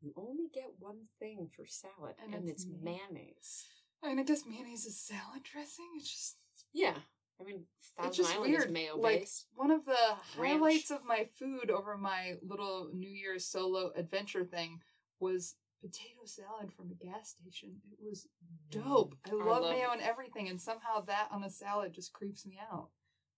"You 0.00 0.12
only 0.16 0.48
get 0.52 0.78
one 0.78 1.08
thing 1.18 1.48
for 1.54 1.66
salad, 1.66 2.16
And 2.22 2.34
and, 2.34 2.48
it's 2.48 2.64
it's 2.64 2.72
mayonnaise." 2.82 3.66
I 4.02 4.08
mean, 4.08 4.18
I 4.18 4.22
guess 4.22 4.44
mayonnaise 4.46 4.86
is 4.86 4.98
salad 4.98 5.42
dressing. 5.42 5.86
It's 5.96 6.10
just 6.10 6.36
Yeah, 6.72 6.96
I 7.40 7.44
mean, 7.44 7.66
Thousand 7.96 8.08
it's 8.08 8.16
just 8.16 8.34
Island 8.34 8.52
weird. 8.52 8.64
is 8.66 8.70
mayo 8.72 8.96
like 8.96 9.20
based. 9.20 9.46
one 9.54 9.70
of 9.70 9.84
the 9.84 10.16
Ranch. 10.38 10.52
highlights 10.58 10.90
of 10.90 11.04
my 11.04 11.24
food 11.38 11.70
over 11.70 11.96
my 11.98 12.36
little 12.42 12.90
New 12.94 13.10
Year's 13.10 13.44
solo 13.46 13.92
adventure 13.94 14.44
thing 14.44 14.80
was 15.18 15.56
potato 15.82 16.24
salad 16.24 16.72
from 16.72 16.90
a 16.90 16.94
gas 17.04 17.30
station. 17.38 17.80
It 17.90 17.98
was 18.02 18.26
dope. 18.70 19.14
Mm. 19.26 19.32
I 19.32 19.34
love 19.34 19.62
love 19.62 19.72
mayo 19.72 19.90
it. 19.90 19.94
and 19.94 20.02
everything, 20.02 20.48
and 20.48 20.60
somehow 20.60 21.00
that 21.02 21.28
on 21.30 21.44
a 21.44 21.50
salad 21.50 21.92
just 21.92 22.12
creeps 22.12 22.46
me 22.46 22.58
out. 22.72 22.90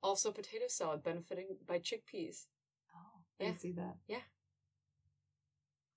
Also, 0.02 0.30
potato 0.32 0.64
salad 0.68 1.02
benefiting 1.02 1.56
by 1.66 1.78
chickpeas. 1.78 2.46
Oh, 3.42 3.46
I 3.46 3.48
Yeah. 3.50 3.56
see 3.56 3.72
that. 3.72 3.96
Yeah. 4.06 4.22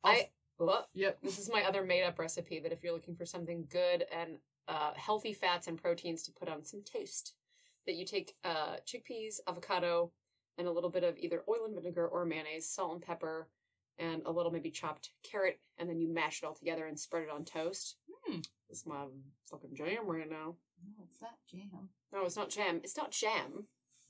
Also- 0.03 0.19
I 0.21 0.31
oh, 0.59 0.85
Yep. 0.93 1.21
this 1.21 1.39
is 1.39 1.49
my 1.49 1.63
other 1.63 1.83
made 1.83 2.03
up 2.03 2.17
recipe 2.19 2.59
that 2.59 2.71
if 2.71 2.83
you're 2.83 2.93
looking 2.93 3.15
for 3.15 3.25
something 3.25 3.65
good 3.67 4.03
and 4.11 4.39
uh, 4.67 4.93
healthy 4.95 5.33
fats 5.33 5.67
and 5.67 5.81
proteins 5.81 6.23
to 6.23 6.31
put 6.31 6.49
on 6.49 6.63
some 6.63 6.83
toast, 6.83 7.35
that 7.85 7.93
you 7.95 8.05
take 8.05 8.35
uh, 8.43 8.77
chickpeas, 8.85 9.39
avocado, 9.47 10.11
and 10.57 10.67
a 10.67 10.71
little 10.71 10.89
bit 10.89 11.03
of 11.03 11.17
either 11.19 11.43
oil 11.47 11.65
and 11.65 11.75
vinegar 11.75 12.07
or 12.07 12.25
mayonnaise, 12.25 12.67
salt 12.67 12.93
and 12.93 13.01
pepper, 13.01 13.49
and 13.99 14.23
a 14.25 14.31
little 14.31 14.51
maybe 14.51 14.71
chopped 14.71 15.11
carrot, 15.21 15.61
and 15.77 15.87
then 15.89 15.99
you 15.99 16.07
mash 16.11 16.41
it 16.41 16.45
all 16.45 16.55
together 16.55 16.87
and 16.87 16.99
spread 16.99 17.23
it 17.23 17.29
on 17.29 17.45
toast. 17.45 17.97
This 18.27 18.79
is 18.79 18.85
my 18.87 19.05
fucking 19.51 19.75
jam 19.75 20.07
right 20.07 20.27
now. 20.29 20.55
No, 20.83 21.03
it's 21.07 21.21
not 21.21 21.37
jam. 21.47 21.89
No, 22.11 22.25
it's 22.25 22.35
not 22.35 22.49
jam. 22.49 22.81
It's 22.83 22.97
not 22.97 23.11
jam. 23.11 23.67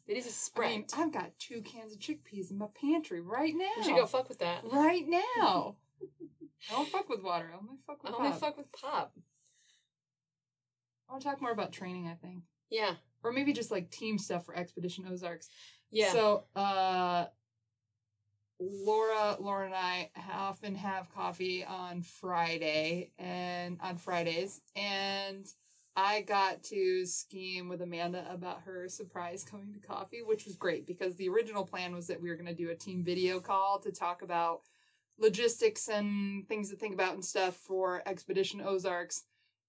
It 0.08 0.18
is 0.18 0.26
a 0.26 0.30
I 0.30 0.32
spread. 0.32 0.70
mean, 0.72 0.86
I've 0.98 1.12
got 1.12 1.32
two 1.40 1.62
cans 1.62 1.94
of 1.94 2.00
chickpeas 2.00 2.52
in 2.52 2.58
my 2.58 2.68
pantry 2.80 3.22
right 3.22 3.54
now. 3.56 3.66
we 3.78 3.84
should 3.84 3.96
go 3.96 4.06
fuck 4.06 4.30
with 4.30 4.40
that. 4.40 4.62
right 4.72 5.04
now. 5.08 5.76
I 6.70 6.74
don't 6.74 6.90
fuck 6.90 7.10
with 7.10 7.24
water. 7.24 7.52
I 7.54 7.58
only 7.58 7.78
fuck 7.88 8.04
with 8.04 8.14
I 8.14 8.16
only 8.18 8.30
pop. 8.32 8.40
fuck 8.40 8.58
with 8.58 8.72
pop. 8.72 9.14
I 11.10 11.14
want 11.14 11.24
to 11.24 11.30
talk 11.30 11.42
more 11.42 11.52
about 11.52 11.72
training. 11.72 12.08
I 12.08 12.16
think, 12.16 12.44
Yeah. 12.70 12.96
or 13.24 13.32
maybe 13.32 13.54
just 13.54 13.72
like 13.72 13.90
team 13.92 14.18
stuff 14.18 14.46
for 14.46 14.56
Expedition 14.56 15.06
Ozarks. 15.10 15.50
Yeah. 15.92 16.12
So, 16.12 16.46
uh, 16.56 17.26
Laura, 18.60 19.36
Laura 19.40 19.66
and 19.66 19.76
I 19.76 20.10
often 20.34 20.76
have 20.76 21.10
coffee 21.14 21.64
on 21.64 22.02
Friday 22.02 23.12
and 23.20 23.78
on 23.82 23.98
Fridays, 23.98 24.62
and 24.76 25.46
I 25.96 26.22
got 26.22 26.62
to 26.64 27.06
scheme 27.06 27.70
with 27.70 27.82
Amanda 27.82 28.28
about 28.30 28.64
her 28.66 28.90
surprise 28.90 29.46
coming 29.50 29.74
to 29.74 29.88
coffee, 29.88 30.22
which 30.22 30.46
was 30.46 30.56
great 30.56 30.86
because 30.86 31.16
the 31.16 31.30
original 31.30 31.66
plan 31.66 31.96
was 31.96 32.08
that 32.08 32.22
we 32.22 32.30
were 32.30 32.36
going 32.36 32.46
to 32.48 32.54
do 32.54 32.70
a 32.70 32.76
team 32.76 33.04
video 33.04 33.40
call 33.40 33.80
to 33.80 33.92
talk 33.92 34.22
about 34.22 34.62
logistics 35.18 35.88
and 35.88 36.48
things 36.50 36.70
to 36.70 36.76
think 36.76 36.94
about 36.94 37.14
and 37.14 37.24
stuff 37.24 37.56
for 37.56 38.04
Expedition 38.06 38.62
Ozarks. 38.62 39.24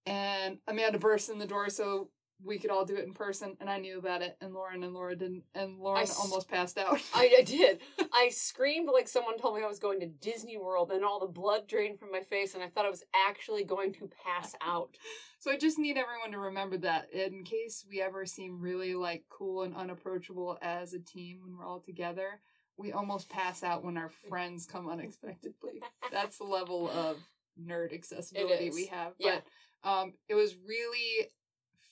And 0.04 0.58
Amanda 0.66 0.98
burst 0.98 1.30
in 1.30 1.38
the 1.38 1.46
door 1.46 1.68
so 1.68 2.10
we 2.44 2.58
could 2.58 2.70
all 2.70 2.84
do 2.84 2.96
it 2.96 3.04
in 3.04 3.14
person, 3.14 3.56
and 3.60 3.70
I 3.70 3.78
knew 3.78 3.98
about 3.98 4.22
it, 4.22 4.36
and 4.40 4.52
Lauren 4.52 4.84
and 4.84 4.92
Laura 4.92 5.16
didn't, 5.16 5.44
and 5.54 5.78
Lauren 5.78 6.02
s- 6.02 6.18
almost 6.18 6.48
passed 6.48 6.76
out. 6.78 7.00
I, 7.14 7.36
I 7.38 7.42
did. 7.42 7.80
I 8.12 8.28
screamed 8.28 8.88
like 8.92 9.08
someone 9.08 9.38
told 9.38 9.56
me 9.56 9.62
I 9.62 9.66
was 9.68 9.78
going 9.78 10.00
to 10.00 10.06
Disney 10.06 10.56
World, 10.58 10.90
and 10.92 11.04
all 11.04 11.18
the 11.18 11.26
blood 11.26 11.66
drained 11.66 11.98
from 11.98 12.12
my 12.12 12.20
face, 12.20 12.54
and 12.54 12.62
I 12.62 12.68
thought 12.68 12.84
I 12.86 12.90
was 12.90 13.04
actually 13.28 13.64
going 13.64 13.92
to 13.94 14.10
pass 14.24 14.54
out. 14.66 14.90
So 15.38 15.50
I 15.50 15.56
just 15.56 15.78
need 15.78 15.96
everyone 15.96 16.32
to 16.32 16.38
remember 16.38 16.76
that 16.78 17.12
in 17.12 17.44
case 17.44 17.84
we 17.88 18.02
ever 18.02 18.26
seem 18.26 18.60
really 18.60 18.94
like 18.94 19.24
cool 19.28 19.62
and 19.62 19.74
unapproachable 19.74 20.58
as 20.60 20.92
a 20.92 20.98
team 20.98 21.40
when 21.42 21.56
we're 21.56 21.66
all 21.66 21.80
together, 21.80 22.40
we 22.76 22.92
almost 22.92 23.28
pass 23.30 23.62
out 23.62 23.84
when 23.84 23.96
our 23.96 24.10
friends 24.28 24.66
come 24.66 24.88
unexpectedly. 24.88 25.80
That's 26.10 26.38
the 26.38 26.44
level 26.44 26.90
of 26.90 27.16
nerd 27.62 27.94
accessibility 27.94 28.70
we 28.70 28.86
have. 28.86 29.12
Yeah. 29.18 29.38
But 29.84 29.88
um 29.90 30.14
it 30.28 30.34
was 30.34 30.56
really 30.66 31.28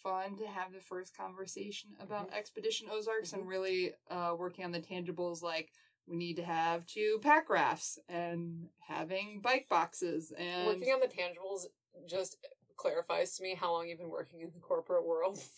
fun 0.04 0.36
to 0.36 0.46
have 0.46 0.72
the 0.72 0.80
first 0.80 1.16
conversation 1.16 1.90
about 1.98 2.30
Mhm. 2.30 2.34
Expedition 2.36 2.88
Ozarks 2.90 3.32
and 3.32 3.42
Mhm. 3.44 3.48
really 3.48 3.94
uh 4.10 4.36
working 4.38 4.64
on 4.64 4.70
the 4.70 4.80
tangibles 4.80 5.42
like 5.42 5.72
we 6.06 6.16
need 6.16 6.36
to 6.36 6.44
have 6.44 6.86
two 6.86 7.18
pack 7.22 7.48
rafts 7.48 7.98
and 8.08 8.68
having 8.78 9.40
bike 9.40 9.66
boxes 9.68 10.30
and 10.32 10.66
Working 10.66 10.92
on 10.92 11.00
the 11.00 11.08
tangibles 11.08 11.66
just 12.06 12.36
clarifies 12.76 13.36
to 13.36 13.42
me 13.42 13.54
how 13.54 13.72
long 13.72 13.88
you've 13.88 13.98
been 13.98 14.10
working 14.10 14.40
in 14.40 14.52
the 14.52 14.60
corporate 14.60 15.04
world. 15.04 15.40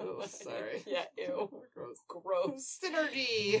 Oh, 0.00 0.24
sorry. 0.26 0.84
yeah, 0.86 1.06
ew. 1.18 1.50
Gross. 1.74 1.98
Gross. 2.06 2.78
Synergy. 2.82 3.58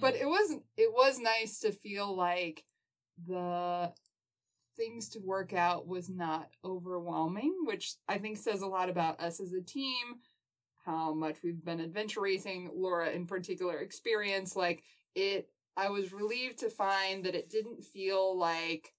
but 0.00 0.14
it 0.16 0.26
wasn't 0.28 0.64
it 0.76 0.92
was 0.92 1.18
nice 1.20 1.60
to 1.60 1.70
feel 1.72 2.14
like 2.16 2.64
the 3.26 3.92
things 4.76 5.08
to 5.10 5.20
work 5.20 5.52
out 5.52 5.86
was 5.86 6.08
not 6.08 6.48
overwhelming 6.64 7.54
which 7.64 7.94
i 8.08 8.18
think 8.18 8.36
says 8.36 8.62
a 8.62 8.66
lot 8.66 8.88
about 8.88 9.20
us 9.20 9.40
as 9.40 9.52
a 9.52 9.60
team 9.60 10.16
how 10.84 11.14
much 11.14 11.38
we've 11.42 11.64
been 11.64 11.80
adventure 11.80 12.20
racing 12.20 12.70
laura 12.74 13.10
in 13.10 13.26
particular 13.26 13.78
experience 13.78 14.54
like 14.56 14.82
it 15.14 15.48
i 15.76 15.88
was 15.88 16.12
relieved 16.12 16.58
to 16.58 16.70
find 16.70 17.24
that 17.24 17.34
it 17.34 17.48
didn't 17.50 17.84
feel 17.84 18.36
like 18.38 18.92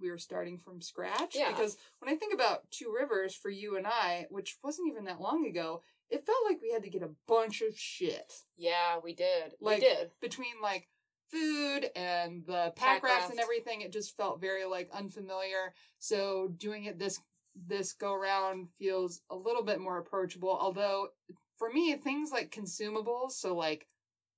we 0.00 0.10
were 0.10 0.18
starting 0.18 0.58
from 0.58 0.80
scratch 0.80 1.34
Yeah. 1.34 1.50
because 1.50 1.76
when 1.98 2.12
i 2.12 2.16
think 2.16 2.32
about 2.34 2.70
two 2.70 2.94
rivers 2.96 3.34
for 3.34 3.50
you 3.50 3.76
and 3.76 3.86
i 3.86 4.26
which 4.30 4.56
wasn't 4.62 4.88
even 4.88 5.04
that 5.04 5.20
long 5.20 5.46
ago 5.46 5.82
it 6.10 6.24
felt 6.24 6.38
like 6.48 6.60
we 6.62 6.72
had 6.72 6.84
to 6.84 6.90
get 6.90 7.02
a 7.02 7.10
bunch 7.26 7.60
of 7.60 7.76
shit 7.76 8.32
yeah, 8.56 8.98
we 9.04 9.14
did. 9.14 9.52
Like- 9.60 9.80
we 9.80 9.86
did. 9.86 10.10
between 10.20 10.54
like 10.62 10.88
food 11.30 11.90
and 11.96 12.44
the 12.46 12.72
pack 12.76 13.00
Pack 13.00 13.02
rafts 13.02 13.30
and 13.30 13.40
everything 13.40 13.80
it 13.82 13.92
just 13.92 14.16
felt 14.16 14.40
very 14.40 14.64
like 14.64 14.90
unfamiliar. 14.92 15.74
So 15.98 16.48
doing 16.56 16.84
it 16.84 16.98
this 16.98 17.20
this 17.66 17.92
go 17.92 18.14
round 18.14 18.68
feels 18.78 19.20
a 19.30 19.36
little 19.36 19.64
bit 19.64 19.80
more 19.80 19.98
approachable 19.98 20.56
although 20.60 21.08
for 21.56 21.70
me 21.72 21.92
things 21.96 22.30
like 22.30 22.52
consumables 22.54 23.32
so 23.32 23.56
like 23.56 23.88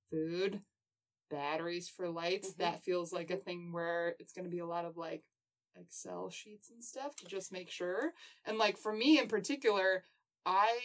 food 0.09 0.59
batteries 1.29 1.87
for 1.87 2.09
lights 2.09 2.49
Mhm. 2.53 2.57
that 2.57 2.83
feels 2.83 3.13
like 3.13 3.29
a 3.29 3.37
thing 3.37 3.71
where 3.71 4.15
it's 4.19 4.33
going 4.33 4.45
to 4.45 4.49
be 4.51 4.59
a 4.59 4.65
lot 4.65 4.85
of 4.85 4.97
like 4.97 5.23
excel 5.79 6.29
sheets 6.29 6.69
and 6.71 6.83
stuff 6.83 7.15
to 7.17 7.25
just 7.25 7.51
make 7.51 7.69
sure. 7.69 8.13
And 8.45 8.57
like 8.57 8.77
for 8.77 8.91
me 8.91 9.19
in 9.19 9.27
particular 9.27 10.03
i 10.45 10.79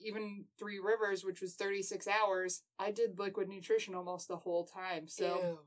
even 0.00 0.44
three 0.58 0.78
rivers 0.78 1.24
which 1.24 1.40
was 1.40 1.54
36 1.54 2.06
hours 2.08 2.62
i 2.78 2.90
did 2.90 3.18
liquid 3.18 3.48
nutrition 3.48 3.94
almost 3.94 4.28
the 4.28 4.36
whole 4.36 4.64
time 4.64 5.06
so 5.08 5.40
Ew. 5.42 5.58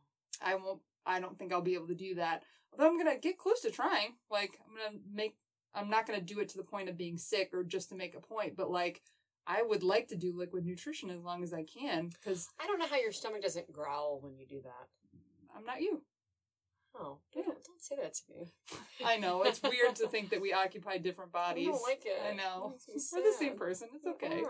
i 0.42 0.56
won't 0.56 0.80
i 1.06 1.20
don't 1.20 1.38
think 1.38 1.52
i'll 1.52 1.62
be 1.62 1.74
able 1.74 1.88
to 1.88 1.96
do 1.96 2.16
that 2.16 2.44
although 2.72 2.90
i'm 2.90 2.98
gonna 2.98 3.18
get 3.18 3.38
close 3.38 3.62
to 3.62 3.72
trying 3.72 4.16
like 4.30 4.60
i'm 4.66 4.76
gonna 4.76 5.04
make 5.12 5.36
i'm 5.74 5.90
not 5.90 6.06
gonna 6.06 6.22
do 6.22 6.40
it 6.40 6.50
to 6.50 6.58
the 6.58 6.64
point 6.64 6.90
of 6.90 6.98
being 6.98 7.18
sick 7.18 7.50
or 7.54 7.64
just 7.64 7.90
to 7.90 7.96
make 7.96 8.16
a 8.16 8.20
point 8.20 8.56
but 8.56 8.72
like 8.72 9.02
i 9.48 9.62
would 9.62 9.84
like 9.84 10.08
to 10.08 10.16
do 10.16 10.38
liquid 10.38 10.66
nutrition 10.66 11.10
as 11.10 11.24
long 11.24 11.44
as 11.44 11.54
i 11.54 11.64
can 11.64 12.10
because 12.10 12.48
I 12.60 12.68
don't 12.68 12.80
know 12.80 12.88
how 12.88 12.98
your 12.98 13.12
stomach 13.12 13.42
doesn't 13.42 13.72
growl 13.72 14.20
when 14.22 14.38
you 14.38 14.46
do 14.46 14.62
that. 14.62 14.88
i'm 15.56 15.66
not 15.66 15.82
you 15.82 16.02
Oh, 16.96 17.20
Yeah. 17.36 17.44
don't, 17.44 17.64
don't 17.64 17.82
say 17.82 17.96
that 18.02 18.14
to 18.16 18.22
me. 18.32 18.52
i 19.06 19.18
know 19.18 19.44
it's 19.44 19.62
weird 19.62 19.96
to 19.98 20.08
think 20.08 20.30
that 20.32 20.42
we 20.42 20.54
occupy 20.66 20.98
different 20.98 21.32
bodies 21.32 21.68
I 21.68 21.72
don't 21.72 21.82
like 21.84 22.04
it. 22.06 22.22
i 22.30 22.34
know 22.34 22.74
It 22.88 23.02
we're 23.14 23.24
the 23.24 23.34
same 23.38 23.58
person 23.58 23.90
it's 23.96 24.08
okay 24.08 24.44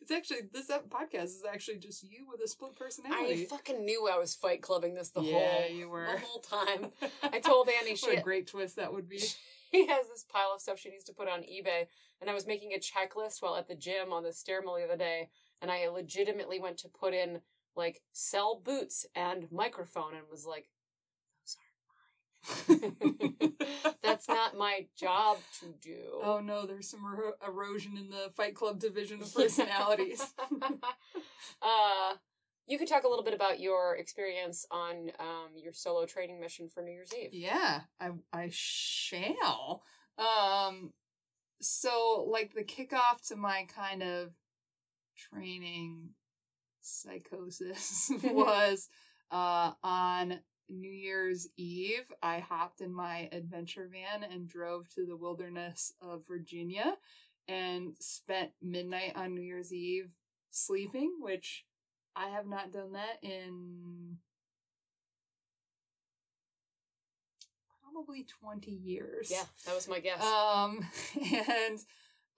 it's 0.00 0.10
actually 0.10 0.40
this 0.52 0.70
podcast 0.88 1.24
is 1.24 1.42
actually 1.50 1.78
just 1.78 2.02
you 2.02 2.26
with 2.30 2.40
a 2.44 2.48
split 2.48 2.76
personality. 2.76 3.16
I 3.16 3.22
personality 3.24 3.46
fucking 3.46 3.84
knew 3.84 4.08
I 4.12 4.18
was 4.18 4.34
fight 4.34 4.62
clubbing 4.62 4.94
this 4.94 5.08
the 5.10 5.22
Yeah, 5.22 5.32
whole 5.32 5.70
you 5.70 5.88
were. 5.88 6.06
the 6.06 6.18
whole 6.18 6.40
time. 6.40 6.90
I 7.22 7.40
told 7.40 7.68
Annie 7.68 7.96
she 7.96 8.06
what 8.10 8.18
a 8.18 8.22
great 8.22 8.46
twist 8.46 8.76
that 8.76 8.92
would 8.92 9.08
be. 9.08 9.18
she 9.18 9.86
has 9.86 10.06
this 10.08 10.24
pile 10.30 10.52
of 10.54 10.60
stuff 10.60 10.78
she 10.78 10.90
needs 10.90 11.04
to 11.04 11.12
put 11.14 11.28
on 11.28 11.40
eBay, 11.40 11.86
and 12.20 12.28
I 12.30 12.34
was 12.34 12.46
making 12.46 12.72
a 12.74 12.78
checklist 12.78 13.40
while 13.42 13.56
at 13.56 13.68
the 13.68 13.74
gym 13.74 14.12
on 14.12 14.22
the 14.22 14.32
stair 14.32 14.60
mill 14.62 14.76
the 14.76 14.84
other 14.84 14.96
day, 14.96 15.30
and 15.62 15.70
I 15.70 15.88
legitimately 15.88 16.60
went 16.60 16.78
to 16.78 16.88
put 16.88 17.14
in 17.14 17.40
like 17.74 18.02
sell 18.12 18.60
boots 18.62 19.06
and 19.14 19.50
microphone, 19.50 20.14
and 20.14 20.24
was 20.30 20.46
like, 20.46 20.66
those 20.66 20.66
aren't 20.66 20.66
mine. 20.66 20.77
That's 24.02 24.28
not 24.28 24.56
my 24.56 24.86
job 24.96 25.38
to 25.60 25.66
do. 25.80 26.20
Oh 26.22 26.40
no, 26.40 26.66
there's 26.66 26.88
some 26.88 27.00
ero- 27.04 27.34
erosion 27.46 27.96
in 27.96 28.10
the 28.10 28.30
Fight 28.36 28.54
Club 28.54 28.78
division 28.78 29.20
of 29.22 29.34
personalities. 29.34 30.24
uh, 31.62 32.14
you 32.66 32.78
could 32.78 32.88
talk 32.88 33.04
a 33.04 33.08
little 33.08 33.24
bit 33.24 33.34
about 33.34 33.60
your 33.60 33.96
experience 33.96 34.66
on 34.70 35.10
um, 35.18 35.50
your 35.56 35.72
solo 35.72 36.06
training 36.06 36.40
mission 36.40 36.68
for 36.68 36.82
New 36.82 36.92
Year's 36.92 37.12
Eve. 37.14 37.30
yeah, 37.32 37.80
I 38.00 38.10
I 38.32 38.48
shall. 38.52 39.82
Um, 40.18 40.92
so 41.60 42.26
like 42.30 42.54
the 42.54 42.64
kickoff 42.64 43.26
to 43.28 43.36
my 43.36 43.66
kind 43.74 44.02
of 44.02 44.30
training 45.16 46.10
psychosis 46.80 48.10
was 48.22 48.88
uh 49.30 49.72
on 49.82 50.40
New 50.68 50.90
Year's 50.90 51.48
Eve. 51.56 52.12
I 52.22 52.40
hopped 52.40 52.80
in 52.80 52.92
my 52.92 53.28
adventure 53.32 53.88
van 53.90 54.28
and 54.30 54.48
drove 54.48 54.88
to 54.94 55.06
the 55.06 55.16
wilderness 55.16 55.92
of 56.00 56.26
Virginia 56.26 56.96
and 57.46 57.94
spent 57.98 58.50
midnight 58.62 59.12
on 59.16 59.34
New 59.34 59.42
Year's 59.42 59.72
Eve 59.72 60.10
sleeping, 60.50 61.16
which 61.20 61.64
I 62.14 62.28
have 62.28 62.46
not 62.46 62.72
done 62.72 62.92
that 62.92 63.18
in 63.22 64.18
probably 67.82 68.26
20 68.40 68.70
years. 68.70 69.30
Yeah, 69.30 69.44
that 69.66 69.74
was 69.74 69.88
my 69.88 70.00
guess. 70.00 70.22
Um, 70.22 70.86
and 71.32 71.78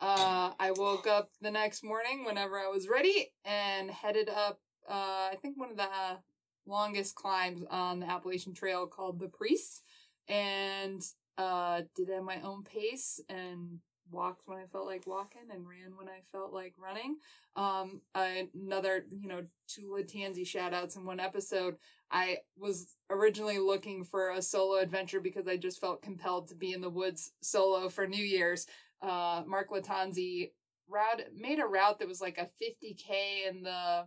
uh, 0.00 0.52
I 0.58 0.72
woke 0.76 1.06
up 1.06 1.30
the 1.40 1.50
next 1.50 1.82
morning 1.84 2.24
whenever 2.24 2.58
I 2.58 2.68
was 2.68 2.88
ready 2.88 3.32
and 3.44 3.90
headed 3.90 4.28
up, 4.28 4.60
uh, 4.88 5.28
I 5.32 5.36
think 5.42 5.58
one 5.58 5.70
of 5.70 5.76
the 5.76 5.88
longest 6.70 7.14
climbs 7.14 7.64
on 7.70 8.00
the 8.00 8.10
Appalachian 8.10 8.54
Trail 8.54 8.86
called 8.86 9.18
the 9.18 9.28
Priest, 9.28 9.82
and 10.28 11.02
uh, 11.36 11.82
did 11.96 12.08
it 12.08 12.14
at 12.14 12.22
my 12.22 12.40
own 12.42 12.62
pace 12.62 13.20
and 13.28 13.80
walked 14.10 14.42
when 14.46 14.58
I 14.58 14.66
felt 14.66 14.86
like 14.86 15.06
walking 15.06 15.42
and 15.52 15.66
ran 15.66 15.96
when 15.96 16.08
I 16.08 16.20
felt 16.32 16.52
like 16.52 16.74
running. 16.78 17.16
Um, 17.56 18.00
another, 18.14 19.04
you 19.10 19.28
know, 19.28 19.42
two 19.68 19.94
Lattanzi 19.96 20.46
shout 20.46 20.74
outs 20.74 20.96
in 20.96 21.04
one 21.04 21.20
episode. 21.20 21.76
I 22.10 22.38
was 22.56 22.96
originally 23.08 23.58
looking 23.58 24.04
for 24.04 24.30
a 24.30 24.42
solo 24.42 24.78
adventure 24.80 25.20
because 25.20 25.46
I 25.46 25.56
just 25.56 25.80
felt 25.80 26.02
compelled 26.02 26.48
to 26.48 26.54
be 26.54 26.72
in 26.72 26.80
the 26.80 26.90
woods 26.90 27.32
solo 27.40 27.88
for 27.88 28.06
New 28.06 28.24
Year's. 28.24 28.66
Uh, 29.02 29.42
Mark 29.46 29.70
Lattanzi 29.70 30.50
route 30.88 31.22
made 31.36 31.60
a 31.60 31.66
route 31.66 32.00
that 32.00 32.08
was 32.08 32.20
like 32.20 32.38
a 32.38 32.48
50k 32.62 33.48
in 33.48 33.62
the 33.62 34.06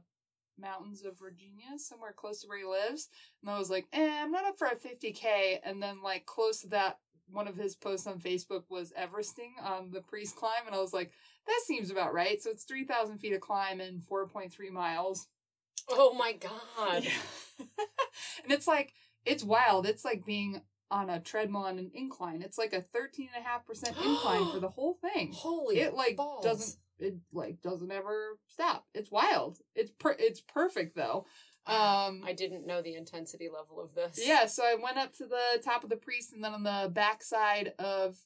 mountains 0.64 1.04
of 1.04 1.20
Virginia, 1.20 1.78
somewhere 1.78 2.14
close 2.16 2.42
to 2.42 2.48
where 2.48 2.58
he 2.58 2.66
lives. 2.66 3.10
And 3.42 3.52
I 3.52 3.60
was 3.60 3.70
like, 3.70 3.86
eh, 3.94 4.22
I'm 4.22 4.32
not 4.32 4.46
up 4.46 4.58
for 4.58 4.68
a 4.68 4.76
50k. 4.76 5.60
And 5.64 5.84
then 5.84 6.02
like 6.02 6.26
close 6.26 6.62
to 6.62 6.70
that, 6.70 6.98
one 7.32 7.48
of 7.48 7.56
his 7.56 7.76
posts 7.76 8.08
on 8.08 8.20
Facebook 8.20 8.64
was 8.70 8.94
Everesting 9.00 9.52
on 9.62 9.92
the 9.92 10.02
priest 10.02 10.36
climb, 10.36 10.66
and 10.66 10.76
I 10.76 10.80
was 10.80 10.94
like, 10.94 11.12
that 11.48 11.62
seems 11.66 11.92
about 11.92 12.14
right. 12.14 12.42
So 12.42 12.50
it's 12.50 12.64
3,000 12.64 13.18
feet 13.18 13.34
of 13.34 13.42
climb 13.42 13.80
and 13.82 14.02
4.3 14.02 14.52
miles. 14.72 15.28
oh 15.90 16.14
my 16.14 16.34
god. 16.34 17.08
and 17.60 18.52
it's 18.52 18.68
like 18.68 18.94
it's 19.26 19.44
wild. 19.44 19.86
It's 19.86 20.06
like 20.06 20.26
being 20.26 20.62
on 20.92 21.10
a 21.10 21.20
treadmill 21.20 21.64
on 21.64 21.80
an 21.80 21.92
incline. 21.94 22.42
It's 22.42 22.58
like 22.58 22.74
a 22.74 22.86
13.5% 22.96 23.88
incline 23.88 24.52
for 24.52 24.60
the 24.62 24.70
whole 24.70 24.98
thing. 25.02 25.32
Holy 25.34 25.80
it 25.80 25.96
like 25.96 26.16
balls. 26.16 26.44
doesn't 26.44 26.76
it 27.04 27.16
like 27.32 27.62
doesn't 27.62 27.92
ever 27.92 28.38
stop. 28.48 28.86
It's 28.94 29.12
wild. 29.12 29.60
It's 29.76 29.92
per- 30.00 30.16
it's 30.20 30.42
perfect 30.42 30.96
though. 30.96 31.26
Um 31.66 32.24
I 32.26 32.34
didn't 32.36 32.68
know 32.68 32.82
the 32.82 32.96
intensity 32.96 33.50
level 33.50 33.82
of 33.82 33.94
this. 33.96 34.20
yeah, 34.26 34.46
so 34.46 34.64
I 34.64 34.76
went 34.82 34.98
up 34.98 35.14
to 35.18 35.26
the 35.26 35.62
top 35.64 35.84
of 35.84 35.90
the 35.90 35.98
priest, 35.98 36.34
and 36.34 36.44
then 36.44 36.54
on 36.54 36.64
the 36.64 36.90
backside 36.92 37.74
of 37.80 38.18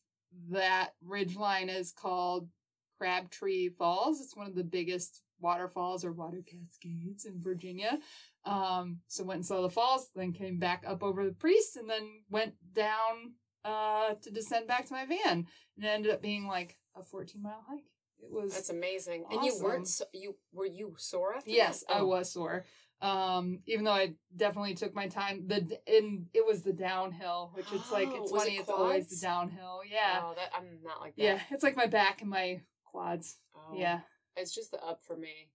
that 0.50 0.92
ridge 1.04 1.36
line 1.36 1.70
is 1.70 1.92
called 1.92 2.50
Crabtree 2.98 3.70
Falls. 3.70 4.20
It's 4.22 4.36
one 4.36 4.48
of 4.48 4.56
the 4.56 4.64
biggest 4.64 5.22
waterfalls 5.40 6.04
or 6.04 6.12
water 6.12 6.44
cascades 6.46 7.26
in 7.26 7.42
Virginia. 7.42 8.00
Um, 8.46 9.00
so 9.08 9.24
went 9.24 9.38
and 9.38 9.46
saw 9.46 9.62
the 9.62 9.70
falls, 9.70 10.10
then 10.16 10.34
came 10.34 10.58
back 10.58 10.84
up 10.88 11.04
over 11.04 11.24
the 11.26 11.34
priest, 11.34 11.76
and 11.78 11.90
then 11.90 12.24
went 12.30 12.56
down 12.74 13.34
uh, 13.64 14.16
to 14.22 14.32
descend 14.32 14.68
back 14.68 14.88
to 14.88 14.94
my 14.94 15.06
van. 15.06 15.46
And 15.76 15.86
it 15.86 15.88
ended 15.88 16.12
up 16.12 16.22
being 16.22 16.48
like 16.48 16.78
a 16.96 17.04
14 17.04 17.42
mile 17.42 17.64
hike. 17.70 17.84
It 18.22 18.32
was 18.32 18.54
That's 18.54 18.70
amazing. 18.70 19.26
And 19.32 19.44
you 19.44 19.58
weren't 19.62 19.88
so, 19.88 20.06
you 20.14 20.36
were 20.52 20.66
you 20.66 20.96
sore 20.98 21.36
after 21.36 21.50
Yes? 21.50 21.84
I 21.90 22.00
Oh. 22.00 22.06
was 22.08 22.32
sore. 22.32 22.66
Um, 23.00 23.60
even 23.68 23.86
though 23.86 23.92
I 23.92 24.16
definitely 24.36 24.74
took 24.74 24.96
my 24.96 25.08
time. 25.08 25.48
The 25.48 25.80
in 25.86 26.28
it 26.34 26.44
was 26.46 26.64
the 26.64 26.74
downhill, 26.74 27.52
which 27.54 27.72
it's 27.72 27.92
like 27.92 28.08
Oh, 28.12 28.24
it's 28.24 28.32
it 28.32 28.36
funny. 28.38 28.58
It's 28.58 28.70
always 28.70 29.08
the 29.08 29.24
downhill. 29.26 29.82
Yeah, 29.88 30.22
Oh, 30.24 30.34
that 30.36 30.52
I'm 30.56 30.80
not 30.84 31.00
like 31.02 31.16
that. 31.16 31.22
yeah. 31.24 31.40
It's 31.52 31.64
like 31.64 31.76
my 31.76 31.86
back 31.86 32.22
and 32.22 32.30
my 32.30 32.62
quads. 32.86 33.38
Oh. 33.56 33.76
Yeah. 33.76 34.02
It's 34.36 34.54
just 34.54 34.72
the 34.72 34.84
up 34.84 35.02
for 35.04 35.16
me. 35.16 35.52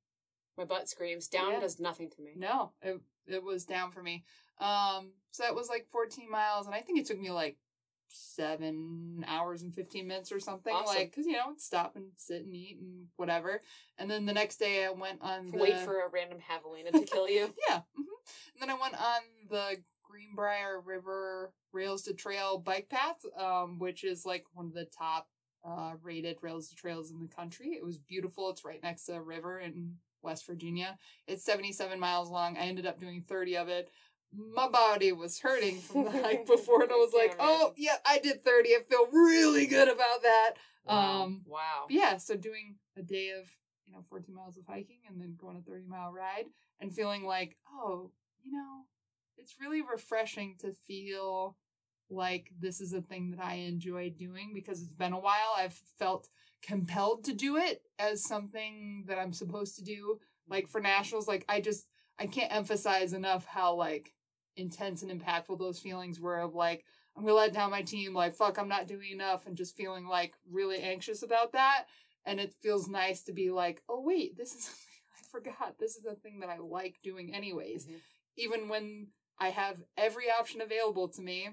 My 0.57 0.65
butt 0.65 0.89
screams. 0.89 1.27
Down 1.29 1.53
Yeah. 1.53 1.61
does 1.61 1.81
nothing 1.81 2.11
to 2.11 2.23
me. 2.23 2.35
No, 2.37 2.73
it 2.81 3.01
it 3.27 3.43
was 3.43 3.65
down 3.65 3.91
for 3.91 4.03
me. 4.03 4.25
Um, 4.59 5.13
so 5.31 5.43
that 5.43 5.55
was 5.55 5.69
like 5.69 5.89
14 5.91 6.31
miles, 6.31 6.67
and 6.67 6.75
I 6.75 6.81
think 6.81 6.99
it 7.01 7.07
took 7.07 7.19
me 7.19 7.31
like 7.31 7.57
seven 8.13 9.25
hours 9.27 9.63
and 9.63 9.75
15 9.75 10.07
minutes 10.07 10.33
or 10.33 10.41
something. 10.41 10.73
Awesome. 10.75 10.97
Like, 10.97 11.15
cause 11.15 11.27
you 11.27 11.33
know, 11.33 11.55
stop 11.57 11.97
and 11.97 12.07
sit 12.17 12.45
and 12.45 12.55
eat 12.55 12.79
and 12.81 13.07
whatever. 13.17 13.63
And 13.99 14.11
then 14.11 14.27
the 14.27 14.33
next 14.33 14.57
day 14.59 14.85
I 14.85 14.91
went 14.91 15.21
on 15.23 15.51
the 15.51 15.59
Wait 15.59 15.79
for 15.79 16.01
a 16.01 16.09
random 16.13 16.39
javelina 16.39 16.93
to 16.93 17.05
kill 17.05 17.29
you. 17.29 17.53
Yeah. 17.69 17.81
hmm 17.97 18.03
And 18.55 18.61
then 18.61 18.71
I 18.71 18.81
went 18.81 18.95
on 18.95 19.21
the 19.51 19.77
Greenbrier 20.03 20.81
River 20.81 21.53
Rails 21.73 22.03
to 22.03 22.15
Trail 22.15 22.59
bike 22.59 22.89
path, 22.91 23.17
um, 23.39 23.79
which 23.79 24.05
is 24.05 24.27
like 24.27 24.45
one 24.53 24.67
of 24.67 24.75
the 24.75 24.87
top 24.87 25.29
uh, 25.65 25.93
rated 26.03 26.39
rails 26.43 26.69
to 26.69 26.75
trails 26.75 27.11
in 27.11 27.21
the 27.21 27.29
country. 27.35 27.71
It 27.71 27.85
was 27.85 27.99
beautiful. 27.99 28.51
It's 28.51 28.65
right 28.65 28.83
next 28.83 29.05
to 29.07 29.15
a 29.15 29.23
river 29.23 29.61
in 29.61 29.95
West 30.23 30.47
Virginia. 30.47 30.99
It's 31.27 31.45
77 31.45 31.99
miles 31.99 32.31
long. 32.31 32.57
I 32.57 32.63
ended 32.63 32.87
up 32.87 32.99
doing 33.01 33.23
30 33.27 33.57
of 33.57 33.69
it. 33.69 33.91
My 34.35 34.69
body 34.69 35.13
was 35.13 35.41
hurting 35.41 35.81
from 35.81 36.05
the 36.05 36.11
hike 36.23 36.47
before, 36.47 36.83
and 36.83 36.93
I 36.93 36.97
was 36.97 37.13
like, 37.15 37.37
"Oh, 37.39 37.75
yeah, 37.77 37.97
I 38.07 38.19
did 38.19 38.45
30. 38.45 38.71
I 38.71 38.79
feel 38.89 39.07
really 39.13 39.67
good 39.67 39.89
about 39.89 40.23
that." 40.23 40.53
Wow. 40.85 41.23
Um, 41.23 41.43
wow. 41.47 41.87
yeah, 41.89 42.17
so 42.17 42.37
doing 42.37 42.77
a 42.97 43.03
day 43.03 43.31
of, 43.31 43.49
you 43.87 43.93
know, 43.93 44.05
14 44.09 44.35
miles 44.35 44.57
of 44.57 44.65
hiking 44.67 45.01
and 45.09 45.21
then 45.21 45.37
going 45.41 45.57
a 45.57 45.61
30 45.61 45.87
mile 45.87 46.13
ride 46.13 46.47
and 46.81 46.93
feeling 46.93 47.25
like, 47.25 47.57
oh, 47.73 48.11
you 48.43 48.53
know, 48.53 48.85
it's 49.37 49.57
really 49.61 49.83
refreshing 49.83 50.57
to 50.61 50.73
feel 50.73 51.57
like 52.11 52.51
this 52.59 52.81
is 52.81 52.93
a 52.93 53.01
thing 53.01 53.31
that 53.31 53.45
I 53.45 53.55
enjoy 53.55 54.11
doing 54.11 54.53
because 54.55 54.83
it's 54.83 54.93
been 54.93 55.13
a 55.13 55.21
while. 55.21 55.55
I've 55.57 55.81
felt 55.99 56.29
compelled 56.63 57.25
to 57.25 57.33
do 57.33 57.57
it 57.57 57.83
as 57.99 58.25
something 58.25 59.05
that 59.07 59.19
I'm 59.19 59.33
supposed 59.33 59.77
to 59.77 59.85
do. 59.85 60.19
Like 60.49 60.69
for 60.69 60.81
nationals, 60.81 61.29
like 61.29 61.45
I 61.49 61.61
just, 61.61 61.87
I 62.19 62.27
can't 62.27 62.53
emphasize 62.53 63.13
enough 63.13 63.47
how 63.47 63.75
like 63.75 64.13
intense 64.57 65.03
and 65.03 65.11
impactful 65.11 65.59
those 65.59 65.79
feelings 65.79 66.21
were 66.21 66.39
of 66.41 66.55
like, 66.55 66.85
I'm 67.17 67.23
gonna 67.25 67.35
let 67.35 67.53
down 67.53 67.71
my 67.71 67.83
team, 67.83 68.15
like, 68.15 68.35
fuck, 68.35 68.59
I'm 68.59 68.69
not 68.69 68.87
doing 68.89 69.11
enough, 69.13 69.47
and 69.47 69.57
just 69.57 69.77
feeling 69.77 70.07
like 70.07 70.35
really 70.51 70.79
anxious 70.79 71.23
about 71.23 71.53
that. 71.53 71.85
And 72.25 72.39
it 72.41 72.55
feels 72.63 72.89
nice 72.89 73.23
to 73.25 73.33
be 73.33 73.51
like, 73.51 73.83
oh, 73.89 74.01
wait, 74.01 74.37
this 74.37 74.55
is, 74.55 74.71
I 75.19 75.23
forgot, 75.31 75.77
this 75.79 75.97
is 75.97 76.05
a 76.05 76.15
thing 76.15 76.41
that 76.41 76.49
I 76.49 76.59
like 76.59 76.99
doing 77.03 77.35
anyways. 77.35 77.87
Mhm. 77.87 78.01
Even 78.37 78.69
when 78.69 79.09
I 79.39 79.49
have 79.51 79.83
every 79.97 80.27
option 80.31 80.61
available 80.61 81.09
to 81.09 81.21
me, 81.23 81.51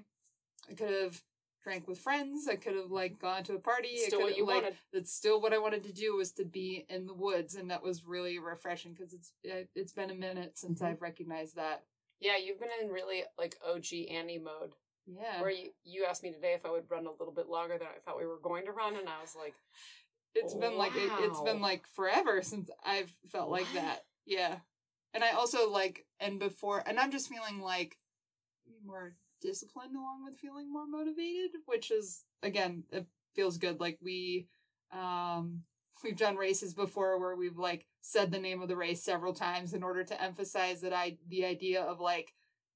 I 0.70 0.74
could 0.74 0.90
have 0.90 1.20
drank 1.62 1.86
with 1.88 1.98
friends, 1.98 2.48
I 2.48 2.56
could 2.56 2.74
have, 2.74 2.90
like, 2.90 3.18
gone 3.18 3.42
to 3.44 3.54
a 3.54 3.58
party. 3.58 3.90
I 4.02 4.06
Still 4.06 4.20
could 4.20 4.22
what 4.24 4.30
have, 4.30 4.38
you 4.38 4.46
like, 4.46 4.62
wanted. 4.62 4.78
that's 4.94 5.12
still 5.12 5.42
what 5.42 5.52
I 5.52 5.58
wanted 5.58 5.82
to 5.84 5.92
do 5.92 6.16
was 6.16 6.32
to 6.32 6.44
be 6.44 6.86
in 6.88 7.06
the 7.06 7.12
woods, 7.12 7.54
and 7.56 7.70
that 7.70 7.82
was 7.82 8.04
really 8.04 8.38
refreshing 8.38 8.94
because 8.94 9.12
it's 9.12 9.32
it, 9.42 9.68
it's 9.74 9.92
been 9.92 10.10
a 10.10 10.14
minute 10.14 10.56
since 10.56 10.80
Mhm. 10.80 10.86
I've 10.86 11.02
recognized 11.02 11.56
that. 11.56 11.84
Yeah, 12.20 12.36
you've 12.36 12.60
been 12.60 12.68
in 12.82 12.90
really 12.90 13.22
like 13.38 13.56
OG 13.66 13.86
Annie 14.10 14.38
mode. 14.38 14.74
Yeah, 15.06 15.40
Where 15.40 15.50
you, 15.50 15.70
you 15.82 16.04
asked 16.08 16.22
me 16.22 16.30
today 16.30 16.52
if 16.54 16.64
I 16.64 16.70
would 16.70 16.90
run 16.90 17.06
a 17.06 17.10
little 17.10 17.34
bit 17.34 17.48
longer 17.48 17.78
than 17.78 17.88
I 17.88 17.98
thought 18.04 18.18
we 18.18 18.26
were 18.26 18.38
going 18.40 18.66
to 18.66 18.72
run, 18.72 18.96
and 18.96 19.08
I 19.08 19.20
was 19.20 19.34
like, 19.34 19.54
it's 20.34 20.54
been 20.54 20.76
like 20.76 20.94
it, 20.94 21.10
it's 21.20 21.40
been 21.40 21.60
like 21.60 21.86
forever 21.88 22.42
since 22.42 22.70
I've 22.84 23.12
felt 23.28 23.50
like 23.50 23.66
that. 23.74 24.04
Yeah, 24.26 24.56
and 25.14 25.24
I 25.24 25.30
also 25.30 25.70
like 25.70 26.06
and 26.20 26.38
before, 26.38 26.82
and 26.86 27.00
I'm 27.00 27.10
just 27.10 27.28
feeling 27.28 27.60
like 27.60 27.96
more 28.84 29.14
disciplined 29.40 29.96
along 29.96 30.24
with 30.24 30.38
feeling 30.38 30.72
more 30.72 30.86
motivated, 30.86 31.50
which 31.66 31.90
is 31.90 32.24
again 32.42 32.84
it 32.92 33.06
feels 33.34 33.58
good. 33.58 33.80
Like 33.80 33.98
we, 34.02 34.46
um, 34.92 35.62
we've 36.02 36.16
done 36.16 36.36
races 36.36 36.74
before 36.74 37.18
where 37.18 37.36
we've 37.36 37.58
like 37.58 37.86
said 38.00 38.30
the 38.30 38.38
name 38.38 38.62
of 38.62 38.68
the 38.68 38.76
race 38.76 39.02
several 39.02 39.32
times 39.34 39.74
in 39.74 39.82
order 39.82 40.04
to 40.04 40.22
emphasize 40.22 40.80
that 40.80 40.92
I 40.92 41.18
the 41.28 41.44
idea 41.44 41.82
of 41.82 42.00
like 42.00 42.32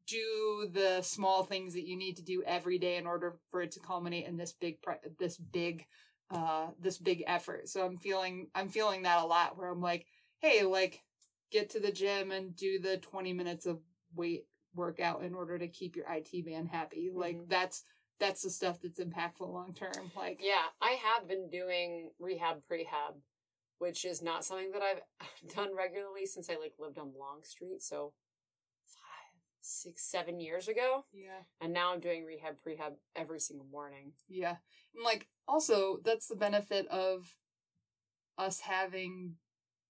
do 0.07 0.69
the 0.73 1.01
small 1.03 1.45
things 1.45 1.73
that 1.75 1.87
you 1.87 1.97
need 1.97 2.17
to 2.17 2.23
do 2.23 2.43
every 2.47 2.79
day 2.79 2.97
in 2.97 3.07
order 3.07 3.39
for 3.51 3.63
it 3.63 3.73
to 3.73 3.81
culminate 3.81 4.27
in 4.27 4.37
this 4.37 4.53
big 4.53 4.77
this 5.19 5.37
big 5.39 5.87
uh 6.31 6.69
this 6.81 6.99
big 6.99 7.23
effort 7.27 7.69
so 7.69 7.85
i'm 7.85 7.97
feeling 7.99 8.49
i'm 8.55 8.69
feeling 8.69 9.03
that 9.03 9.23
a 9.23 9.27
lot 9.27 9.57
where 9.57 9.69
i'm 9.69 9.81
like 9.81 10.07
hey 10.41 10.63
like 10.63 11.03
get 11.51 11.71
to 11.71 11.81
the 11.81 11.93
gym 11.93 12.31
and 12.33 12.57
do 12.57 12.79
the 12.79 12.97
20 12.99 13.33
minutes 13.33 13.67
of 13.67 13.79
weight 14.15 14.47
workout 14.75 15.23
in 15.23 15.35
order 15.35 15.59
to 15.59 15.69
keep 15.69 15.97
your 15.97 16.07
it 16.11 16.45
band 16.45 16.69
happy 16.69 17.11
like 17.15 17.37
Mhm. 17.37 17.49
that's 17.49 17.85
that's 18.21 18.43
the 18.43 18.51
stuff 18.51 18.79
that's 18.83 19.01
impactful 19.01 19.49
long 19.53 19.75
term 19.75 20.11
like 20.17 20.41
yeah, 20.43 20.67
I 20.81 20.93
have 20.93 21.29
been 21.29 21.49
doing 21.51 22.11
rehab 22.19 22.59
prehab, 22.71 23.17
which 23.79 24.05
is 24.05 24.23
not 24.23 24.45
something 24.45 24.71
that 24.73 24.83
I've 25.21 25.55
done 25.55 25.75
regularly 25.77 26.27
since 26.27 26.49
I 26.49 26.55
like 26.55 26.75
lived 26.79 26.99
on 26.99 27.13
Long 27.19 27.43
Street. 27.43 27.83
So 27.83 28.13
five, 28.87 29.41
six, 29.61 30.05
seven 30.05 30.41
years 30.41 30.69
ago, 30.69 31.05
yeah 31.13 31.43
and 31.61 31.73
now 31.73 31.93
I'm 31.93 32.01
doing 32.01 32.25
rehab 32.25 32.57
prehab 32.67 32.95
every 33.17 33.41
single 33.41 33.67
morning. 33.67 34.13
Yeah. 34.29 34.57
And 34.95 35.05
like 35.05 35.29
also 35.49 35.99
that's 36.05 36.29
the 36.29 36.37
benefit 36.37 36.87
of 36.89 37.37
us 38.39 38.61
having 38.61 39.37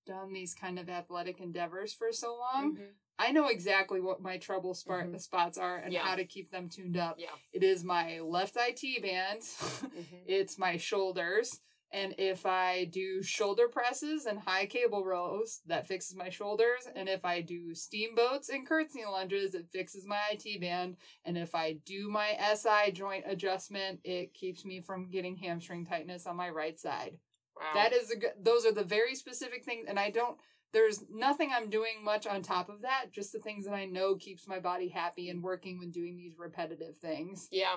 done 0.06 0.32
these 0.32 0.54
kind 0.54 0.78
of 0.78 0.88
athletic 0.88 1.40
endeavors 1.40 1.94
for 1.94 2.12
so 2.12 2.36
long. 2.38 2.76
Mhm. 2.76 2.88
I 3.18 3.30
know 3.32 3.46
exactly 3.46 4.00
what 4.00 4.20
my 4.20 4.38
trouble 4.38 4.74
spot 4.74 5.06
Mhm. 5.06 5.20
spots 5.20 5.56
are 5.56 5.76
and 5.76 5.92
Yeah. 5.92 6.02
how 6.04 6.16
to 6.16 6.24
keep 6.24 6.50
them 6.50 6.68
tuned 6.68 6.96
up. 6.96 7.18
Yeah. 7.18 7.30
It 7.52 7.62
is 7.62 7.84
my 7.84 8.18
left 8.20 8.56
IT 8.56 8.98
band, 9.00 9.40
Mhm. 9.42 10.22
it's 10.26 10.58
my 10.58 10.76
shoulders, 10.76 11.60
and 11.92 12.14
if 12.18 12.44
I 12.44 12.86
do 12.86 13.22
shoulder 13.22 13.68
presses 13.68 14.26
and 14.26 14.40
high 14.40 14.66
cable 14.66 15.04
rows, 15.04 15.60
that 15.66 15.86
fixes 15.86 16.16
my 16.16 16.28
shoulders. 16.28 16.88
And 16.92 17.08
if 17.08 17.24
I 17.24 17.40
do 17.40 17.72
steamboats 17.72 18.48
and 18.48 18.66
curtsy 18.66 19.04
lunges, 19.04 19.54
it 19.54 19.68
fixes 19.70 20.04
my 20.04 20.20
IT 20.32 20.58
band. 20.58 20.96
And 21.24 21.38
if 21.38 21.54
I 21.54 21.74
do 21.74 22.10
my 22.10 22.32
SI 22.32 22.90
joint 22.90 23.24
adjustment, 23.28 24.00
it 24.02 24.34
keeps 24.34 24.64
me 24.64 24.80
from 24.80 25.08
getting 25.08 25.36
hamstring 25.36 25.86
tightness 25.86 26.26
on 26.26 26.34
my 26.34 26.50
right 26.50 26.80
side. 26.80 27.20
Wow. 27.56 27.70
That 27.74 27.92
is 27.92 28.10
a 28.10 28.16
good, 28.16 28.32
those 28.40 28.66
are 28.66 28.72
the 28.72 28.82
very 28.82 29.14
specific 29.14 29.64
things. 29.64 29.86
And 29.88 30.00
I 30.00 30.10
don't, 30.10 30.36
there's 30.74 31.04
nothing 31.10 31.50
I'm 31.54 31.70
doing 31.70 32.04
much 32.04 32.26
on 32.26 32.42
top 32.42 32.68
of 32.68 32.82
that, 32.82 33.06
just 33.12 33.32
the 33.32 33.38
things 33.38 33.64
that 33.64 33.72
I 33.72 33.86
know 33.86 34.16
keeps 34.16 34.46
my 34.46 34.58
body 34.58 34.88
happy 34.88 35.30
and 35.30 35.42
working 35.42 35.78
when 35.78 35.90
doing 35.90 36.16
these 36.16 36.34
repetitive 36.36 36.98
things. 36.98 37.48
yeah. 37.50 37.76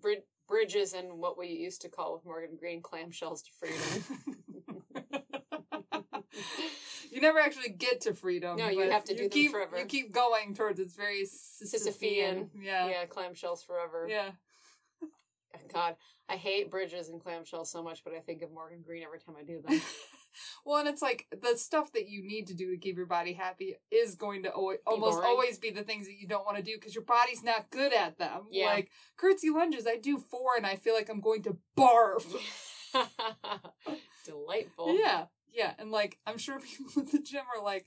Brid- 0.00 0.24
bridges 0.48 0.92
and 0.94 1.18
what 1.18 1.38
we 1.38 1.48
used 1.48 1.82
to 1.82 1.88
call 1.88 2.14
with 2.14 2.24
Morgan 2.24 2.56
Green 2.58 2.82
clamshells 2.82 3.42
to 3.44 3.50
freedom. 3.58 5.24
you 7.10 7.20
never 7.20 7.38
actually 7.38 7.70
get 7.70 8.00
to 8.02 8.14
freedom. 8.14 8.56
No, 8.56 8.68
you 8.68 8.90
have 8.90 9.04
to 9.04 9.14
do 9.14 9.22
them 9.22 9.30
keep, 9.30 9.50
forever. 9.50 9.78
You 9.78 9.84
keep 9.84 10.12
going 10.12 10.54
towards 10.54 10.80
it's 10.80 10.94
very 10.94 11.24
Sisyphean. 11.24 11.86
Sisyphean. 11.86 12.48
Yeah. 12.60 12.88
yeah, 12.88 13.06
clamshells 13.06 13.64
forever. 13.64 14.06
Yeah. 14.08 14.30
God, 15.72 15.96
I 16.28 16.36
hate 16.36 16.70
bridges 16.70 17.08
and 17.08 17.20
clamshells 17.20 17.66
so 17.66 17.82
much, 17.82 18.04
but 18.04 18.14
I 18.14 18.20
think 18.20 18.42
of 18.42 18.52
Morgan 18.52 18.82
Green 18.82 19.02
every 19.02 19.18
time 19.18 19.34
I 19.38 19.42
do 19.42 19.60
them. 19.60 19.80
well, 20.64 20.78
and 20.78 20.88
it's 20.88 21.02
like 21.02 21.26
the 21.30 21.56
stuff 21.56 21.92
that 21.92 22.08
you 22.08 22.22
need 22.22 22.46
to 22.48 22.54
do 22.54 22.70
to 22.70 22.76
keep 22.76 22.96
your 22.96 23.06
body 23.06 23.32
happy 23.32 23.76
is 23.90 24.14
going 24.14 24.42
to 24.44 24.50
always, 24.50 24.78
almost 24.86 25.18
boring. 25.18 25.28
always 25.28 25.58
be 25.58 25.70
the 25.70 25.82
things 25.82 26.06
that 26.06 26.16
you 26.18 26.26
don't 26.26 26.44
want 26.44 26.56
to 26.56 26.62
do 26.62 26.74
because 26.74 26.94
your 26.94 27.04
body's 27.04 27.42
not 27.42 27.70
good 27.70 27.92
at 27.92 28.18
them. 28.18 28.46
Yeah. 28.50 28.66
Like 28.66 28.90
curtsy 29.16 29.50
lunges, 29.50 29.86
I 29.86 29.96
do 29.96 30.18
four 30.18 30.56
and 30.56 30.66
I 30.66 30.76
feel 30.76 30.94
like 30.94 31.08
I'm 31.08 31.20
going 31.20 31.42
to 31.44 31.56
barf. 31.76 32.24
Delightful. 34.24 34.98
Yeah, 34.98 35.26
yeah, 35.52 35.72
and 35.78 35.90
like 35.90 36.18
I'm 36.26 36.38
sure 36.38 36.58
people 36.60 37.02
at 37.02 37.12
the 37.12 37.20
gym 37.20 37.42
are 37.56 37.62
like, 37.62 37.86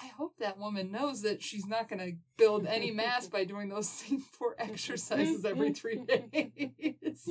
I 0.00 0.06
hope 0.08 0.34
that 0.38 0.58
woman 0.58 0.90
knows 0.90 1.22
that 1.22 1.42
she's 1.42 1.66
not 1.66 1.88
going 1.88 1.98
to 1.98 2.16
build 2.38 2.66
any 2.66 2.90
mass 2.90 3.26
by 3.32 3.44
doing 3.44 3.68
those 3.68 3.88
same 3.88 4.20
four 4.20 4.54
exercises 4.58 5.44
every 5.44 5.72
three 5.72 6.04
days. 6.04 7.28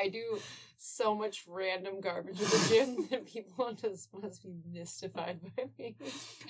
I 0.00 0.08
do 0.08 0.38
so 0.76 1.14
much 1.14 1.44
random 1.46 2.00
garbage 2.00 2.40
at 2.40 2.48
the 2.48 2.68
gym 2.68 3.06
that 3.10 3.26
people 3.26 3.72
just 3.80 4.08
must 4.20 4.42
be 4.42 4.54
mystified 4.72 5.40
by 5.56 5.64
me. 5.78 5.96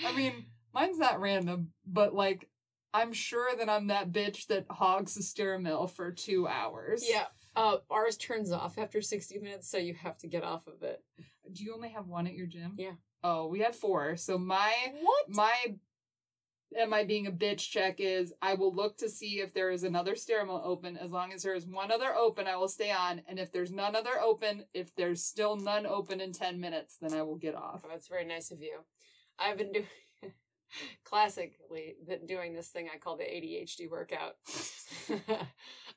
I 0.06 0.12
mean, 0.16 0.46
mine's 0.72 0.98
not 0.98 1.20
random, 1.20 1.72
but 1.86 2.14
like, 2.14 2.48
I'm 2.92 3.12
sure 3.12 3.54
that 3.56 3.68
I'm 3.68 3.88
that 3.88 4.12
bitch 4.12 4.46
that 4.48 4.66
hogs 4.70 5.14
the 5.14 5.22
stair 5.22 5.58
mill 5.58 5.86
for 5.86 6.10
two 6.10 6.46
hours. 6.48 7.04
Yeah. 7.08 7.26
Uh, 7.56 7.78
ours 7.90 8.16
turns 8.16 8.52
off 8.52 8.78
after 8.78 9.00
60 9.02 9.38
minutes, 9.38 9.68
so 9.68 9.78
you 9.78 9.94
have 9.94 10.18
to 10.18 10.28
get 10.28 10.44
off 10.44 10.66
of 10.66 10.82
it. 10.82 11.02
Do 11.52 11.64
you 11.64 11.74
only 11.74 11.90
have 11.90 12.06
one 12.06 12.26
at 12.26 12.34
your 12.34 12.46
gym? 12.46 12.74
Yeah. 12.76 12.92
Oh, 13.22 13.48
we 13.48 13.60
had 13.60 13.74
four. 13.74 14.16
So 14.16 14.38
my 14.38 14.72
What? 15.02 15.28
my 15.28 15.74
am 16.76 16.94
I 16.94 17.04
being 17.04 17.26
a 17.26 17.32
bitch 17.32 17.70
check 17.70 17.96
is 17.98 18.32
I 18.40 18.54
will 18.54 18.74
look 18.74 18.96
to 18.98 19.08
see 19.08 19.40
if 19.40 19.52
there 19.52 19.70
is 19.70 19.82
another 19.82 20.16
stair 20.16 20.44
mill 20.44 20.62
open. 20.64 20.96
As 20.96 21.10
long 21.10 21.32
as 21.32 21.42
there 21.42 21.54
is 21.54 21.66
one 21.66 21.90
other 21.90 22.14
open, 22.14 22.46
I 22.46 22.56
will 22.56 22.68
stay 22.68 22.90
on. 22.90 23.22
And 23.28 23.38
if 23.38 23.52
there's 23.52 23.72
none 23.72 23.96
other 23.96 24.20
open, 24.20 24.64
if 24.74 24.94
there's 24.94 25.24
still 25.24 25.56
none 25.56 25.86
open 25.86 26.20
in 26.20 26.32
ten 26.32 26.60
minutes, 26.60 26.96
then 27.00 27.12
I 27.12 27.22
will 27.22 27.36
get 27.36 27.54
off. 27.54 27.84
That's 27.88 28.08
very 28.08 28.24
nice 28.24 28.50
of 28.50 28.60
you. 28.60 28.80
I've 29.38 29.58
been 29.58 29.72
doing 29.72 29.86
classically 31.04 31.96
been 32.06 32.26
doing 32.26 32.54
this 32.54 32.68
thing 32.68 32.88
I 32.92 32.98
call 32.98 33.16
the 33.16 33.24
ADHD 33.24 33.90
workout. 33.90 34.36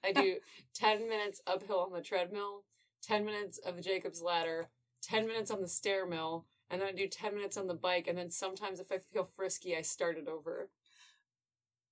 I 0.03 0.11
do 0.11 0.37
10 0.75 1.07
minutes 1.07 1.41
uphill 1.47 1.79
on 1.79 1.93
the 1.93 2.01
treadmill, 2.01 2.63
10 3.03 3.25
minutes 3.25 3.59
of 3.59 3.75
the 3.75 3.81
Jacob's 3.81 4.21
ladder, 4.21 4.69
10 5.03 5.27
minutes 5.27 5.51
on 5.51 5.61
the 5.61 5.67
stair 5.67 6.05
mill, 6.05 6.45
and 6.69 6.81
then 6.81 6.89
I 6.89 6.91
do 6.91 7.07
10 7.07 7.35
minutes 7.35 7.57
on 7.57 7.67
the 7.67 7.73
bike, 7.73 8.07
and 8.07 8.17
then 8.17 8.31
sometimes 8.31 8.79
if 8.79 8.91
I 8.91 8.99
feel 9.11 9.29
frisky, 9.35 9.75
I 9.75 9.81
start 9.81 10.17
it 10.17 10.27
over. 10.27 10.69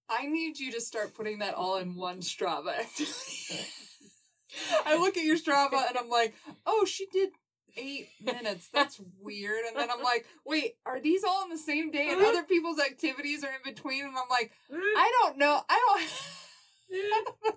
I 0.09 0.25
need 0.25 0.59
you 0.59 0.71
to 0.73 0.81
start 0.81 1.15
putting 1.15 1.39
that 1.39 1.53
all 1.53 1.77
in 1.77 1.95
one 1.95 2.19
Strava. 2.19 2.75
I 4.85 4.97
look 4.97 5.15
at 5.15 5.23
your 5.23 5.37
Strava 5.37 5.87
and 5.87 5.97
I'm 5.97 6.09
like, 6.09 6.33
oh, 6.65 6.85
she 6.85 7.05
did 7.13 7.29
eight 7.77 8.09
minutes. 8.21 8.67
That's 8.73 8.99
weird. 9.21 9.63
And 9.67 9.77
then 9.77 9.89
I'm 9.89 10.03
like, 10.03 10.25
wait, 10.45 10.75
are 10.85 10.99
these 10.99 11.23
all 11.23 11.43
on 11.43 11.49
the 11.49 11.57
same 11.57 11.91
day 11.91 12.09
and 12.09 12.21
other 12.21 12.43
people's 12.43 12.79
activities 12.79 13.45
are 13.45 13.51
in 13.51 13.73
between? 13.73 14.03
And 14.03 14.17
I'm 14.17 14.27
like, 14.29 14.51
I 14.71 15.11
don't 15.21 15.37
know. 15.37 15.61
I 15.69 15.79
don't 15.87 16.01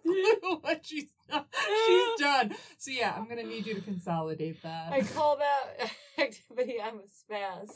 clue 0.03 0.59
what 0.61 0.85
she's 0.87 1.11
done. 1.31 1.45
She's 1.87 2.21
done. 2.21 2.55
So 2.79 2.91
yeah, 2.91 3.15
I'm 3.17 3.29
gonna 3.29 3.43
need 3.43 3.67
you 3.67 3.75
to 3.75 3.81
consolidate 3.81 4.63
that. 4.63 4.93
I 4.93 5.03
call 5.03 5.39
that 5.39 5.91
activity 6.19 6.77
I'm 6.83 6.99
a 6.99 7.03
spaz, 7.35 7.71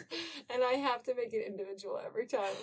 and 0.51 0.63
I 0.63 0.75
have 0.75 1.03
to 1.05 1.15
make 1.15 1.33
it 1.33 1.47
individual 1.47 2.01
every 2.05 2.27
time. 2.27 2.55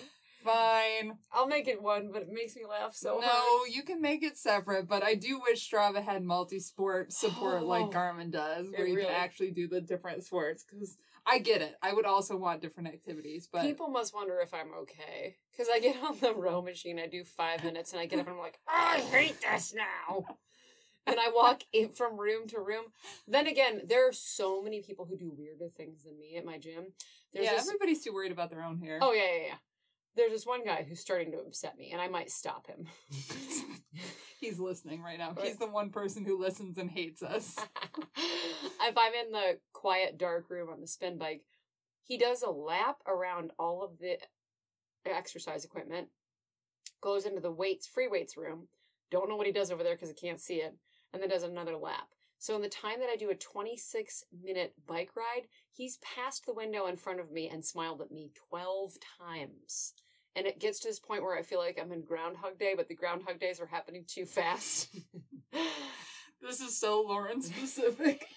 Fine. 0.44 1.18
I'll 1.32 1.48
make 1.48 1.66
it 1.66 1.82
one, 1.82 2.10
but 2.12 2.22
it 2.22 2.28
makes 2.32 2.54
me 2.54 2.62
laugh 2.68 2.94
so 2.94 3.14
hard. 3.14 3.22
no, 3.22 3.28
hard. 3.32 3.70
you 3.74 3.82
can 3.82 4.00
make 4.00 4.22
it 4.22 4.38
separate, 4.38 4.86
but 4.86 5.02
I 5.02 5.14
do 5.14 5.40
wish 5.40 5.68
Strava 5.68 6.02
had 6.04 6.22
multi-sport 6.22 7.12
support 7.12 7.64
like 7.64 7.86
Oh. 7.86 7.90
Garmin 7.90 8.30
does, 8.30 8.68
where 8.70 8.86
you 8.86 8.94
really- 8.94 9.06
can 9.06 9.14
actually 9.16 9.50
do 9.50 9.66
the 9.66 9.80
different 9.80 10.22
sports. 10.24 10.64
Because 10.70 10.96
I 11.26 11.38
get 11.38 11.60
it. 11.60 11.74
I 11.82 11.92
would 11.92 12.06
also 12.06 12.36
want 12.36 12.62
different 12.62 12.88
activities, 12.88 13.48
but 13.52 13.62
People 13.62 13.88
must 13.88 14.14
wonder 14.14 14.38
if 14.40 14.54
I'm 14.54 14.72
okay. 14.82 15.36
Because 15.50 15.68
I 15.72 15.80
get 15.80 15.96
on 16.02 16.18
the 16.20 16.34
row 16.34 16.62
machine, 16.62 17.00
I 17.00 17.08
do 17.08 17.24
five 17.24 17.64
minutes, 17.64 17.92
and 17.92 18.00
I 18.00 18.06
get 18.06 18.20
up 18.20 18.26
and 18.26 18.36
I'm 18.36 18.40
like, 18.40 18.58
oh, 18.68 18.72
I 18.72 19.00
hate 19.00 19.36
this 19.40 19.74
now. 19.74 20.24
And 21.06 21.16
I 21.18 21.30
walk 21.34 21.62
in 21.72 21.90
from 21.90 22.18
room 22.18 22.46
to 22.48 22.60
room. 22.60 22.84
Then 23.26 23.46
again, 23.46 23.82
there 23.86 24.08
are 24.08 24.12
so 24.12 24.62
many 24.62 24.82
people 24.82 25.04
who 25.04 25.16
do 25.16 25.32
weirder 25.36 25.68
things 25.76 26.04
than 26.04 26.18
me 26.18 26.36
at 26.36 26.44
my 26.44 26.58
gym. 26.58 26.92
There's 27.32 27.46
yeah, 27.46 27.54
this, 27.56 27.66
everybody's 27.66 28.02
too 28.02 28.14
worried 28.14 28.32
about 28.32 28.50
their 28.50 28.62
own 28.62 28.78
hair. 28.78 28.98
oh 29.02 29.12
yeah, 29.12 29.22
yeah, 29.22 29.46
yeah. 29.48 29.54
There's 30.16 30.32
this 30.32 30.46
one 30.46 30.64
guy 30.64 30.86
who's 30.88 31.00
starting 31.00 31.32
to 31.32 31.38
upset 31.38 31.76
me, 31.76 31.90
and 31.92 32.00
I 32.00 32.08
might 32.08 32.30
stop 32.30 32.66
him. 32.66 32.86
He's 34.40 34.58
listening 34.58 35.02
right 35.02 35.18
now. 35.18 35.34
He's 35.42 35.58
the 35.58 35.68
one 35.68 35.90
person 35.90 36.24
who 36.24 36.40
listens 36.40 36.78
and 36.78 36.90
hates 36.90 37.22
us. 37.22 37.56
if 38.16 38.96
I'm 38.96 39.12
in 39.14 39.32
the 39.32 39.58
quiet, 39.72 40.18
dark 40.18 40.48
room 40.48 40.70
on 40.70 40.80
the 40.80 40.86
spin 40.86 41.18
bike, 41.18 41.42
he 42.02 42.16
does 42.16 42.42
a 42.42 42.50
lap 42.50 42.98
around 43.06 43.50
all 43.58 43.82
of 43.82 43.98
the 43.98 44.18
exercise 45.04 45.64
equipment, 45.64 46.08
goes 47.02 47.26
into 47.26 47.40
the 47.40 47.52
weights, 47.52 47.86
free 47.86 48.08
weights 48.08 48.36
room. 48.36 48.68
Don't 49.10 49.28
know 49.28 49.36
what 49.36 49.46
he 49.46 49.52
does 49.52 49.70
over 49.70 49.82
there 49.82 49.94
because 49.94 50.10
I 50.10 50.20
can't 50.20 50.40
see 50.40 50.56
it, 50.56 50.74
and 51.12 51.22
then 51.22 51.28
does 51.28 51.42
another 51.42 51.76
lap. 51.76 52.08
So 52.38 52.54
in 52.54 52.62
the 52.62 52.68
time 52.68 53.00
that 53.00 53.10
I 53.10 53.16
do 53.16 53.30
a 53.30 53.34
26 53.34 54.24
minute 54.42 54.74
bike 54.86 55.10
ride, 55.16 55.48
he's 55.72 55.98
passed 55.98 56.46
the 56.46 56.54
window 56.54 56.86
in 56.86 56.96
front 56.96 57.20
of 57.20 57.30
me 57.30 57.48
and 57.48 57.64
smiled 57.64 58.00
at 58.00 58.10
me 58.10 58.30
12 58.50 58.96
times. 59.18 59.94
And 60.36 60.46
it 60.46 60.60
gets 60.60 60.80
to 60.80 60.88
this 60.88 61.00
point 61.00 61.22
where 61.22 61.36
I 61.36 61.42
feel 61.42 61.58
like 61.58 61.78
I'm 61.80 61.92
in 61.92 62.02
Groundhog 62.02 62.58
Day, 62.58 62.74
but 62.76 62.88
the 62.88 62.94
Groundhog 62.94 63.40
Days 63.40 63.58
are 63.58 63.66
happening 63.66 64.04
too 64.06 64.26
fast. 64.26 64.94
this 66.42 66.60
is 66.60 66.78
so 66.78 67.00
Lauren 67.00 67.40
specific. 67.40 68.26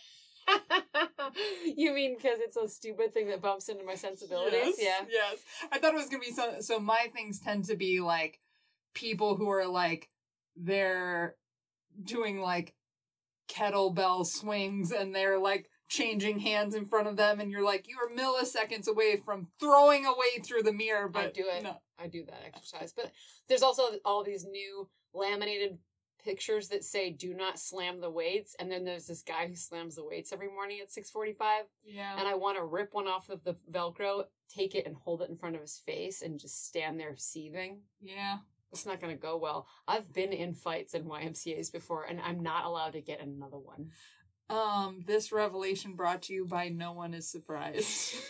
you 1.78 1.94
mean 1.94 2.16
because 2.16 2.40
it's 2.40 2.58
a 2.58 2.68
stupid 2.68 3.14
thing 3.14 3.28
that 3.28 3.42
bumps 3.42 3.70
into 3.70 3.84
my 3.84 3.96
sensibilities? 3.96 4.76
Yes, 4.78 5.02
Yeah. 5.02 5.06
Yes. 5.10 5.40
I 5.72 5.80
thought 5.80 5.94
it 5.94 5.98
was 5.98 6.10
gonna 6.10 6.24
be 6.24 6.32
so 6.32 6.56
so 6.60 6.80
my 6.80 7.08
things 7.14 7.40
tend 7.40 7.66
to 7.66 7.76
be 7.76 8.00
like 8.00 8.40
people 8.94 9.36
who 9.36 9.50
are 9.50 9.68
like 9.68 10.10
they're 10.56 11.36
doing 12.02 12.40
like 12.40 12.74
kettlebell 13.50 14.26
swings 14.26 14.92
and 14.92 15.14
they're 15.14 15.40
like 15.40 15.70
changing 15.90 16.40
hands 16.40 16.76
in 16.76 16.86
front 16.86 17.08
of 17.08 17.18
them 17.18 17.40
and 17.40 17.52
you're 17.52 17.64
like 17.64 17.88
you're 17.88 18.10
milliseconds 18.16 18.88
away 18.88 19.18
from 19.18 19.48
throwing 19.60 20.06
away 20.06 20.40
through 20.46 20.62
the 20.64 20.72
mirror 20.72 21.10
but 21.10 21.34
do 21.34 21.46
it. 21.48 21.64
no. 21.64 21.76
I 22.02 22.08
do 22.08 22.24
that 22.26 22.44
exercise. 22.46 22.94
But 22.96 23.12
there's 23.50 23.64
also 23.64 23.84
all 24.06 24.24
these 24.24 24.46
new 24.46 24.88
laminated 25.14 25.80
pictures 26.24 26.68
that 26.70 26.84
say 26.84 27.10
do 27.10 27.34
not 27.34 27.58
slam 27.60 28.02
the 28.02 28.10
weights 28.10 28.56
and 28.60 28.72
then 28.72 28.86
there's 28.86 29.08
this 29.08 29.22
guy 29.24 29.48
who 29.48 29.56
slams 29.56 29.96
the 29.96 30.06
weights 30.06 30.32
every 30.32 30.50
morning 30.50 30.80
at 30.82 30.92
6:45 30.92 31.36
yeah 31.86 32.18
and 32.20 32.28
I 32.28 32.36
want 32.36 32.58
to 32.58 32.64
rip 32.66 32.94
one 32.94 33.08
off 33.08 33.30
of 33.30 33.44
the 33.44 33.56
velcro, 33.72 34.26
take 34.54 34.76
it 34.76 34.86
and 34.86 34.96
hold 34.96 35.22
it 35.22 35.30
in 35.30 35.38
front 35.38 35.56
of 35.56 35.62
his 35.62 35.82
face 35.86 36.22
and 36.22 36.40
just 36.40 36.68
stand 36.68 37.00
there 37.00 37.16
seething. 37.18 37.80
yeah 38.02 38.38
It's 38.72 38.86
not 38.86 39.02
going 39.02 39.16
to 39.16 39.22
go 39.22 39.38
well. 39.38 39.66
I've 39.88 40.14
been 40.14 40.32
in 40.34 40.54
fights 40.54 40.94
in 40.94 41.06
YMCA's 41.06 41.72
before 41.72 42.04
and 42.04 42.20
I'm 42.22 42.44
not 42.44 42.66
allowed 42.66 42.94
to 42.94 43.02
get 43.02 43.22
another 43.22 43.58
one. 43.58 43.90
Um 44.50 45.04
this 45.06 45.32
revelation 45.32 45.94
brought 45.94 46.24
to 46.24 46.34
you 46.34 46.46
by 46.46 46.70
no 46.70 46.92
one 46.92 47.14
is 47.14 47.30
surprised 47.30 48.16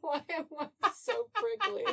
Why 0.00 0.22
am 0.30 0.46
I 0.58 0.90
so 0.94 1.28
prickly? 1.34 1.84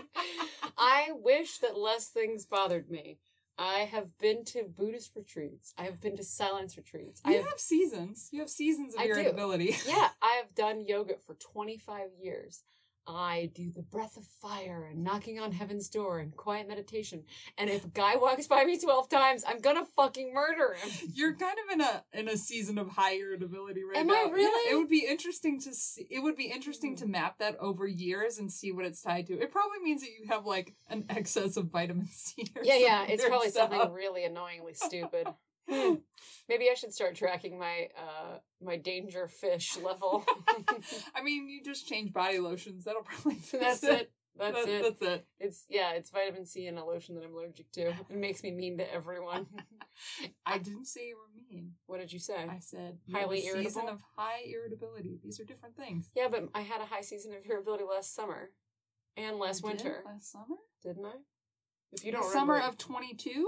I 0.77 1.09
wish 1.13 1.57
that 1.59 1.77
less 1.77 2.07
things 2.07 2.45
bothered 2.45 2.89
me. 2.89 3.17
I 3.57 3.79
have 3.79 4.17
been 4.17 4.45
to 4.45 4.63
Buddhist 4.63 5.15
retreats. 5.15 5.73
I 5.77 5.83
have 5.83 5.99
been 5.99 6.15
to 6.15 6.23
silence 6.23 6.77
retreats. 6.77 7.21
I 7.25 7.31
you 7.31 7.37
have, 7.37 7.45
have 7.47 7.59
seasons 7.59 8.29
you 8.31 8.39
have 8.39 8.49
seasons 8.49 8.95
of 8.95 9.01
I 9.01 9.07
do. 9.07 9.11
irritability 9.13 9.75
yeah, 9.87 10.09
I 10.21 10.39
have 10.41 10.55
done 10.55 10.85
yoga 10.85 11.15
for 11.25 11.33
25 11.33 12.09
years. 12.21 12.63
I 13.09 13.49
do 13.55 13.71
the 13.71 13.81
breath 13.81 14.17
of 14.17 14.25
fire 14.25 14.87
and 14.91 15.03
knocking 15.03 15.39
on 15.39 15.51
heaven's 15.51 15.89
door 15.89 16.19
and 16.19 16.35
quiet 16.35 16.67
meditation. 16.67 17.23
And 17.57 17.69
if 17.69 17.83
a 17.83 17.89
guy 17.89 18.15
walks 18.15 18.47
by 18.47 18.63
me 18.63 18.79
12 18.79 19.09
times, 19.09 19.43
I'm 19.47 19.59
gonna 19.59 19.85
fucking 19.95 20.33
murder 20.33 20.75
him. 20.75 20.91
You're 21.13 21.33
kind 21.33 21.57
of 21.65 21.73
in 21.73 21.81
a 21.81 22.03
in 22.13 22.29
a 22.29 22.37
season 22.37 22.77
of 22.77 22.89
high 22.89 23.15
irritability 23.15 23.83
right 23.83 23.97
Am 23.97 24.07
now. 24.07 24.13
Am 24.13 24.19
I 24.19 24.29
Yeah, 24.29 24.33
really? 24.35 24.71
it 24.71 24.77
would 24.77 24.89
be 24.89 25.05
interesting 25.07 25.59
to 25.61 25.73
see. 25.73 26.07
It 26.09 26.19
would 26.19 26.35
be 26.35 26.45
interesting 26.51 26.95
to 26.97 27.05
hmm. 27.05 27.11
map 27.11 27.39
that 27.39 27.57
over 27.57 27.87
years 27.87 28.37
and 28.37 28.51
see 28.51 28.71
what 28.71 28.85
it's 28.85 29.01
tied 29.01 29.27
to. 29.27 29.39
It 29.39 29.51
probably 29.51 29.79
means 29.83 30.01
that 30.01 30.09
you 30.09 30.27
have 30.29 30.45
like 30.45 30.75
an 30.89 31.05
excess 31.09 31.57
of 31.57 31.65
vitamin 31.65 32.07
C. 32.07 32.45
Or 32.55 32.63
Yeah, 32.63 32.77
yeah, 32.77 33.05
it's 33.07 33.25
probably 33.25 33.49
stuff. 33.49 33.71
something 33.71 33.91
really 33.91 34.23
annoyingly 34.23 34.73
stupid. 34.73 35.27
Hmm. 35.69 35.95
Maybe 36.49 36.69
I 36.69 36.73
should 36.73 36.93
start 36.93 37.15
tracking 37.15 37.59
my 37.59 37.89
uh 37.97 38.37
my 38.61 38.77
danger 38.77 39.27
fish 39.27 39.77
level. 39.77 40.25
I 41.15 41.21
mean, 41.23 41.47
you 41.47 41.61
just 41.63 41.87
change 41.87 42.11
body 42.13 42.39
lotions. 42.39 42.85
That'll 42.85 43.03
probably 43.03 43.39
That's 43.53 43.83
it. 43.83 44.11
That's 44.37 44.55
That- 44.65 44.69
it. 44.69 44.81
That's 44.99 45.01
it. 45.01 45.27
It's 45.39 45.65
yeah, 45.69 45.91
it's 45.93 46.09
vitamin 46.11 46.45
C 46.45 46.67
and 46.67 46.77
a 46.79 46.83
lotion 46.85 47.15
that 47.15 47.23
I'm 47.23 47.33
allergic 47.33 47.71
to. 47.73 47.89
It 47.89 48.15
makes 48.15 48.41
me 48.41 48.51
mean 48.51 48.77
to 48.77 48.93
everyone. 48.93 49.47
I 50.45 50.57
didn't 50.59 50.85
say 50.85 51.07
you 51.09 51.17
were 51.17 51.55
mean. 51.55 51.73
what 51.87 51.99
did 51.99 52.11
you 52.13 52.19
say? 52.19 52.47
I 52.49 52.59
said 52.59 52.97
Highly 53.11 53.39
a 53.39 53.41
season 53.41 53.55
irritable? 53.83 53.89
of 53.89 54.01
high 54.17 54.41
irritability. 54.45 55.19
These 55.23 55.39
are 55.39 55.43
different 55.45 55.75
things. 55.75 56.09
Yeah, 56.15 56.27
but 56.29 56.47
I 56.55 56.61
had 56.61 56.79
a 56.81 56.85
high 56.85 57.01
season 57.01 57.33
of 57.33 57.39
irritability 57.45 57.83
last 57.83 58.15
summer 58.15 58.49
and 59.17 59.37
last 59.39 59.63
winter, 59.63 60.03
last 60.05 60.31
summer. 60.31 60.55
didn't 60.83 61.05
I? 61.05 61.15
If 61.91 62.05
you 62.05 62.11
don't 62.11 62.23
summer 62.31 62.53
remember, 62.53 62.69
of 62.69 62.77
22 62.77 63.29
Mhm. 63.29 63.43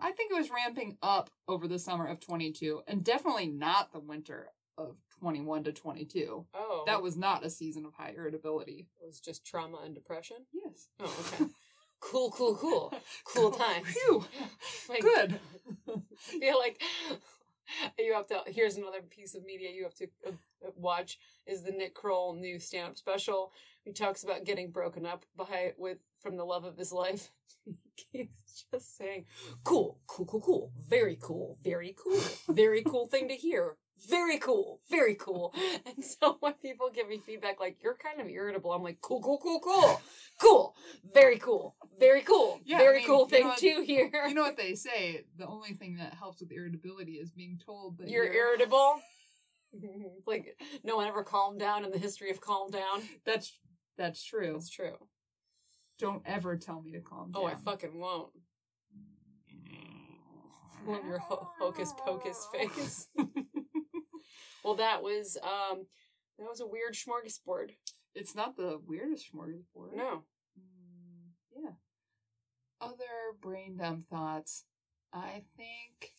I 0.00 0.12
think 0.12 0.30
it 0.30 0.38
was 0.38 0.50
ramping 0.50 0.96
up 1.02 1.30
over 1.48 1.68
the 1.68 1.78
summer 1.78 2.06
of 2.06 2.20
22 2.20 2.82
and 2.86 3.04
definitely 3.04 3.46
not 3.46 3.92
the 3.92 4.00
winter 4.00 4.48
of 4.78 4.96
21 5.20 5.64
to 5.64 5.72
22 5.72 6.46
oh, 6.54 6.82
that 6.86 7.02
was 7.02 7.16
not 7.16 7.44
a 7.44 7.50
season 7.50 7.84
of 7.84 7.92
high 7.94 8.14
irritability 8.16 8.88
it 9.00 9.06
was 9.06 9.20
just 9.20 9.44
trauma 9.44 9.78
and 9.84 9.94
depression. 9.94 10.38
yes 10.52 10.88
Oh, 11.00 11.34
okay. 11.34 11.50
cool, 12.00 12.30
cool, 12.30 12.56
cool. 12.56 12.92
Cool 13.24 13.50
times. 13.64 13.88
Phew. 13.88 14.24
My 14.88 14.98
good 14.98 15.38
feel 16.22 16.58
like 16.58 16.80
you 17.98 18.14
have 18.14 18.26
to. 18.28 18.42
Here's 18.46 18.76
another 18.76 19.02
piece 19.02 19.34
of 19.34 19.44
media 19.44 19.70
you 19.70 19.84
have 19.84 19.94
to 19.94 20.06
uh, 20.26 20.30
uh, 20.66 20.70
watch: 20.76 21.18
is 21.46 21.62
the 21.62 21.72
Nick 21.72 21.94
Kroll 21.94 22.34
new 22.34 22.58
stand-up 22.58 22.96
special. 22.96 23.52
He 23.84 23.92
talks 23.92 24.22
about 24.22 24.44
getting 24.44 24.70
broken 24.70 25.06
up 25.06 25.24
by 25.36 25.72
with 25.76 25.98
from 26.20 26.36
the 26.36 26.44
love 26.44 26.64
of 26.64 26.76
his 26.76 26.92
life. 26.92 27.30
He's 28.10 28.64
just 28.72 28.96
saying, 28.96 29.26
"Cool, 29.64 30.00
cool, 30.06 30.26
cool, 30.26 30.40
cool, 30.40 30.72
very 30.88 31.18
cool, 31.20 31.58
very 31.62 31.94
cool, 32.02 32.20
very 32.48 32.82
cool 32.82 33.06
thing 33.06 33.28
to 33.28 33.34
hear." 33.34 33.76
Very 34.08 34.38
cool, 34.38 34.80
very 34.90 35.14
cool. 35.14 35.54
And 35.86 36.04
so 36.04 36.36
when 36.40 36.54
people 36.54 36.90
give 36.92 37.08
me 37.08 37.18
feedback 37.24 37.60
like 37.60 37.76
you're 37.84 37.96
kind 37.96 38.20
of 38.20 38.26
irritable, 38.26 38.72
I'm 38.72 38.82
like, 38.82 39.00
cool, 39.00 39.22
cool, 39.22 39.38
cool, 39.38 39.60
cool, 39.60 40.00
cool, 40.40 40.74
very 41.14 41.38
cool, 41.38 41.76
very 42.00 42.22
cool, 42.22 42.58
Yeah, 42.64 42.78
very 42.78 42.96
I 42.96 42.98
mean, 42.98 43.06
cool 43.06 43.28
thing 43.28 43.46
what- 43.46 43.58
to 43.58 43.82
hear. 43.84 44.10
You 44.26 44.34
know 44.34 44.42
what 44.42 44.56
they 44.56 44.74
say? 44.74 45.24
The 45.38 45.46
only 45.46 45.74
thing 45.74 45.96
that 45.98 46.14
helps 46.14 46.40
with 46.40 46.50
irritability 46.50 47.12
is 47.12 47.30
being 47.30 47.60
told 47.64 47.98
that 47.98 48.08
You're 48.08 48.32
irritable. 48.32 49.00
Like 50.26 50.58
no 50.84 50.96
one 50.96 51.06
ever 51.08 51.22
calmed 51.24 51.60
down 51.60 51.84
in 51.84 51.90
the 51.92 51.98
history 51.98 52.30
of 52.30 52.40
calm 52.40 52.70
down. 52.70 53.02
That's 53.24 53.56
that's 53.96 54.22
true. 54.22 54.52
That's 54.54 54.68
true. 54.68 54.96
Don't 56.02 56.22
ever 56.26 56.56
tell 56.56 56.82
me 56.82 56.90
to 56.92 57.00
calm 57.00 57.30
down. 57.30 57.42
Oh, 57.42 57.46
I 57.46 57.54
fucking 57.54 57.96
won't. 57.96 58.30
Love 60.84 61.04
your 61.06 61.18
ho- 61.18 61.48
hocus 61.60 61.92
pocus 61.96 62.46
face. 62.52 63.08
Well, 64.64 64.76
that 64.76 65.02
was 65.02 65.36
um, 65.42 65.86
that 66.38 66.48
was 66.48 66.60
a 66.60 66.66
weird 66.66 66.94
smorgasbord. 66.94 67.70
It's 68.14 68.36
not 68.36 68.56
the 68.56 68.78
weirdest 68.86 69.26
smorgasbord. 69.34 69.96
No, 69.96 70.22
Mm, 70.56 71.32
yeah. 71.64 71.70
Other 72.80 73.34
brain 73.40 73.76
dump 73.76 74.04
thoughts. 74.08 74.64
I 75.12 75.42
think. 75.56 76.12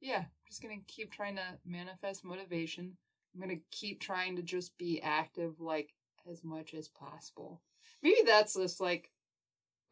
Yeah, 0.00 0.20
I'm 0.20 0.26
just 0.48 0.62
gonna 0.62 0.76
keep 0.88 1.12
trying 1.12 1.36
to 1.36 1.42
manifest 1.66 2.24
motivation. 2.24 2.96
I'm 3.34 3.40
gonna 3.42 3.60
keep 3.70 4.00
trying 4.00 4.36
to 4.36 4.42
just 4.42 4.76
be 4.78 5.02
active, 5.02 5.60
like 5.60 5.90
as 6.30 6.42
much 6.42 6.72
as 6.72 6.88
possible. 6.88 7.60
Maybe 8.02 8.18
that's 8.26 8.54
just 8.54 8.80
like 8.80 9.10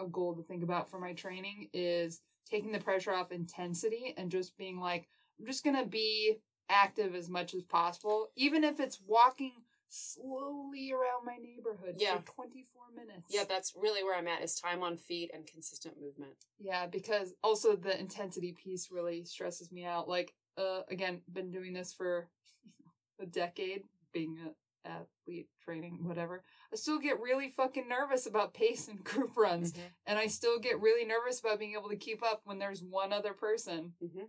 a 0.01 0.07
goal 0.07 0.35
to 0.37 0.43
think 0.43 0.63
about 0.63 0.91
for 0.91 0.99
my 0.99 1.13
training 1.13 1.69
is 1.73 2.21
taking 2.51 2.73
the 2.73 2.79
pressure 2.81 3.13
off 3.15 3.33
intensity 3.33 4.15
and 4.17 4.31
just 4.31 4.57
being 4.57 4.81
like, 4.81 5.09
I'm 5.39 5.47
just 5.47 5.65
gonna 5.65 5.87
be 5.87 6.39
active 6.69 7.15
as 7.15 7.29
much 7.29 7.55
as 7.55 7.63
possible, 7.63 8.29
even 8.37 8.65
if 8.65 8.81
it's 8.81 9.01
walking 9.07 9.53
slowly 9.89 10.93
around 10.93 11.25
my 11.25 11.37
neighborhood 11.37 11.97
Yeah. 11.99 12.19
for 12.19 12.33
24 12.33 12.83
minutes. 12.95 13.27
yeah, 13.29 13.45
that's 13.45 13.75
really 13.77 14.05
where 14.05 14.17
I'm 14.17 14.29
at. 14.29 14.43
Is 14.43 14.55
time 14.55 14.83
on 14.83 14.97
feet 14.97 15.31
and 15.35 15.47
consistent 15.47 16.01
movement. 16.01 16.37
Yeah, 16.59 16.87
because 16.87 17.35
also 17.43 17.75
the 17.77 17.99
intensity 17.99 18.53
piece 18.53 18.91
really 18.91 19.25
stresses 19.25 19.73
me 19.73 19.85
out. 19.85 20.09
Like, 20.09 20.33
uh, 20.57 20.83
again, 20.91 21.23
been 21.33 21.51
doing 21.51 21.73
this 21.73 21.93
for 21.93 22.29
a 23.21 23.27
decade, 23.27 23.83
being 24.13 24.39
a 24.39 24.51
athlete 24.85 25.49
training, 25.63 25.99
whatever. 26.03 26.43
I 26.73 26.77
still 26.77 26.99
get 26.99 27.21
really 27.21 27.51
fucking 27.57 27.89
nervous 27.89 28.27
about 28.27 28.55
pace 28.55 28.89
and 28.89 29.03
group 29.05 29.37
runs, 29.37 29.73
Mhm. 29.73 29.81
and 30.07 30.19
I 30.19 30.27
still 30.27 30.59
get 30.59 30.81
really 30.81 31.05
nervous 31.05 31.41
about 31.41 31.59
being 31.59 31.75
able 31.75 31.91
to 31.91 31.97
keep 31.97 32.23
up 32.23 32.41
when 32.45 32.59
there's 32.59 32.83
one 32.83 33.13
other 33.13 33.35
person. 33.35 33.95
Mhm. 34.03 34.29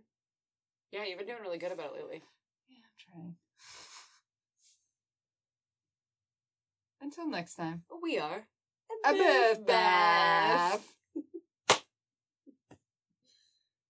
Yeah, 0.90 1.04
you've 1.04 1.18
been 1.18 1.26
doing 1.26 1.42
really 1.42 1.58
good 1.58 1.72
about 1.72 1.86
it 1.86 1.94
lately. 1.94 2.22
Yeah, 2.68 2.78
I'm 2.84 2.90
trying. 2.98 3.36
Until 7.00 7.28
next 7.28 7.54
time. 7.56 7.82
We 8.02 8.18
are 8.18 8.46
A 9.04 9.12
biff 9.12 9.66
bath. 9.66 10.94